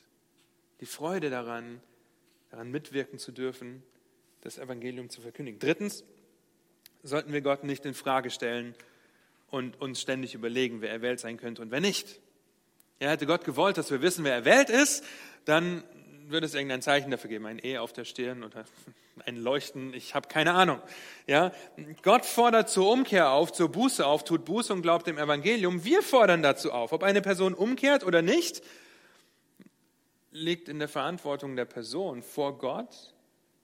Die 0.80 0.86
Freude 0.86 1.30
daran, 1.30 1.82
daran 2.50 2.72
mitwirken 2.72 3.20
zu 3.20 3.34
dürfen, 3.34 3.84
das 4.42 4.58
Evangelium 4.58 5.10
zu 5.10 5.22
verkündigen. 5.22 5.60
Drittens 5.60 6.06
sollten 7.04 7.34
wir 7.34 7.42
Gott 7.42 7.66
nicht 7.66 7.86
in 7.86 7.94
Frage 7.94 8.30
stellen, 8.30 8.74
und 9.54 9.80
uns 9.80 10.02
ständig 10.02 10.34
überlegen, 10.34 10.82
wer 10.82 10.90
erwählt 10.90 11.20
sein 11.20 11.38
könnte 11.38 11.62
und 11.62 11.70
wer 11.70 11.80
nicht. 11.80 12.20
Ja, 13.00 13.10
hätte 13.10 13.28
Gott 13.28 13.46
gewollt, 13.46 13.78
dass 13.78 13.92
wir 13.92 14.02
wissen, 14.02 14.24
wer 14.24 14.34
erwählt 14.34 14.72
ist, 14.72 15.06
dann 15.46 15.84
würde 16.28 16.48
es 16.48 16.56
irgendein 16.56 16.82
Zeichen 16.82 17.12
dafür 17.12 17.30
geben, 17.30 17.46
ein 17.46 17.64
E 17.64 17.78
auf 17.78 17.94
der 17.94 18.04
Stirn 18.04 18.44
oder 18.44 18.66
ein 19.28 19.38
Leuchten, 19.38 19.94
ich 19.94 20.16
habe 20.16 20.28
keine 20.28 20.54
Ahnung. 20.54 20.82
Ja, 21.28 21.52
Gott 22.02 22.26
fordert 22.26 22.72
zur 22.72 22.92
Umkehr 22.92 23.30
auf, 23.30 23.54
zur 23.54 23.70
Buße 23.70 24.04
auf, 24.04 24.24
tut 24.24 24.44
Buße 24.44 24.74
und 24.74 24.82
glaubt 24.82 25.06
dem 25.06 25.20
Evangelium. 25.20 25.84
Wir 25.84 26.02
fordern 26.02 26.42
dazu 26.42 26.72
auf. 26.72 26.92
Ob 26.92 27.04
eine 27.04 27.22
Person 27.22 27.54
umkehrt 27.54 28.04
oder 28.04 28.24
nicht, 28.24 28.64
liegt 30.32 30.68
in 30.68 30.80
der 30.80 30.90
Verantwortung 30.90 31.56
der 31.56 31.66
Person 31.66 32.24
vor 32.24 32.58
Gott, 32.58 33.13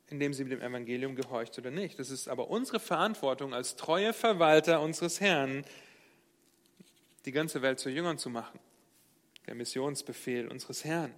indem 0.09 0.33
sie 0.33 0.43
dem 0.45 0.61
Evangelium 0.61 1.15
gehorcht 1.15 1.57
oder 1.59 1.71
nicht. 1.71 1.99
Es 1.99 2.09
ist 2.09 2.27
aber 2.27 2.49
unsere 2.49 2.79
Verantwortung 2.79 3.53
als 3.53 3.75
treue 3.75 4.13
Verwalter 4.13 4.81
unseres 4.81 5.21
Herrn, 5.21 5.63
die 7.25 7.31
ganze 7.31 7.61
Welt 7.61 7.79
zu 7.79 7.89
Jüngern 7.89 8.17
zu 8.17 8.29
machen. 8.29 8.59
Der 9.45 9.55
Missionsbefehl 9.55 10.47
unseres 10.47 10.83
Herrn. 10.83 11.13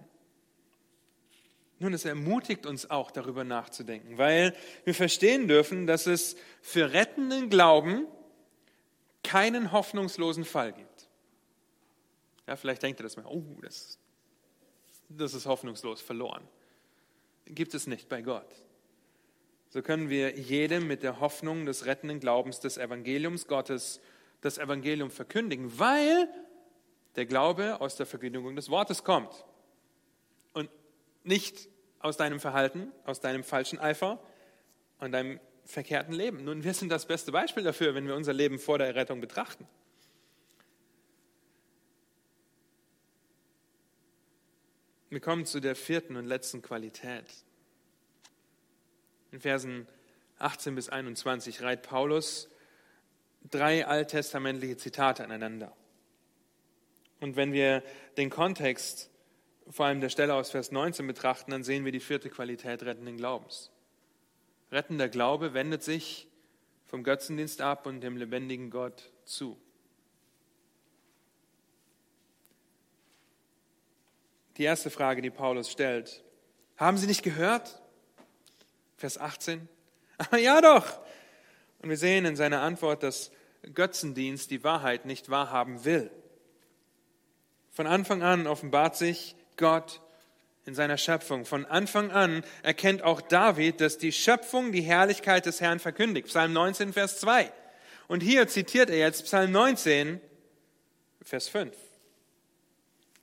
Nun, 1.78 1.94
es 1.94 2.04
ermutigt 2.04 2.66
uns 2.66 2.90
auch 2.90 3.10
darüber 3.10 3.44
nachzudenken, 3.44 4.16
weil 4.18 4.54
wir 4.84 4.94
verstehen 4.94 5.48
dürfen, 5.48 5.86
dass 5.86 6.06
es 6.06 6.36
für 6.60 6.92
rettenden 6.92 7.50
Glauben 7.50 8.06
keinen 9.24 9.72
hoffnungslosen 9.72 10.44
Fall 10.44 10.72
gibt. 10.72 11.08
Ja, 12.46 12.56
vielleicht 12.56 12.82
denkt 12.82 13.00
ihr 13.00 13.04
das 13.04 13.16
mal, 13.16 13.26
oh, 13.26 13.42
das, 13.62 13.98
das 15.08 15.34
ist 15.34 15.46
hoffnungslos 15.46 16.00
verloren. 16.00 16.46
Gibt 17.46 17.74
es 17.74 17.86
nicht 17.86 18.08
bei 18.08 18.22
Gott 18.22 18.61
so 19.72 19.80
können 19.80 20.10
wir 20.10 20.38
jedem 20.38 20.86
mit 20.86 21.02
der 21.02 21.18
Hoffnung 21.20 21.64
des 21.64 21.86
rettenden 21.86 22.20
Glaubens 22.20 22.60
des 22.60 22.76
Evangeliums 22.76 23.46
Gottes 23.46 24.02
das 24.42 24.58
Evangelium 24.58 25.10
verkündigen, 25.10 25.78
weil 25.78 26.28
der 27.16 27.24
Glaube 27.24 27.80
aus 27.80 27.96
der 27.96 28.04
Verkündigung 28.04 28.54
des 28.54 28.68
Wortes 28.68 29.02
kommt 29.02 29.46
und 30.52 30.68
nicht 31.24 31.70
aus 32.00 32.18
deinem 32.18 32.38
Verhalten, 32.38 32.92
aus 33.04 33.20
deinem 33.20 33.44
falschen 33.44 33.78
Eifer 33.78 34.22
und 34.98 35.12
deinem 35.12 35.40
verkehrten 35.64 36.12
Leben. 36.12 36.44
Nun, 36.44 36.64
wir 36.64 36.74
sind 36.74 36.90
das 36.90 37.06
beste 37.06 37.32
Beispiel 37.32 37.62
dafür, 37.62 37.94
wenn 37.94 38.06
wir 38.06 38.14
unser 38.14 38.34
Leben 38.34 38.58
vor 38.58 38.76
der 38.76 38.88
Errettung 38.88 39.22
betrachten. 39.22 39.66
Wir 45.08 45.20
kommen 45.20 45.46
zu 45.46 45.60
der 45.60 45.76
vierten 45.76 46.16
und 46.16 46.26
letzten 46.26 46.60
Qualität. 46.60 47.24
In 49.32 49.40
Versen 49.40 49.88
18 50.38 50.74
bis 50.74 50.88
21 50.88 51.62
reiht 51.62 51.82
Paulus 51.82 52.48
drei 53.50 53.86
alttestamentliche 53.86 54.76
Zitate 54.76 55.24
aneinander. 55.24 55.74
Und 57.20 57.36
wenn 57.36 57.52
wir 57.52 57.82
den 58.16 58.30
Kontext 58.30 59.10
vor 59.70 59.86
allem 59.86 60.00
der 60.00 60.08
Stelle 60.08 60.34
aus 60.34 60.50
Vers 60.50 60.70
19 60.70 61.06
betrachten, 61.06 61.50
dann 61.50 61.64
sehen 61.64 61.84
wir 61.84 61.92
die 61.92 62.00
vierte 62.00 62.28
Qualität 62.30 62.82
rettenden 62.82 63.16
Glaubens. 63.16 63.70
Rettender 64.70 65.08
Glaube 65.08 65.54
wendet 65.54 65.82
sich 65.82 66.28
vom 66.86 67.04
Götzendienst 67.04 67.62
ab 67.62 67.86
und 67.86 68.00
dem 68.00 68.16
lebendigen 68.16 68.70
Gott 68.70 69.12
zu. 69.24 69.56
Die 74.58 74.64
erste 74.64 74.90
Frage, 74.90 75.22
die 75.22 75.30
Paulus 75.30 75.70
stellt, 75.70 76.22
haben 76.76 76.98
Sie 76.98 77.06
nicht 77.06 77.22
gehört? 77.22 77.81
Vers 79.02 79.18
18. 79.18 79.68
Aber 80.16 80.38
ja 80.38 80.60
doch. 80.60 81.00
Und 81.80 81.88
wir 81.88 81.96
sehen 81.96 82.24
in 82.24 82.36
seiner 82.36 82.60
Antwort, 82.60 83.02
dass 83.02 83.32
Götzendienst 83.74 84.52
die 84.52 84.62
Wahrheit 84.62 85.06
nicht 85.06 85.28
wahrhaben 85.28 85.84
will. 85.84 86.08
Von 87.72 87.88
Anfang 87.88 88.22
an 88.22 88.46
offenbart 88.46 88.96
sich 88.96 89.34
Gott 89.56 90.00
in 90.66 90.76
seiner 90.76 90.98
Schöpfung. 90.98 91.44
Von 91.44 91.66
Anfang 91.66 92.12
an 92.12 92.44
erkennt 92.62 93.02
auch 93.02 93.20
David, 93.20 93.80
dass 93.80 93.98
die 93.98 94.12
Schöpfung 94.12 94.70
die 94.70 94.82
Herrlichkeit 94.82 95.46
des 95.46 95.60
Herrn 95.60 95.80
verkündigt. 95.80 96.28
Psalm 96.28 96.52
19, 96.52 96.92
Vers 96.92 97.18
2. 97.18 97.52
Und 98.06 98.20
hier 98.20 98.46
zitiert 98.46 98.88
er 98.88 98.98
jetzt 98.98 99.24
Psalm 99.24 99.50
19 99.50 100.20
Vers 101.22 101.48
5. 101.48 101.76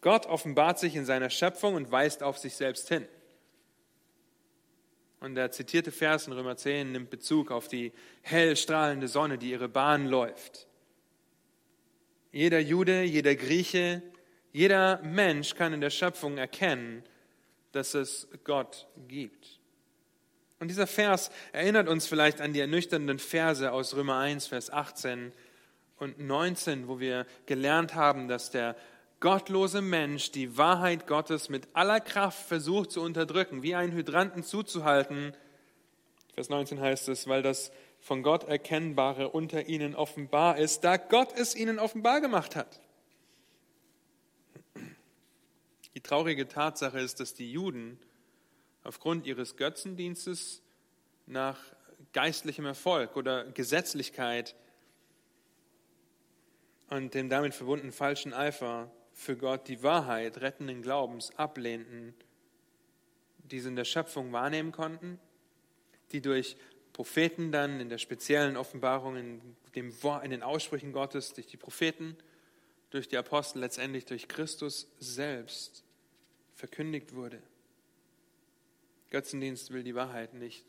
Gott 0.01 0.25
offenbart 0.25 0.77
sich 0.77 0.97
in 0.97 1.05
seiner 1.05 1.29
Schöpfung 1.29 1.75
und 1.75 1.89
weist 1.89 2.21
auf 2.21 2.37
sich 2.37 2.55
selbst 2.55 2.89
hin. 2.89 3.07
Und 5.19 5.35
der 5.35 5.51
zitierte 5.51 5.91
Vers 5.91 6.27
in 6.27 6.33
Römer 6.33 6.55
10 6.55 6.91
nimmt 6.91 7.09
Bezug 7.09 7.51
auf 7.51 7.67
die 7.67 7.91
hell 8.21 8.55
strahlende 8.55 9.07
Sonne, 9.07 9.37
die 9.37 9.51
ihre 9.51 9.67
Bahn 9.67 10.07
läuft. 10.07 10.67
Jeder 12.31 12.59
Jude, 12.59 13.03
jeder 13.03 13.35
Grieche, 13.35 14.01
jeder 14.51 15.01
Mensch 15.01 15.55
kann 15.55 15.73
in 15.73 15.81
der 15.81 15.89
Schöpfung 15.89 16.37
erkennen, 16.37 17.03
dass 17.71 17.93
es 17.93 18.27
Gott 18.43 18.87
gibt. 19.07 19.59
Und 20.59 20.69
dieser 20.69 20.87
Vers 20.87 21.31
erinnert 21.51 21.87
uns 21.87 22.07
vielleicht 22.07 22.41
an 22.41 22.53
die 22.53 22.59
ernüchternden 22.59 23.19
Verse 23.19 23.71
aus 23.71 23.95
Römer 23.95 24.17
1, 24.19 24.47
Vers 24.47 24.69
18 24.69 25.31
und 25.97 26.19
19, 26.19 26.87
wo 26.87 26.99
wir 26.99 27.25
gelernt 27.45 27.95
haben, 27.95 28.27
dass 28.27 28.51
der 28.51 28.75
gottlose 29.19 29.81
Mensch 29.81 30.31
die 30.31 30.57
Wahrheit 30.57 31.07
Gottes 31.07 31.49
mit 31.49 31.67
aller 31.73 31.99
Kraft 31.99 32.47
versucht 32.47 32.91
zu 32.91 33.01
unterdrücken, 33.01 33.63
wie 33.63 33.75
einen 33.75 33.93
Hydranten 33.93 34.43
zuzuhalten. 34.43 35.33
Vers 36.33 36.49
19 36.49 36.79
heißt 36.79 37.09
es, 37.09 37.27
weil 37.27 37.41
das 37.41 37.71
von 37.99 38.23
Gott 38.23 38.45
Erkennbare 38.45 39.29
unter 39.29 39.67
ihnen 39.67 39.93
offenbar 39.93 40.57
ist, 40.57 40.83
da 40.83 40.97
Gott 40.97 41.33
es 41.37 41.55
ihnen 41.55 41.79
offenbar 41.79 42.21
gemacht 42.21 42.55
hat. 42.55 42.79
Die 45.95 46.01
traurige 46.01 46.47
Tatsache 46.47 46.99
ist, 46.99 47.19
dass 47.19 47.33
die 47.33 47.51
Juden 47.51 47.99
aufgrund 48.83 49.27
ihres 49.27 49.57
Götzendienstes 49.57 50.61
nach 51.25 51.59
geistlichem 52.13 52.65
Erfolg 52.65 53.17
oder 53.17 53.43
Gesetzlichkeit 53.51 54.55
und 56.89 57.13
dem 57.13 57.29
damit 57.29 57.53
verbundenen 57.53 57.91
falschen 57.91 58.33
Eifer 58.33 58.89
für 59.19 59.35
Gott 59.35 59.67
die 59.67 59.83
Wahrheit 59.83 60.39
rettenden 60.39 60.81
Glaubens 60.81 61.37
ablehnten, 61.37 62.13
die 63.39 63.59
sie 63.59 63.67
in 63.67 63.75
der 63.75 63.83
Schöpfung 63.83 64.31
wahrnehmen 64.31 64.71
konnten, 64.71 65.19
die 66.13 66.21
durch 66.21 66.55
Propheten 66.93 67.51
dann 67.51 67.81
in 67.81 67.89
der 67.89 67.97
speziellen 67.97 68.55
Offenbarung, 68.55 69.17
in, 69.17 69.41
dem, 69.75 69.93
in 70.23 70.31
den 70.31 70.41
Aussprüchen 70.41 70.93
Gottes, 70.93 71.33
durch 71.33 71.47
die 71.47 71.57
Propheten, 71.57 72.15
durch 72.91 73.09
die 73.09 73.17
Apostel, 73.17 73.59
letztendlich 73.59 74.05
durch 74.05 74.29
Christus 74.29 74.87
selbst 74.99 75.83
verkündigt 76.55 77.13
wurde. 77.13 77.43
Götzendienst 79.09 79.71
will 79.71 79.83
die 79.83 79.95
Wahrheit 79.95 80.33
nicht 80.33 80.65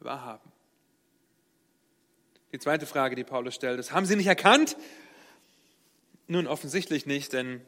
wahrhaben. 0.00 0.52
Die 2.52 2.58
zweite 2.58 2.84
Frage, 2.84 3.16
die 3.16 3.24
Paulus 3.24 3.54
stellt, 3.54 3.80
ist, 3.80 3.92
haben 3.92 4.04
Sie 4.04 4.16
nicht 4.16 4.26
erkannt, 4.26 4.76
nun, 6.28 6.46
offensichtlich 6.46 7.06
nicht, 7.06 7.32
denn 7.32 7.62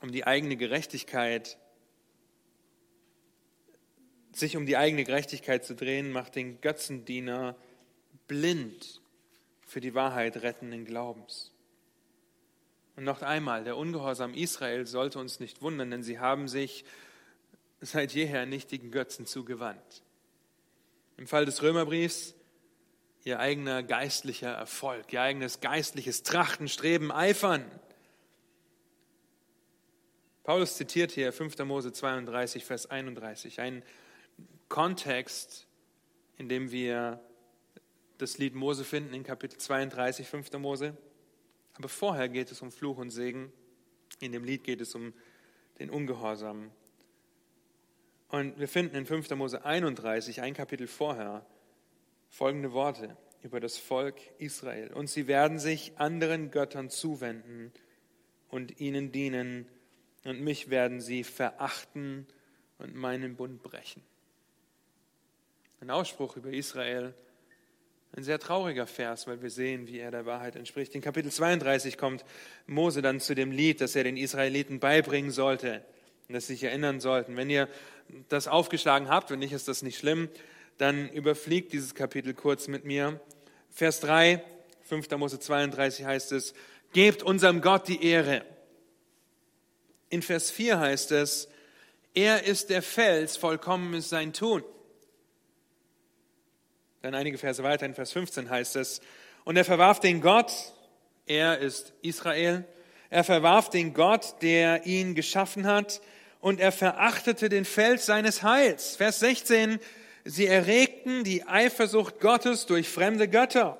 um 0.00 0.12
die 0.12 0.26
eigene 0.26 0.56
Gerechtigkeit, 0.56 1.56
sich 4.32 4.56
um 4.56 4.66
die 4.66 4.76
eigene 4.76 5.04
Gerechtigkeit 5.04 5.64
zu 5.64 5.74
drehen, 5.74 6.12
macht 6.12 6.34
den 6.34 6.60
Götzendiener 6.60 7.56
blind 8.26 9.00
für 9.66 9.80
die 9.80 9.94
Wahrheit 9.94 10.38
rettenden 10.38 10.84
Glaubens. 10.84 11.52
Und 12.96 13.04
noch 13.04 13.22
einmal, 13.22 13.64
der 13.64 13.76
Ungehorsam 13.76 14.34
Israel 14.34 14.86
sollte 14.86 15.20
uns 15.20 15.40
nicht 15.40 15.62
wundern, 15.62 15.90
denn 15.90 16.02
sie 16.02 16.18
haben 16.18 16.48
sich 16.48 16.84
seit 17.80 18.12
jeher 18.12 18.46
nichtigen 18.46 18.90
Götzen 18.90 19.26
zugewandt. 19.26 20.02
Im 21.16 21.26
Fall 21.26 21.44
des 21.44 21.62
Römerbriefs 21.62 22.34
ihr 23.24 23.38
eigener 23.38 23.82
geistlicher 23.82 24.52
Erfolg, 24.52 25.12
ihr 25.12 25.22
eigenes 25.22 25.60
geistliches 25.60 26.22
Trachten, 26.22 26.68
Streben, 26.68 27.12
Eifern. 27.12 27.64
Paulus 30.42 30.76
zitiert 30.76 31.12
hier 31.12 31.32
5. 31.32 31.58
Mose 31.60 31.92
32, 31.92 32.64
Vers 32.64 32.90
31, 32.90 33.60
ein 33.60 33.82
Kontext, 34.68 35.66
in 36.38 36.48
dem 36.48 36.70
wir 36.70 37.20
das 38.18 38.38
Lied 38.38 38.54
Mose 38.54 38.84
finden 38.84 39.14
in 39.14 39.22
Kapitel 39.22 39.58
32, 39.58 40.26
5. 40.26 40.52
Mose. 40.54 40.96
Aber 41.74 41.88
vorher 41.88 42.28
geht 42.28 42.50
es 42.50 42.62
um 42.62 42.70
Fluch 42.70 42.98
und 42.98 43.10
Segen. 43.10 43.52
In 44.18 44.32
dem 44.32 44.44
Lied 44.44 44.64
geht 44.64 44.80
es 44.80 44.94
um 44.94 45.14
den 45.78 45.90
Ungehorsam. 45.90 46.70
Und 48.28 48.58
wir 48.58 48.68
finden 48.68 48.96
in 48.96 49.06
5. 49.06 49.30
Mose 49.30 49.64
31, 49.64 50.40
ein 50.42 50.54
Kapitel 50.54 50.86
vorher, 50.86 51.44
folgende 52.30 52.72
Worte 52.72 53.16
über 53.42 53.60
das 53.60 53.76
Volk 53.76 54.16
Israel. 54.38 54.92
Und 54.92 55.10
sie 55.10 55.26
werden 55.26 55.58
sich 55.58 55.92
anderen 55.96 56.50
Göttern 56.50 56.88
zuwenden 56.88 57.72
und 58.48 58.80
ihnen 58.80 59.12
dienen, 59.12 59.66
und 60.24 60.40
mich 60.42 60.68
werden 60.68 61.00
sie 61.00 61.24
verachten 61.24 62.26
und 62.78 62.94
meinen 62.94 63.36
Bund 63.36 63.62
brechen. 63.62 64.02
Ein 65.80 65.90
Ausspruch 65.90 66.36
über 66.36 66.50
Israel, 66.50 67.14
ein 68.12 68.22
sehr 68.22 68.38
trauriger 68.38 68.86
Vers, 68.86 69.26
weil 69.26 69.40
wir 69.40 69.50
sehen, 69.50 69.86
wie 69.86 69.98
er 69.98 70.10
der 70.10 70.26
Wahrheit 70.26 70.56
entspricht. 70.56 70.94
In 70.94 71.00
Kapitel 71.00 71.30
32 71.30 71.96
kommt 71.96 72.24
Mose 72.66 73.02
dann 73.02 73.20
zu 73.20 73.34
dem 73.34 73.50
Lied, 73.50 73.80
das 73.80 73.96
er 73.96 74.04
den 74.04 74.16
Israeliten 74.16 74.80
beibringen 74.80 75.30
sollte 75.30 75.84
und 76.28 76.34
das 76.34 76.46
sie 76.46 76.54
sich 76.54 76.64
erinnern 76.64 77.00
sollten. 77.00 77.36
Wenn 77.36 77.48
ihr 77.48 77.68
das 78.28 78.46
aufgeschlagen 78.46 79.08
habt, 79.08 79.30
wenn 79.30 79.38
nicht, 79.38 79.52
ist 79.52 79.68
das 79.68 79.82
nicht 79.82 79.98
schlimm, 79.98 80.28
dann 80.80 81.10
überfliegt 81.10 81.72
dieses 81.72 81.94
Kapitel 81.94 82.32
kurz 82.32 82.66
mit 82.66 82.84
mir. 82.84 83.20
Vers 83.70 84.00
3, 84.00 84.42
5. 84.82 85.10
Mose 85.10 85.38
32 85.38 86.06
heißt 86.06 86.32
es, 86.32 86.54
gebt 86.92 87.22
unserem 87.22 87.60
Gott 87.60 87.86
die 87.86 88.04
Ehre. 88.04 88.44
In 90.08 90.22
Vers 90.22 90.50
4 90.50 90.80
heißt 90.80 91.12
es, 91.12 91.48
er 92.14 92.44
ist 92.44 92.70
der 92.70 92.82
Fels, 92.82 93.36
vollkommen 93.36 93.94
ist 93.94 94.08
sein 94.08 94.32
Tun. 94.32 94.64
Dann 97.02 97.14
einige 97.14 97.38
Verse 97.38 97.62
weiter 97.62 97.86
in 97.86 97.94
Vers 97.94 98.12
15 98.12 98.50
heißt 98.50 98.76
es, 98.76 99.00
und 99.44 99.56
er 99.56 99.64
verwarf 99.64 100.00
den 100.00 100.20
Gott, 100.20 100.52
er 101.26 101.58
ist 101.58 101.92
Israel, 102.02 102.64
er 103.10 103.24
verwarf 103.24 103.70
den 103.70 103.94
Gott, 103.94 104.36
der 104.42 104.86
ihn 104.86 105.14
geschaffen 105.14 105.66
hat, 105.66 106.00
und 106.40 106.58
er 106.58 106.72
verachtete 106.72 107.48
den 107.50 107.64
Fels 107.64 108.06
seines 108.06 108.42
Heils. 108.42 108.96
Vers 108.96 109.20
16, 109.20 109.78
Sie 110.24 110.46
erregten 110.46 111.24
die 111.24 111.44
Eifersucht 111.44 112.20
Gottes 112.20 112.66
durch 112.66 112.88
fremde 112.88 113.28
Götter. 113.28 113.78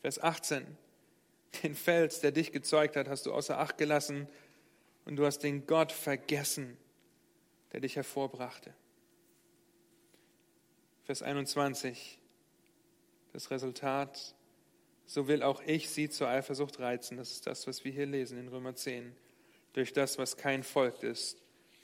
Vers 0.00 0.20
18. 0.20 0.66
Den 1.62 1.74
Fels, 1.74 2.20
der 2.20 2.32
dich 2.32 2.52
gezeugt 2.52 2.96
hat, 2.96 3.08
hast 3.08 3.26
du 3.26 3.32
außer 3.32 3.58
Acht 3.58 3.78
gelassen 3.78 4.28
und 5.04 5.16
du 5.16 5.24
hast 5.24 5.40
den 5.40 5.66
Gott 5.66 5.92
vergessen, 5.92 6.76
der 7.72 7.80
dich 7.80 7.96
hervorbrachte. 7.96 8.74
Vers 11.04 11.22
21. 11.22 12.18
Das 13.32 13.50
Resultat, 13.50 14.34
so 15.06 15.28
will 15.28 15.42
auch 15.42 15.62
ich 15.62 15.88
sie 15.90 16.10
zur 16.10 16.28
Eifersucht 16.28 16.80
reizen. 16.80 17.16
Das 17.16 17.30
ist 17.30 17.46
das, 17.46 17.66
was 17.66 17.84
wir 17.84 17.92
hier 17.92 18.06
lesen 18.06 18.38
in 18.38 18.48
Römer 18.48 18.74
10. 18.74 19.14
Durch 19.72 19.92
das, 19.92 20.18
was 20.18 20.36
kein 20.36 20.62
Volk 20.62 21.02
ist, 21.02 21.38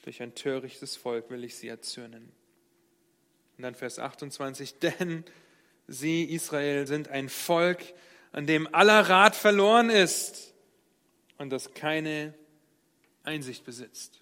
durch 0.05 0.21
ein 0.21 0.35
törichtes 0.35 0.97
Volk 0.97 1.31
will 1.31 1.45
ich 1.45 1.57
sie 1.57 1.69
erzürnen. 1.69 2.31
Und 3.57 3.63
dann 3.63 3.75
Vers 3.75 3.99
28, 3.99 4.79
denn 4.79 5.25
sie, 5.89 6.25
Israel, 6.25 6.87
sind 6.87 7.09
ein 7.09 7.29
Volk, 7.29 7.83
an 8.33 8.47
dem 8.47 8.73
aller 8.75 9.09
Rat 9.09 9.35
verloren 9.35 9.89
ist 9.91 10.53
und 11.39 11.51
das 11.51 11.73
keine 11.73 12.35
Einsicht 13.23 13.65
besitzt. 13.65 14.21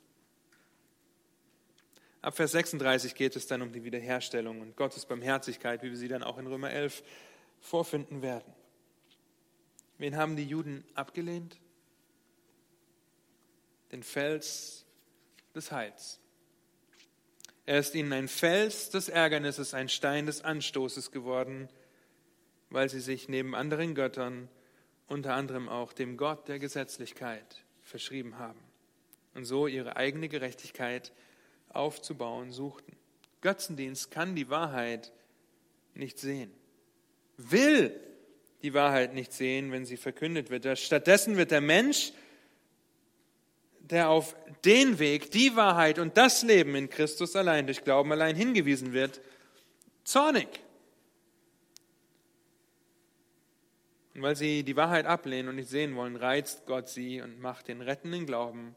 Ab 2.21 2.37
Vers 2.37 2.53
36 2.53 3.17
geht 3.17 3.35
es 3.35 3.49
dann 3.49 3.63
um 3.63 3.73
die 3.73 3.83
Wiederherstellung 3.83 4.61
und 4.61 4.77
Gottes 4.77 5.07
Barmherzigkeit, 5.07 5.83
wie 5.83 5.91
wir 5.91 5.97
sie 5.97 6.07
dann 6.07 6.23
auch 6.23 6.39
in 6.39 6.47
Römer 6.47 6.71
11 6.71 7.03
vorfinden 7.59 8.23
werden. 8.23 8.55
Wen 9.99 10.17
haben 10.17 10.37
die 10.37 10.45
Juden 10.45 10.85
abgelehnt? 10.95 11.59
Den 13.91 14.05
Fels 14.05 14.82
des 15.55 15.73
Heils. 15.73 16.21
Er 17.65 17.79
ist 17.79 17.95
ihnen 17.95 18.13
ein 18.13 18.29
Fels 18.29 18.91
des 18.91 19.09
Ärgernisses, 19.09 19.75
ein 19.75 19.89
Stein 19.89 20.27
des 20.27 20.43
Anstoßes 20.43 21.11
geworden, 21.11 21.69
weil 22.71 22.89
sie 22.89 23.01
sich 23.01 23.29
neben 23.29 23.55
anderen 23.55 23.95
Göttern, 23.95 24.49
unter 25.07 25.35
anderem 25.35 25.69
auch 25.69 25.93
dem 25.93 26.17
Gott 26.17 26.49
der 26.49 26.59
Gesetzlichkeit, 26.59 27.65
verschrieben 27.83 28.39
haben 28.39 28.61
und 29.35 29.45
so 29.45 29.67
ihre 29.67 29.97
eigene 29.97 30.29
Gerechtigkeit 30.29 31.13
aufzubauen 31.69 32.53
suchten. 32.53 32.97
Götzendienst 33.41 34.11
kann 34.11 34.35
die 34.35 34.49
Wahrheit 34.49 35.13
nicht 35.95 36.19
sehen, 36.19 36.53
will 37.37 37.99
die 38.63 38.75
Wahrheit 38.75 39.15
nicht 39.15 39.33
sehen, 39.33 39.73
wenn 39.73 39.85
sie 39.85 39.97
verkündet 39.97 40.51
wird. 40.51 40.79
Stattdessen 40.79 41.37
wird 41.37 41.51
der 41.51 41.61
Mensch 41.61 42.13
der 43.91 44.09
auf 44.09 44.37
den 44.65 44.99
Weg, 44.99 45.31
die 45.31 45.57
Wahrheit 45.57 45.99
und 45.99 46.17
das 46.17 46.43
Leben 46.43 46.75
in 46.75 46.89
Christus 46.89 47.37
allein 47.37 47.67
durch 47.67 47.85
Glauben 47.85 48.13
allein 48.13 48.37
hingewiesen 48.37 48.93
wird, 48.93 49.21
zornig. 50.05 50.49
Und 54.15 54.23
weil 54.23 54.37
sie 54.37 54.63
die 54.63 54.77
Wahrheit 54.77 55.07
ablehnen 55.07 55.49
und 55.49 55.57
nicht 55.57 55.71
sehen 55.71 55.97
wollen, 55.97 56.17
reizt 56.17 56.67
Gott 56.67 56.89
sie 56.89 57.21
und 57.21 57.41
macht 57.41 57.69
den 57.69 57.81
rettenden 57.81 58.27
Glauben, 58.27 58.77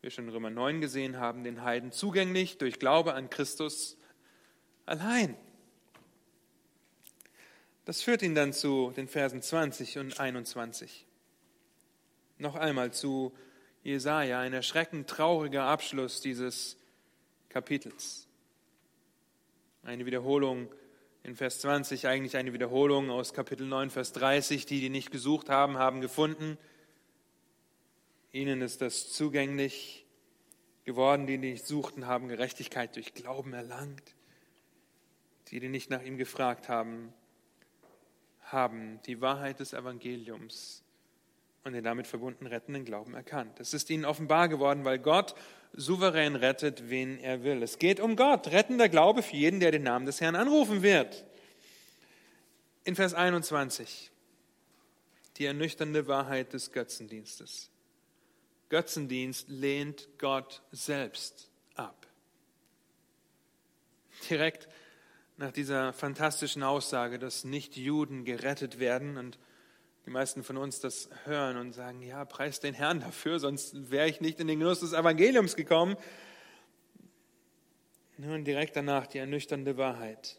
wie 0.00 0.04
wir 0.04 0.10
schon 0.10 0.24
in 0.24 0.30
Römer 0.30 0.50
9 0.50 0.80
gesehen 0.80 1.18
haben, 1.18 1.44
den 1.44 1.62
Heiden 1.62 1.92
zugänglich 1.92 2.58
durch 2.58 2.78
Glaube 2.78 3.14
an 3.14 3.30
Christus 3.30 3.96
allein. 4.84 5.36
Das 7.84 8.02
führt 8.02 8.22
ihn 8.22 8.34
dann 8.34 8.52
zu 8.52 8.92
den 8.96 9.08
Versen 9.08 9.42
20 9.42 9.98
und 9.98 10.18
21. 10.18 11.06
Noch 12.38 12.56
einmal 12.56 12.92
zu 12.92 13.32
Jesaja, 13.84 14.40
ein 14.40 14.54
erschreckend 14.54 15.10
trauriger 15.10 15.64
Abschluss 15.64 16.22
dieses 16.22 16.78
Kapitels. 17.50 18.26
Eine 19.82 20.06
Wiederholung 20.06 20.74
in 21.22 21.36
Vers 21.36 21.60
20, 21.60 22.08
eigentlich 22.08 22.38
eine 22.38 22.54
Wiederholung 22.54 23.10
aus 23.10 23.34
Kapitel 23.34 23.66
9, 23.66 23.90
Vers 23.90 24.12
30. 24.12 24.64
Die, 24.64 24.80
die 24.80 24.88
nicht 24.88 25.10
gesucht 25.10 25.50
haben, 25.50 25.76
haben 25.76 26.00
gefunden. 26.00 26.56
Ihnen 28.32 28.62
ist 28.62 28.80
das 28.80 29.12
zugänglich 29.12 30.06
geworden. 30.84 31.26
Die, 31.26 31.36
die 31.36 31.50
nicht 31.50 31.66
suchten, 31.66 32.06
haben 32.06 32.28
Gerechtigkeit 32.28 32.96
durch 32.96 33.12
Glauben 33.12 33.52
erlangt. 33.52 34.14
Die, 35.48 35.60
die 35.60 35.68
nicht 35.68 35.90
nach 35.90 36.02
ihm 36.02 36.16
gefragt 36.16 36.70
haben, 36.70 37.12
haben 38.44 39.02
die 39.02 39.20
Wahrheit 39.20 39.60
des 39.60 39.74
Evangeliums 39.74 40.83
und 41.64 41.72
den 41.72 41.84
damit 41.84 42.06
verbundenen 42.06 42.52
rettenden 42.52 42.84
Glauben 42.84 43.14
erkannt. 43.14 43.58
Es 43.58 43.74
ist 43.74 43.90
ihnen 43.90 44.04
offenbar 44.04 44.48
geworden, 44.48 44.84
weil 44.84 44.98
Gott 44.98 45.34
souverän 45.72 46.36
rettet, 46.36 46.90
wen 46.90 47.18
er 47.18 47.42
will. 47.42 47.62
Es 47.62 47.78
geht 47.78 48.00
um 48.00 48.16
Gott, 48.16 48.48
rettender 48.48 48.88
Glaube 48.88 49.22
für 49.22 49.36
jeden, 49.36 49.60
der 49.60 49.72
den 49.72 49.82
Namen 49.82 50.06
des 50.06 50.20
Herrn 50.20 50.36
anrufen 50.36 50.82
wird. 50.82 51.24
In 52.84 52.94
Vers 52.94 53.14
21 53.14 54.12
die 55.36 55.46
ernüchternde 55.46 56.06
Wahrheit 56.06 56.52
des 56.52 56.70
Götzendienstes. 56.70 57.70
Götzendienst 58.68 59.48
lehnt 59.48 60.08
Gott 60.18 60.62
selbst 60.70 61.50
ab. 61.74 62.06
Direkt 64.30 64.68
nach 65.36 65.50
dieser 65.50 65.92
fantastischen 65.92 66.62
Aussage, 66.62 67.18
dass 67.18 67.44
nicht 67.44 67.76
Juden 67.76 68.24
gerettet 68.24 68.78
werden 68.78 69.16
und 69.16 69.38
die 70.06 70.10
meisten 70.10 70.44
von 70.44 70.56
uns 70.56 70.80
das 70.80 71.08
hören 71.24 71.56
und 71.56 71.72
sagen, 71.72 72.02
ja, 72.02 72.24
preis 72.24 72.60
den 72.60 72.74
Herrn 72.74 73.00
dafür, 73.00 73.38
sonst 73.38 73.90
wäre 73.90 74.08
ich 74.08 74.20
nicht 74.20 74.38
in 74.38 74.48
den 74.48 74.58
Genuss 74.58 74.80
des 74.80 74.92
Evangeliums 74.92 75.56
gekommen. 75.56 75.96
Nun 78.18 78.44
direkt 78.44 78.76
danach 78.76 79.06
die 79.06 79.18
ernüchternde 79.18 79.76
Wahrheit. 79.76 80.38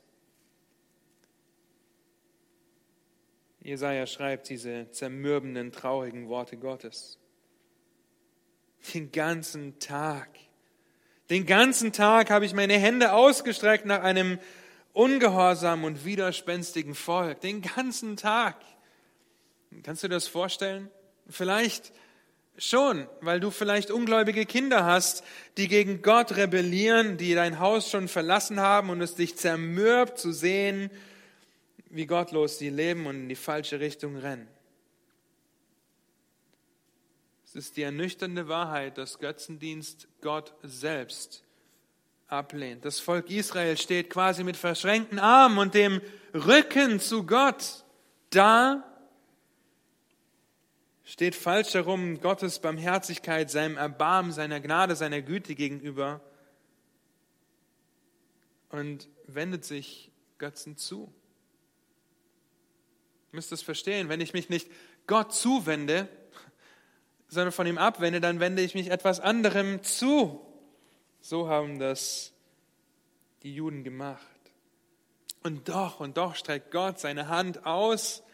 Jesaja 3.60 4.06
schreibt 4.06 4.48
diese 4.50 4.92
zermürbenden, 4.92 5.72
traurigen 5.72 6.30
Worte 6.30 6.58
Gottes. 6.58 7.18
Den 8.94 9.12
ganzen 9.12 9.80
Tag, 9.80 10.30
den 11.32 11.48
ganzen 11.48 11.92
Tag 11.92 12.30
habe 12.30 12.46
ich 12.46 12.54
meine 12.54 12.78
Hände 12.78 13.14
ausgestreckt 13.14 13.88
nach 13.88 14.04
einem 14.04 14.38
ungehorsamen 14.94 15.84
und 15.84 16.06
widerspenstigen 16.06 16.94
Volk. 16.94 17.42
Den 17.42 17.64
ganzen 17.64 18.16
Tag. 18.16 18.58
Kannst 19.84 20.04
du 20.04 20.08
dir 20.08 20.16
das 20.16 20.28
vorstellen? 20.28 20.90
Vielleicht 21.30 21.92
schon, 22.58 23.08
weil 23.22 23.40
du 23.40 23.52
vielleicht 23.52 23.92
ungläubige 23.92 24.46
Kinder 24.46 24.86
hast, 24.86 25.24
die 25.58 25.68
gegen 25.68 26.02
Gott 26.02 26.36
rebellieren, 26.36 27.18
die 27.18 27.34
dein 27.34 27.60
Haus 27.60 27.90
schon 27.90 28.08
verlassen 28.08 28.60
haben 28.60 28.90
und 28.90 29.02
es 29.02 29.16
dich 29.16 29.36
zermürbt 29.36 30.18
zu 30.18 30.32
sehen, 30.32 30.90
wie 31.90 32.06
gottlos 32.06 32.58
sie 32.58 32.70
leben 32.70 33.06
und 33.08 33.16
in 33.16 33.30
die 33.30 33.36
falsche 33.36 33.80
Richtung 33.80 34.18
rennen. 34.18 34.48
Es 37.46 37.56
ist 37.56 37.78
die 37.78 37.84
ernüchternde 37.84 38.48
Wahrheit, 38.48 38.98
dass 38.98 39.20
Götzendienst 39.20 40.08
Gott 40.22 40.54
selbst 40.64 41.44
ablehnt. 42.28 42.84
Das 42.84 43.00
Volk 43.00 43.30
Israel 43.30 43.78
steht 43.78 44.10
quasi 44.10 44.44
mit 44.44 44.58
verschränkten 44.58 45.20
Armen 45.20 45.58
und 45.58 45.74
dem 45.74 46.02
Rücken 46.34 47.00
zu 47.00 47.26
Gott 47.26 47.86
da, 48.30 48.84
steht 51.06 51.36
falsch 51.36 51.76
herum 51.76 52.20
Gottes 52.20 52.60
Barmherzigkeit, 52.60 53.50
seinem 53.50 53.78
Erbarmen, 53.78 54.32
seiner 54.32 54.60
Gnade, 54.60 54.96
seiner 54.96 55.22
Güte 55.22 55.56
gegenüber 55.56 56.20
und 58.70 59.08
wendet 59.28 59.64
sich 59.64 60.12
Götzen 60.40 60.78
zu. 60.78 61.14
Ihr 63.32 63.38
müsst 63.38 63.52
es 63.52 63.62
verstehen, 63.62 64.10
wenn 64.10 64.20
ich 64.20 64.34
mich 64.34 64.50
nicht 64.50 64.70
Gott 65.08 65.34
zuwende, 65.34 66.10
sondern 67.28 67.52
von 67.52 67.68
ihm 67.68 67.78
abwende, 67.78 68.20
dann 68.20 68.40
wende 68.40 68.64
ich 68.64 68.74
mich 68.74 68.90
etwas 68.90 69.20
anderem 69.20 69.84
zu. 69.84 70.42
So 71.22 71.48
haben 71.48 71.80
das 71.80 72.34
die 73.44 73.54
Juden 73.54 73.84
gemacht. 73.84 74.22
Und 75.44 75.70
doch, 75.70 76.00
und 76.00 76.18
doch 76.18 76.36
streckt 76.36 76.72
Gott 76.72 77.00
seine 77.00 77.28
Hand 77.28 77.66
aus 77.66 78.25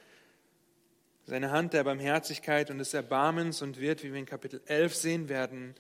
seine 1.32 1.52
Hand 1.52 1.72
der 1.72 1.86
Barmherzigkeit 1.86 2.70
und 2.72 2.80
des 2.80 2.94
Erbarmens 2.94 3.62
und 3.62 3.80
wird, 3.80 4.04
wie 4.04 4.12
wir 4.12 4.20
in 4.20 4.26
Kapitel 4.26 4.62
11 4.66 4.94
sehen 4.94 5.30
werden, 5.30 5.76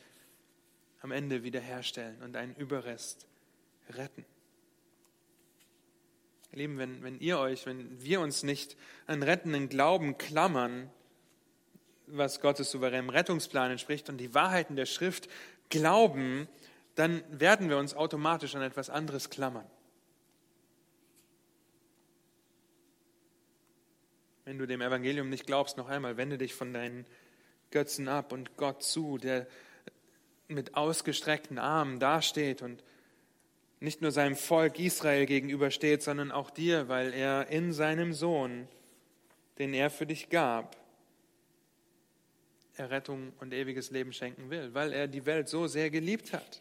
am 1.02 1.12
Ende 1.12 1.44
wiederherstellen 1.44 2.22
und 2.24 2.38
einen 2.38 2.56
Überrest 2.56 3.28
retten. 3.90 4.24
Ihr 6.54 6.60
Lieben, 6.60 6.78
wenn, 6.78 7.04
wenn 7.04 7.20
ihr 7.20 7.38
euch, 7.38 7.66
wenn 7.66 8.02
wir 8.02 8.22
uns 8.22 8.44
nicht 8.44 8.78
an 9.08 9.24
rettenden 9.24 9.68
Glauben 9.68 10.18
klammern, 10.18 10.90
was 12.08 12.40
Gottes 12.40 12.72
souveränem 12.72 13.10
Rettungsplan 13.10 13.72
entspricht 13.72 14.08
und 14.08 14.20
die 14.20 14.34
Wahrheiten 14.34 14.78
der 14.78 14.86
Schrift 14.86 15.28
glauben, 15.68 16.48
dann 16.96 17.24
werden 17.30 17.68
wir 17.68 17.78
uns 17.78 17.94
automatisch 17.94 18.56
an 18.56 18.62
etwas 18.62 18.90
anderes 18.90 19.30
klammern. 19.30 19.70
Wenn 24.52 24.58
du 24.58 24.68
dem 24.68 24.82
Evangelium 24.82 25.30
nicht 25.30 25.48
glaubst, 25.48 25.78
noch 25.78 25.88
einmal, 25.88 26.18
wende 26.18 26.38
dich 26.38 26.54
von 26.54 26.74
deinen 26.74 27.06
Götzen 27.70 28.10
ab 28.10 28.34
und 28.34 28.58
Gott 28.58 28.84
zu, 28.84 29.18
der 29.18 29.48
mit 30.50 30.76
ausgestreckten 30.76 31.58
Armen 31.58 32.02
dasteht 32.02 32.62
und 32.62 32.84
nicht 33.80 34.02
nur 34.02 34.12
seinem 34.12 34.36
Volk 34.36 34.78
Israel 34.78 35.26
gegenübersteht, 35.26 36.04
sondern 36.04 36.34
auch 36.34 36.50
dir, 36.50 36.90
weil 36.90 37.14
er 37.14 37.48
in 37.48 37.72
seinem 37.72 38.12
Sohn, 38.12 38.68
den 39.58 39.74
er 39.74 39.90
für 39.90 40.06
dich 40.06 40.28
gab, 40.28 40.76
Errettung 42.76 43.32
und 43.40 43.54
ewiges 43.54 43.90
Leben 43.90 44.12
schenken 44.12 44.50
will, 44.50 44.74
weil 44.74 44.92
er 44.92 45.08
die 45.08 45.26
Welt 45.26 45.48
so 45.48 45.68
sehr 45.68 45.90
geliebt 45.90 46.34
hat. 46.34 46.60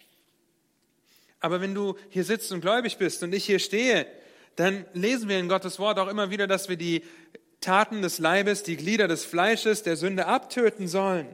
Aber 1.41 1.61
wenn 1.61 1.75
du 1.75 1.97
hier 2.09 2.23
sitzt 2.23 2.53
und 2.53 2.61
gläubig 2.61 2.99
bist 2.99 3.25
und 3.25 3.35
ich 3.35 3.47
hier 3.47 3.59
stehe, 3.59 4.07
dann 4.55 4.87
lesen 4.93 5.29
wir 5.29 5.41
in 5.41 5.49
Gottes 5.49 5.81
Wort 5.81 5.99
auch 5.99 6.07
immer 6.07 6.31
wieder, 6.31 6.47
dass 6.47 6.69
wir 6.69 6.77
die 6.77 7.03
Taten 7.61 8.03
des 8.03 8.19
Leibes, 8.19 8.63
die 8.63 8.77
Glieder 8.77 9.07
des 9.07 9.25
Fleisches 9.25 9.83
der 9.83 9.97
Sünde 9.97 10.27
abtöten 10.27 10.89
sollen. 10.89 11.29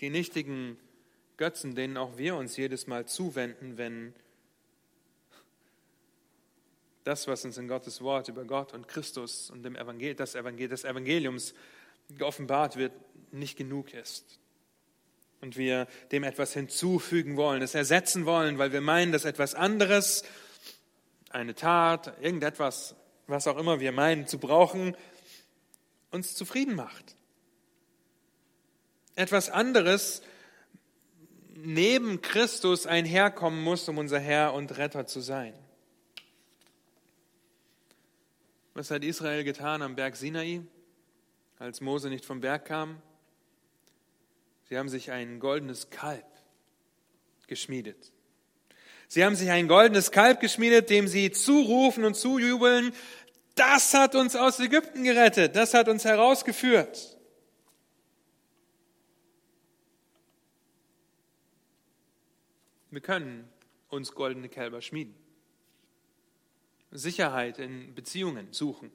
Die 0.00 0.10
nichtigen 0.10 0.78
Götzen, 1.36 1.74
denen 1.74 1.96
auch 1.96 2.16
wir 2.16 2.36
uns 2.36 2.56
jedes 2.56 2.86
Mal 2.86 3.06
zuwenden, 3.06 3.76
wenn 3.76 4.14
das, 7.04 7.28
was 7.28 7.44
uns 7.44 7.56
in 7.56 7.68
Gottes 7.68 8.00
Wort 8.02 8.28
über 8.28 8.44
Gott 8.44 8.72
und 8.72 8.88
Christus 8.88 9.50
und 9.50 9.62
dem 9.62 9.76
Evangel 9.76 10.14
das 10.14 10.34
Evangel 10.34 10.68
des 10.68 10.84
Evangeliums 10.84 11.54
geoffenbart 12.10 12.76
wird, 12.76 12.92
nicht 13.32 13.56
genug 13.56 13.94
ist. 13.94 14.38
Und 15.40 15.56
wir 15.56 15.86
dem 16.12 16.24
etwas 16.24 16.52
hinzufügen 16.52 17.36
wollen, 17.36 17.62
es 17.62 17.74
ersetzen 17.74 18.26
wollen, 18.26 18.58
weil 18.58 18.72
wir 18.72 18.80
meinen, 18.80 19.12
dass 19.12 19.24
etwas 19.24 19.54
anderes, 19.54 20.24
eine 21.30 21.54
Tat, 21.54 22.12
irgendetwas 22.20 22.96
was 23.26 23.46
auch 23.46 23.58
immer 23.58 23.80
wir 23.80 23.92
meinen 23.92 24.26
zu 24.26 24.38
brauchen, 24.38 24.96
uns 26.10 26.34
zufrieden 26.34 26.74
macht. 26.74 27.16
Etwas 29.14 29.50
anderes 29.50 30.22
neben 31.54 32.20
Christus 32.20 32.86
einherkommen 32.86 33.62
muss, 33.62 33.88
um 33.88 33.98
unser 33.98 34.20
Herr 34.20 34.54
und 34.54 34.76
Retter 34.76 35.06
zu 35.06 35.20
sein. 35.20 35.54
Was 38.74 38.90
hat 38.90 39.04
Israel 39.04 39.42
getan 39.42 39.80
am 39.80 39.96
Berg 39.96 40.16
Sinai, 40.16 40.60
als 41.58 41.80
Mose 41.80 42.10
nicht 42.10 42.26
vom 42.26 42.40
Berg 42.40 42.66
kam? 42.66 43.00
Sie 44.68 44.76
haben 44.76 44.88
sich 44.88 45.12
ein 45.12 45.40
goldenes 45.40 45.88
Kalb 45.88 46.26
geschmiedet. 47.46 48.12
Sie 49.08 49.24
haben 49.24 49.36
sich 49.36 49.50
ein 49.50 49.68
goldenes 49.68 50.10
Kalb 50.10 50.40
geschmiedet, 50.40 50.90
dem 50.90 51.08
sie 51.08 51.30
zurufen 51.30 52.04
und 52.04 52.14
zujubeln, 52.14 52.92
das 53.54 53.94
hat 53.94 54.14
uns 54.14 54.36
aus 54.36 54.60
Ägypten 54.60 55.04
gerettet, 55.04 55.56
das 55.56 55.74
hat 55.74 55.88
uns 55.88 56.04
herausgeführt. 56.04 57.16
Wir 62.90 63.00
können 63.00 63.48
uns 63.88 64.12
goldene 64.12 64.48
Kälber 64.48 64.80
schmieden. 64.80 65.14
Sicherheit 66.90 67.58
in 67.58 67.94
Beziehungen 67.94 68.52
suchen. 68.52 68.90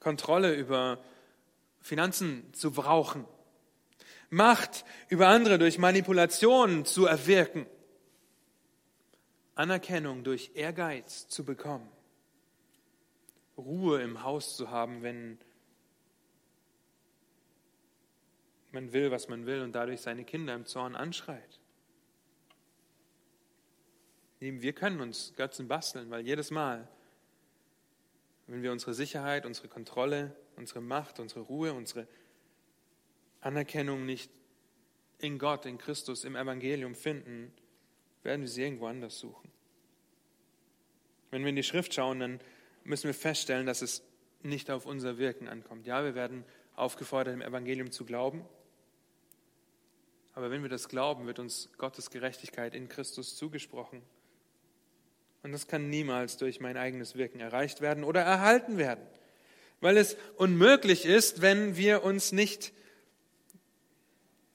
Kontrolle 0.00 0.54
über 0.54 1.02
Finanzen 1.80 2.52
zu 2.52 2.70
brauchen, 2.70 3.26
Macht 4.28 4.84
über 5.08 5.28
andere 5.28 5.58
durch 5.58 5.78
Manipulation 5.78 6.84
zu 6.84 7.06
erwirken, 7.06 7.66
Anerkennung 9.56 10.22
durch 10.22 10.52
Ehrgeiz 10.54 11.28
zu 11.28 11.44
bekommen, 11.44 11.90
Ruhe 13.56 14.02
im 14.02 14.22
Haus 14.22 14.54
zu 14.54 14.70
haben, 14.70 15.02
wenn 15.02 15.38
man 18.70 18.92
will, 18.92 19.10
was 19.10 19.28
man 19.28 19.46
will 19.46 19.62
und 19.62 19.72
dadurch 19.72 20.02
seine 20.02 20.24
Kinder 20.24 20.54
im 20.54 20.66
Zorn 20.66 20.94
anschreit. 20.94 21.58
Wir 24.38 24.74
können 24.74 25.00
uns 25.00 25.32
Götzen 25.36 25.66
basteln, 25.66 26.10
weil 26.10 26.26
jedes 26.26 26.50
Mal, 26.50 26.86
wenn 28.46 28.62
wir 28.62 28.70
unsere 28.70 28.92
Sicherheit, 28.92 29.46
unsere 29.46 29.68
Kontrolle, 29.68 30.36
unsere 30.56 30.82
Macht, 30.82 31.18
unsere 31.18 31.40
Ruhe, 31.40 31.72
unsere 31.72 32.06
Anerkennung 33.40 34.04
nicht 34.04 34.30
in 35.18 35.38
Gott, 35.38 35.64
in 35.64 35.78
Christus, 35.78 36.24
im 36.24 36.36
Evangelium 36.36 36.94
finden, 36.94 37.50
werden 38.26 38.42
wir 38.42 38.48
sie 38.48 38.62
irgendwo 38.62 38.86
anders 38.86 39.18
suchen. 39.18 39.50
Wenn 41.30 41.42
wir 41.42 41.48
in 41.48 41.56
die 41.56 41.62
Schrift 41.62 41.94
schauen, 41.94 42.20
dann 42.20 42.40
müssen 42.84 43.06
wir 43.06 43.14
feststellen, 43.14 43.66
dass 43.66 43.82
es 43.82 44.02
nicht 44.42 44.70
auf 44.70 44.84
unser 44.84 45.18
Wirken 45.18 45.48
ankommt. 45.48 45.86
Ja, 45.86 46.04
wir 46.04 46.14
werden 46.14 46.44
aufgefordert, 46.74 47.34
im 47.34 47.42
Evangelium 47.42 47.90
zu 47.90 48.04
glauben. 48.04 48.44
Aber 50.34 50.50
wenn 50.50 50.62
wir 50.62 50.68
das 50.68 50.88
glauben, 50.88 51.26
wird 51.26 51.38
uns 51.38 51.70
Gottes 51.78 52.10
Gerechtigkeit 52.10 52.74
in 52.74 52.88
Christus 52.88 53.36
zugesprochen. 53.36 54.02
Und 55.42 55.52
das 55.52 55.66
kann 55.66 55.88
niemals 55.88 56.36
durch 56.36 56.60
mein 56.60 56.76
eigenes 56.76 57.14
Wirken 57.14 57.40
erreicht 57.40 57.80
werden 57.80 58.04
oder 58.04 58.20
erhalten 58.20 58.78
werden, 58.78 59.06
weil 59.80 59.96
es 59.96 60.16
unmöglich 60.36 61.06
ist, 61.06 61.40
wenn 61.40 61.76
wir 61.76 62.02
uns 62.02 62.32
nicht 62.32 62.72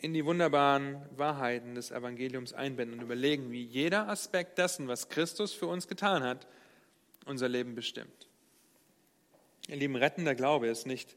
in 0.01 0.13
die 0.13 0.25
wunderbaren 0.25 0.99
Wahrheiten 1.15 1.75
des 1.75 1.91
Evangeliums 1.91 2.53
einbinden 2.53 2.97
und 2.97 3.05
überlegen, 3.05 3.51
wie 3.51 3.63
jeder 3.63 4.09
Aspekt 4.09 4.57
dessen, 4.57 4.87
was 4.87 5.09
Christus 5.09 5.53
für 5.53 5.67
uns 5.67 5.87
getan 5.87 6.23
hat, 6.23 6.47
unser 7.25 7.47
Leben 7.47 7.75
bestimmt. 7.75 8.27
Ihr 9.67 9.75
Lieben, 9.75 9.95
rettender 9.95 10.33
Glaube 10.33 10.67
ist 10.67 10.87
nicht 10.87 11.15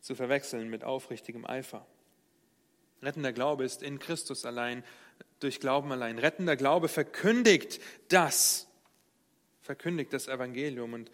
zu 0.00 0.14
verwechseln 0.14 0.70
mit 0.70 0.82
aufrichtigem 0.82 1.44
Eifer. 1.44 1.86
Rettender 3.02 3.34
Glaube 3.34 3.64
ist 3.64 3.82
in 3.82 3.98
Christus 3.98 4.46
allein, 4.46 4.82
durch 5.40 5.60
Glauben 5.60 5.92
allein. 5.92 6.18
Rettender 6.18 6.56
Glaube 6.56 6.88
verkündigt 6.88 7.80
das, 8.08 8.66
verkündigt 9.60 10.12
das 10.12 10.26
Evangelium 10.26 10.94
und 10.94 11.10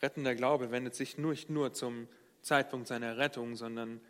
rettender 0.00 0.34
Glaube 0.34 0.70
wendet 0.70 0.94
sich 0.94 1.18
nicht 1.18 1.50
nur 1.50 1.74
zum 1.74 2.08
Zeitpunkt 2.40 2.88
seiner 2.88 3.18
Rettung, 3.18 3.56
sondern 3.56 4.00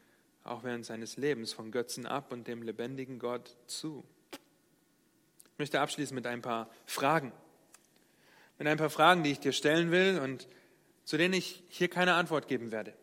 auch 0.45 0.62
während 0.62 0.84
seines 0.84 1.16
Lebens 1.16 1.53
von 1.53 1.70
Götzen 1.70 2.07
ab 2.07 2.30
und 2.30 2.47
dem 2.47 2.62
lebendigen 2.62 3.18
Gott 3.18 3.57
zu. 3.66 4.05
Ich 4.32 5.59
möchte 5.59 5.80
abschließen 5.80 6.14
mit 6.14 6.26
ein 6.26 6.42
paar 6.42 6.70
Fragen. 6.84 7.32
Mit 8.59 8.68
ein 8.68 8.76
paar 8.76 8.90
Fragen, 8.90 9.22
die 9.22 9.32
ich 9.32 9.40
dir 9.40 9.53
stellen 9.53 9.90
will 9.90 10.20
und 10.22 10.47
zu 11.05 11.16
denen 11.16 11.34
ich 11.34 11.64
hier 11.68 11.88
keine 11.88 12.14
Antwort 12.14 12.47
geben 12.47 12.70
werde. 12.70 12.95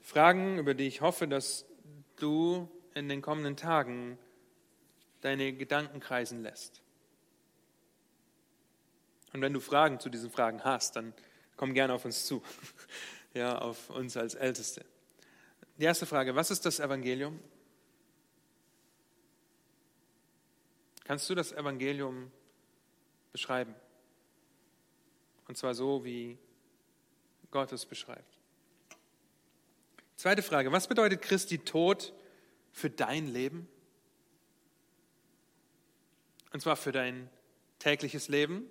Fragen, 0.00 0.58
über 0.58 0.74
die 0.74 0.86
ich 0.86 1.00
hoffe, 1.00 1.28
dass 1.28 1.66
du 2.16 2.68
in 2.94 3.08
den 3.08 3.22
kommenden 3.22 3.56
Tagen 3.56 4.18
deine 5.20 5.52
Gedanken 5.52 6.00
kreisen 6.00 6.42
lässt. 6.42 6.82
Und 9.32 9.42
wenn 9.42 9.52
du 9.52 9.60
Fragen 9.60 10.00
zu 10.00 10.08
diesen 10.08 10.30
Fragen 10.30 10.64
hast, 10.64 10.96
dann 10.96 11.14
komm 11.56 11.74
gerne 11.74 11.94
auf 11.94 12.04
uns 12.04 12.26
zu, 12.26 12.42
ja, 13.34 13.58
auf 13.58 13.90
uns 13.90 14.16
als 14.16 14.34
Älteste. 14.34 14.84
Die 15.80 15.86
erste 15.86 16.04
Frage, 16.04 16.34
was 16.34 16.50
ist 16.50 16.66
das 16.66 16.78
Evangelium? 16.78 17.40
Kannst 21.04 21.30
du 21.30 21.34
das 21.34 21.52
Evangelium 21.52 22.30
beschreiben? 23.32 23.74
Und 25.48 25.56
zwar 25.56 25.72
so, 25.72 26.04
wie 26.04 26.36
Gott 27.50 27.72
es 27.72 27.86
beschreibt. 27.86 28.38
Zweite 30.16 30.42
Frage, 30.42 30.70
was 30.70 30.86
bedeutet 30.86 31.22
Christi 31.22 31.56
Tod 31.56 32.12
für 32.72 32.90
dein 32.90 33.26
Leben? 33.26 33.66
Und 36.52 36.60
zwar 36.60 36.76
für 36.76 36.92
dein 36.92 37.30
tägliches 37.78 38.28
Leben, 38.28 38.68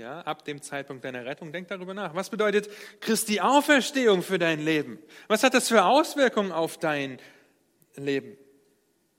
ja, 0.00 0.22
ab 0.22 0.44
dem 0.44 0.60
Zeitpunkt 0.62 1.04
deiner 1.04 1.24
Rettung. 1.24 1.52
Denk 1.52 1.68
darüber 1.68 1.94
nach. 1.94 2.14
Was 2.14 2.30
bedeutet 2.30 2.68
Christi 3.00 3.40
Auferstehung 3.40 4.22
für 4.22 4.38
dein 4.38 4.60
Leben? 4.60 4.98
Was 5.28 5.42
hat 5.42 5.54
das 5.54 5.68
für 5.68 5.84
Auswirkungen 5.84 6.50
auf 6.50 6.78
dein 6.78 7.20
Leben, 7.94 8.36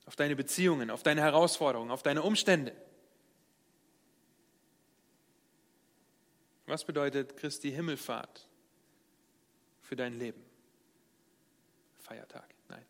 auf 0.06 0.16
deine 0.16 0.36
Beziehungen, 0.36 0.90
auf 0.90 1.04
deine 1.04 1.22
Herausforderungen, 1.22 1.92
auf 1.92 2.04
deine 2.04 2.24
Umstände? 2.24 2.76
Was 6.66 6.84
bedeutet 6.84 7.38
Christi 7.38 7.72
Himmelfahrt 7.72 8.48
für 9.82 9.96
dein 9.96 10.18
Leben? 10.18 10.44
Feiertag. 12.00 12.50
Nein. 12.70 12.86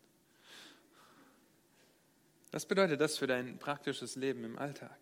Was 2.51 2.65
bedeutet 2.65 3.01
das 3.01 3.17
für 3.17 3.27
dein 3.27 3.57
praktisches 3.59 4.15
Leben 4.15 4.43
im 4.43 4.57
Alltag? 4.57 4.97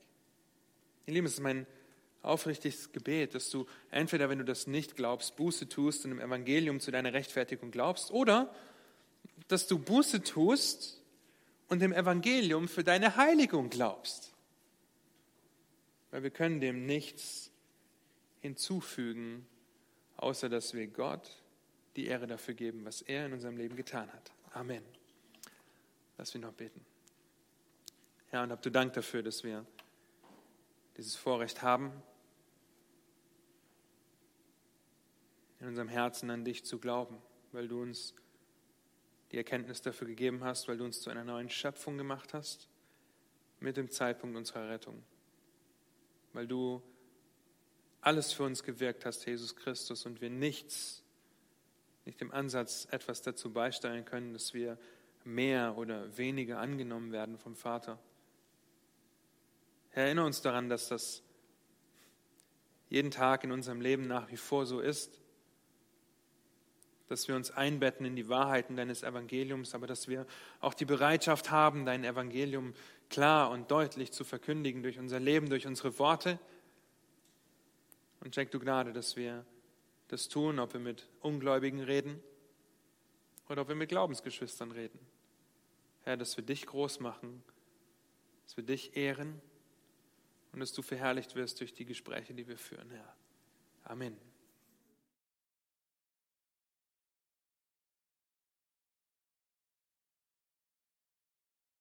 Ihr 1.05 1.13
Lieben, 1.13 1.27
es 1.27 1.33
ist 1.33 1.39
mein 1.39 1.67
aufrichtiges 2.21 2.91
Gebet, 2.91 3.35
dass 3.35 3.49
du 3.49 3.65
entweder, 3.91 4.29
wenn 4.29 4.39
du 4.39 4.45
das 4.45 4.67
nicht 4.67 4.95
glaubst, 4.95 5.35
Buße 5.35 5.69
tust 5.69 6.05
und 6.05 6.11
im 6.11 6.19
Evangelium 6.19 6.79
zu 6.79 6.91
deiner 6.91 7.13
Rechtfertigung 7.13 7.71
glaubst, 7.71 8.11
oder 8.11 8.53
dass 9.47 9.67
du 9.67 9.79
Buße 9.79 10.21
tust 10.23 11.01
und 11.69 11.81
im 11.81 11.93
Evangelium 11.93 12.67
für 12.67 12.83
deine 12.83 13.15
Heiligung 13.15 13.69
glaubst. 13.69 14.33
Weil 16.11 16.23
wir 16.23 16.31
können 16.31 16.59
dem 16.59 16.85
nichts 16.85 17.51
hinzufügen, 18.41 19.45
außer 20.17 20.49
dass 20.49 20.73
wir 20.73 20.87
Gott 20.87 21.29
die 21.95 22.07
Ehre 22.07 22.27
dafür 22.27 22.53
geben, 22.53 22.85
was 22.85 23.01
er 23.01 23.25
in 23.25 23.33
unserem 23.33 23.57
Leben 23.57 23.75
getan 23.75 24.11
hat. 24.11 24.31
Amen. 24.51 24.83
Lass 26.17 26.33
wir 26.33 26.41
noch 26.41 26.53
beten. 26.53 26.85
Herr, 28.27 28.43
und 28.43 28.51
hab 28.51 28.61
du 28.61 28.69
Dank 28.69 28.93
dafür, 28.93 29.23
dass 29.23 29.43
wir 29.43 29.65
dieses 30.99 31.15
Vorrecht 31.15 31.61
haben, 31.61 31.93
in 35.61 35.67
unserem 35.67 35.87
Herzen 35.87 36.29
an 36.29 36.43
dich 36.43 36.65
zu 36.65 36.77
glauben, 36.77 37.21
weil 37.53 37.69
du 37.69 37.81
uns 37.81 38.13
die 39.31 39.37
Erkenntnis 39.37 39.81
dafür 39.81 40.07
gegeben 40.07 40.43
hast, 40.43 40.67
weil 40.67 40.75
du 40.75 40.83
uns 40.83 40.99
zu 40.99 41.09
einer 41.09 41.23
neuen 41.23 41.49
Schöpfung 41.49 41.97
gemacht 41.97 42.33
hast, 42.33 42.67
mit 43.61 43.77
dem 43.77 43.89
Zeitpunkt 43.89 44.35
unserer 44.35 44.67
Rettung, 44.67 45.01
weil 46.33 46.47
du 46.47 46.81
alles 48.01 48.33
für 48.33 48.43
uns 48.43 48.61
gewirkt 48.61 49.05
hast, 49.05 49.25
Jesus 49.25 49.55
Christus, 49.55 50.05
und 50.05 50.19
wir 50.19 50.29
nichts 50.29 51.01
nicht 52.03 52.21
im 52.21 52.33
Ansatz 52.33 52.89
etwas 52.91 53.21
dazu 53.21 53.53
beisteuern 53.53 54.03
können, 54.03 54.33
dass 54.33 54.53
wir 54.53 54.77
mehr 55.23 55.77
oder 55.77 56.17
weniger 56.17 56.59
angenommen 56.59 57.13
werden 57.13 57.37
vom 57.37 57.55
Vater. 57.55 57.99
Erinnere 59.91 60.25
uns 60.25 60.41
daran, 60.41 60.69
dass 60.69 60.87
das 60.89 61.23
jeden 62.89 63.11
Tag 63.11 63.43
in 63.43 63.51
unserem 63.51 63.81
Leben 63.81 64.07
nach 64.07 64.29
wie 64.31 64.37
vor 64.37 64.65
so 64.65 64.79
ist, 64.79 65.19
dass 67.07 67.27
wir 67.27 67.35
uns 67.35 67.49
einbetten 67.51 68.05
in 68.05 68.15
die 68.15 68.29
Wahrheiten 68.29 68.75
deines 68.75 69.01
Evangeliums, 69.01 69.73
aber 69.73 69.87
dass 69.87 70.07
wir 70.07 70.27
auch 70.59 70.73
die 70.75 70.85
Bereitschaft 70.85 71.49
haben, 71.49 71.85
dein 71.85 72.03
Evangelium 72.03 72.73
klar 73.09 73.49
und 73.49 73.71
deutlich 73.71 74.11
zu 74.11 74.23
verkündigen 74.23 74.83
durch 74.83 74.99
unser 74.99 75.19
Leben, 75.19 75.49
durch 75.49 75.65
unsere 75.65 75.97
Worte. 75.97 76.39
Und 78.19 78.35
schenk 78.35 78.51
du 78.51 78.59
Gnade, 78.59 78.93
dass 78.93 79.15
wir 79.15 79.43
das 80.09 80.27
tun, 80.27 80.59
ob 80.59 80.73
wir 80.73 80.79
mit 80.79 81.07
Ungläubigen 81.21 81.79
reden 81.81 82.21
oder 83.47 83.63
ob 83.63 83.69
wir 83.69 83.75
mit 83.75 83.89
Glaubensgeschwistern 83.89 84.71
reden. 84.71 84.99
Herr, 86.03 86.17
dass 86.17 86.37
wir 86.37 86.43
dich 86.43 86.65
groß 86.67 86.99
machen, 86.99 87.43
dass 88.45 88.55
wir 88.55 88.63
dich 88.63 88.95
ehren 88.95 89.41
und 90.51 90.59
dass 90.59 90.73
du 90.73 90.81
verherrlicht 90.81 91.35
wirst 91.35 91.59
durch 91.59 91.73
die 91.73 91.85
Gespräche, 91.85 92.33
die 92.33 92.47
wir 92.47 92.57
führen, 92.57 92.89
Herr. 92.91 93.15
Amen. 93.83 94.28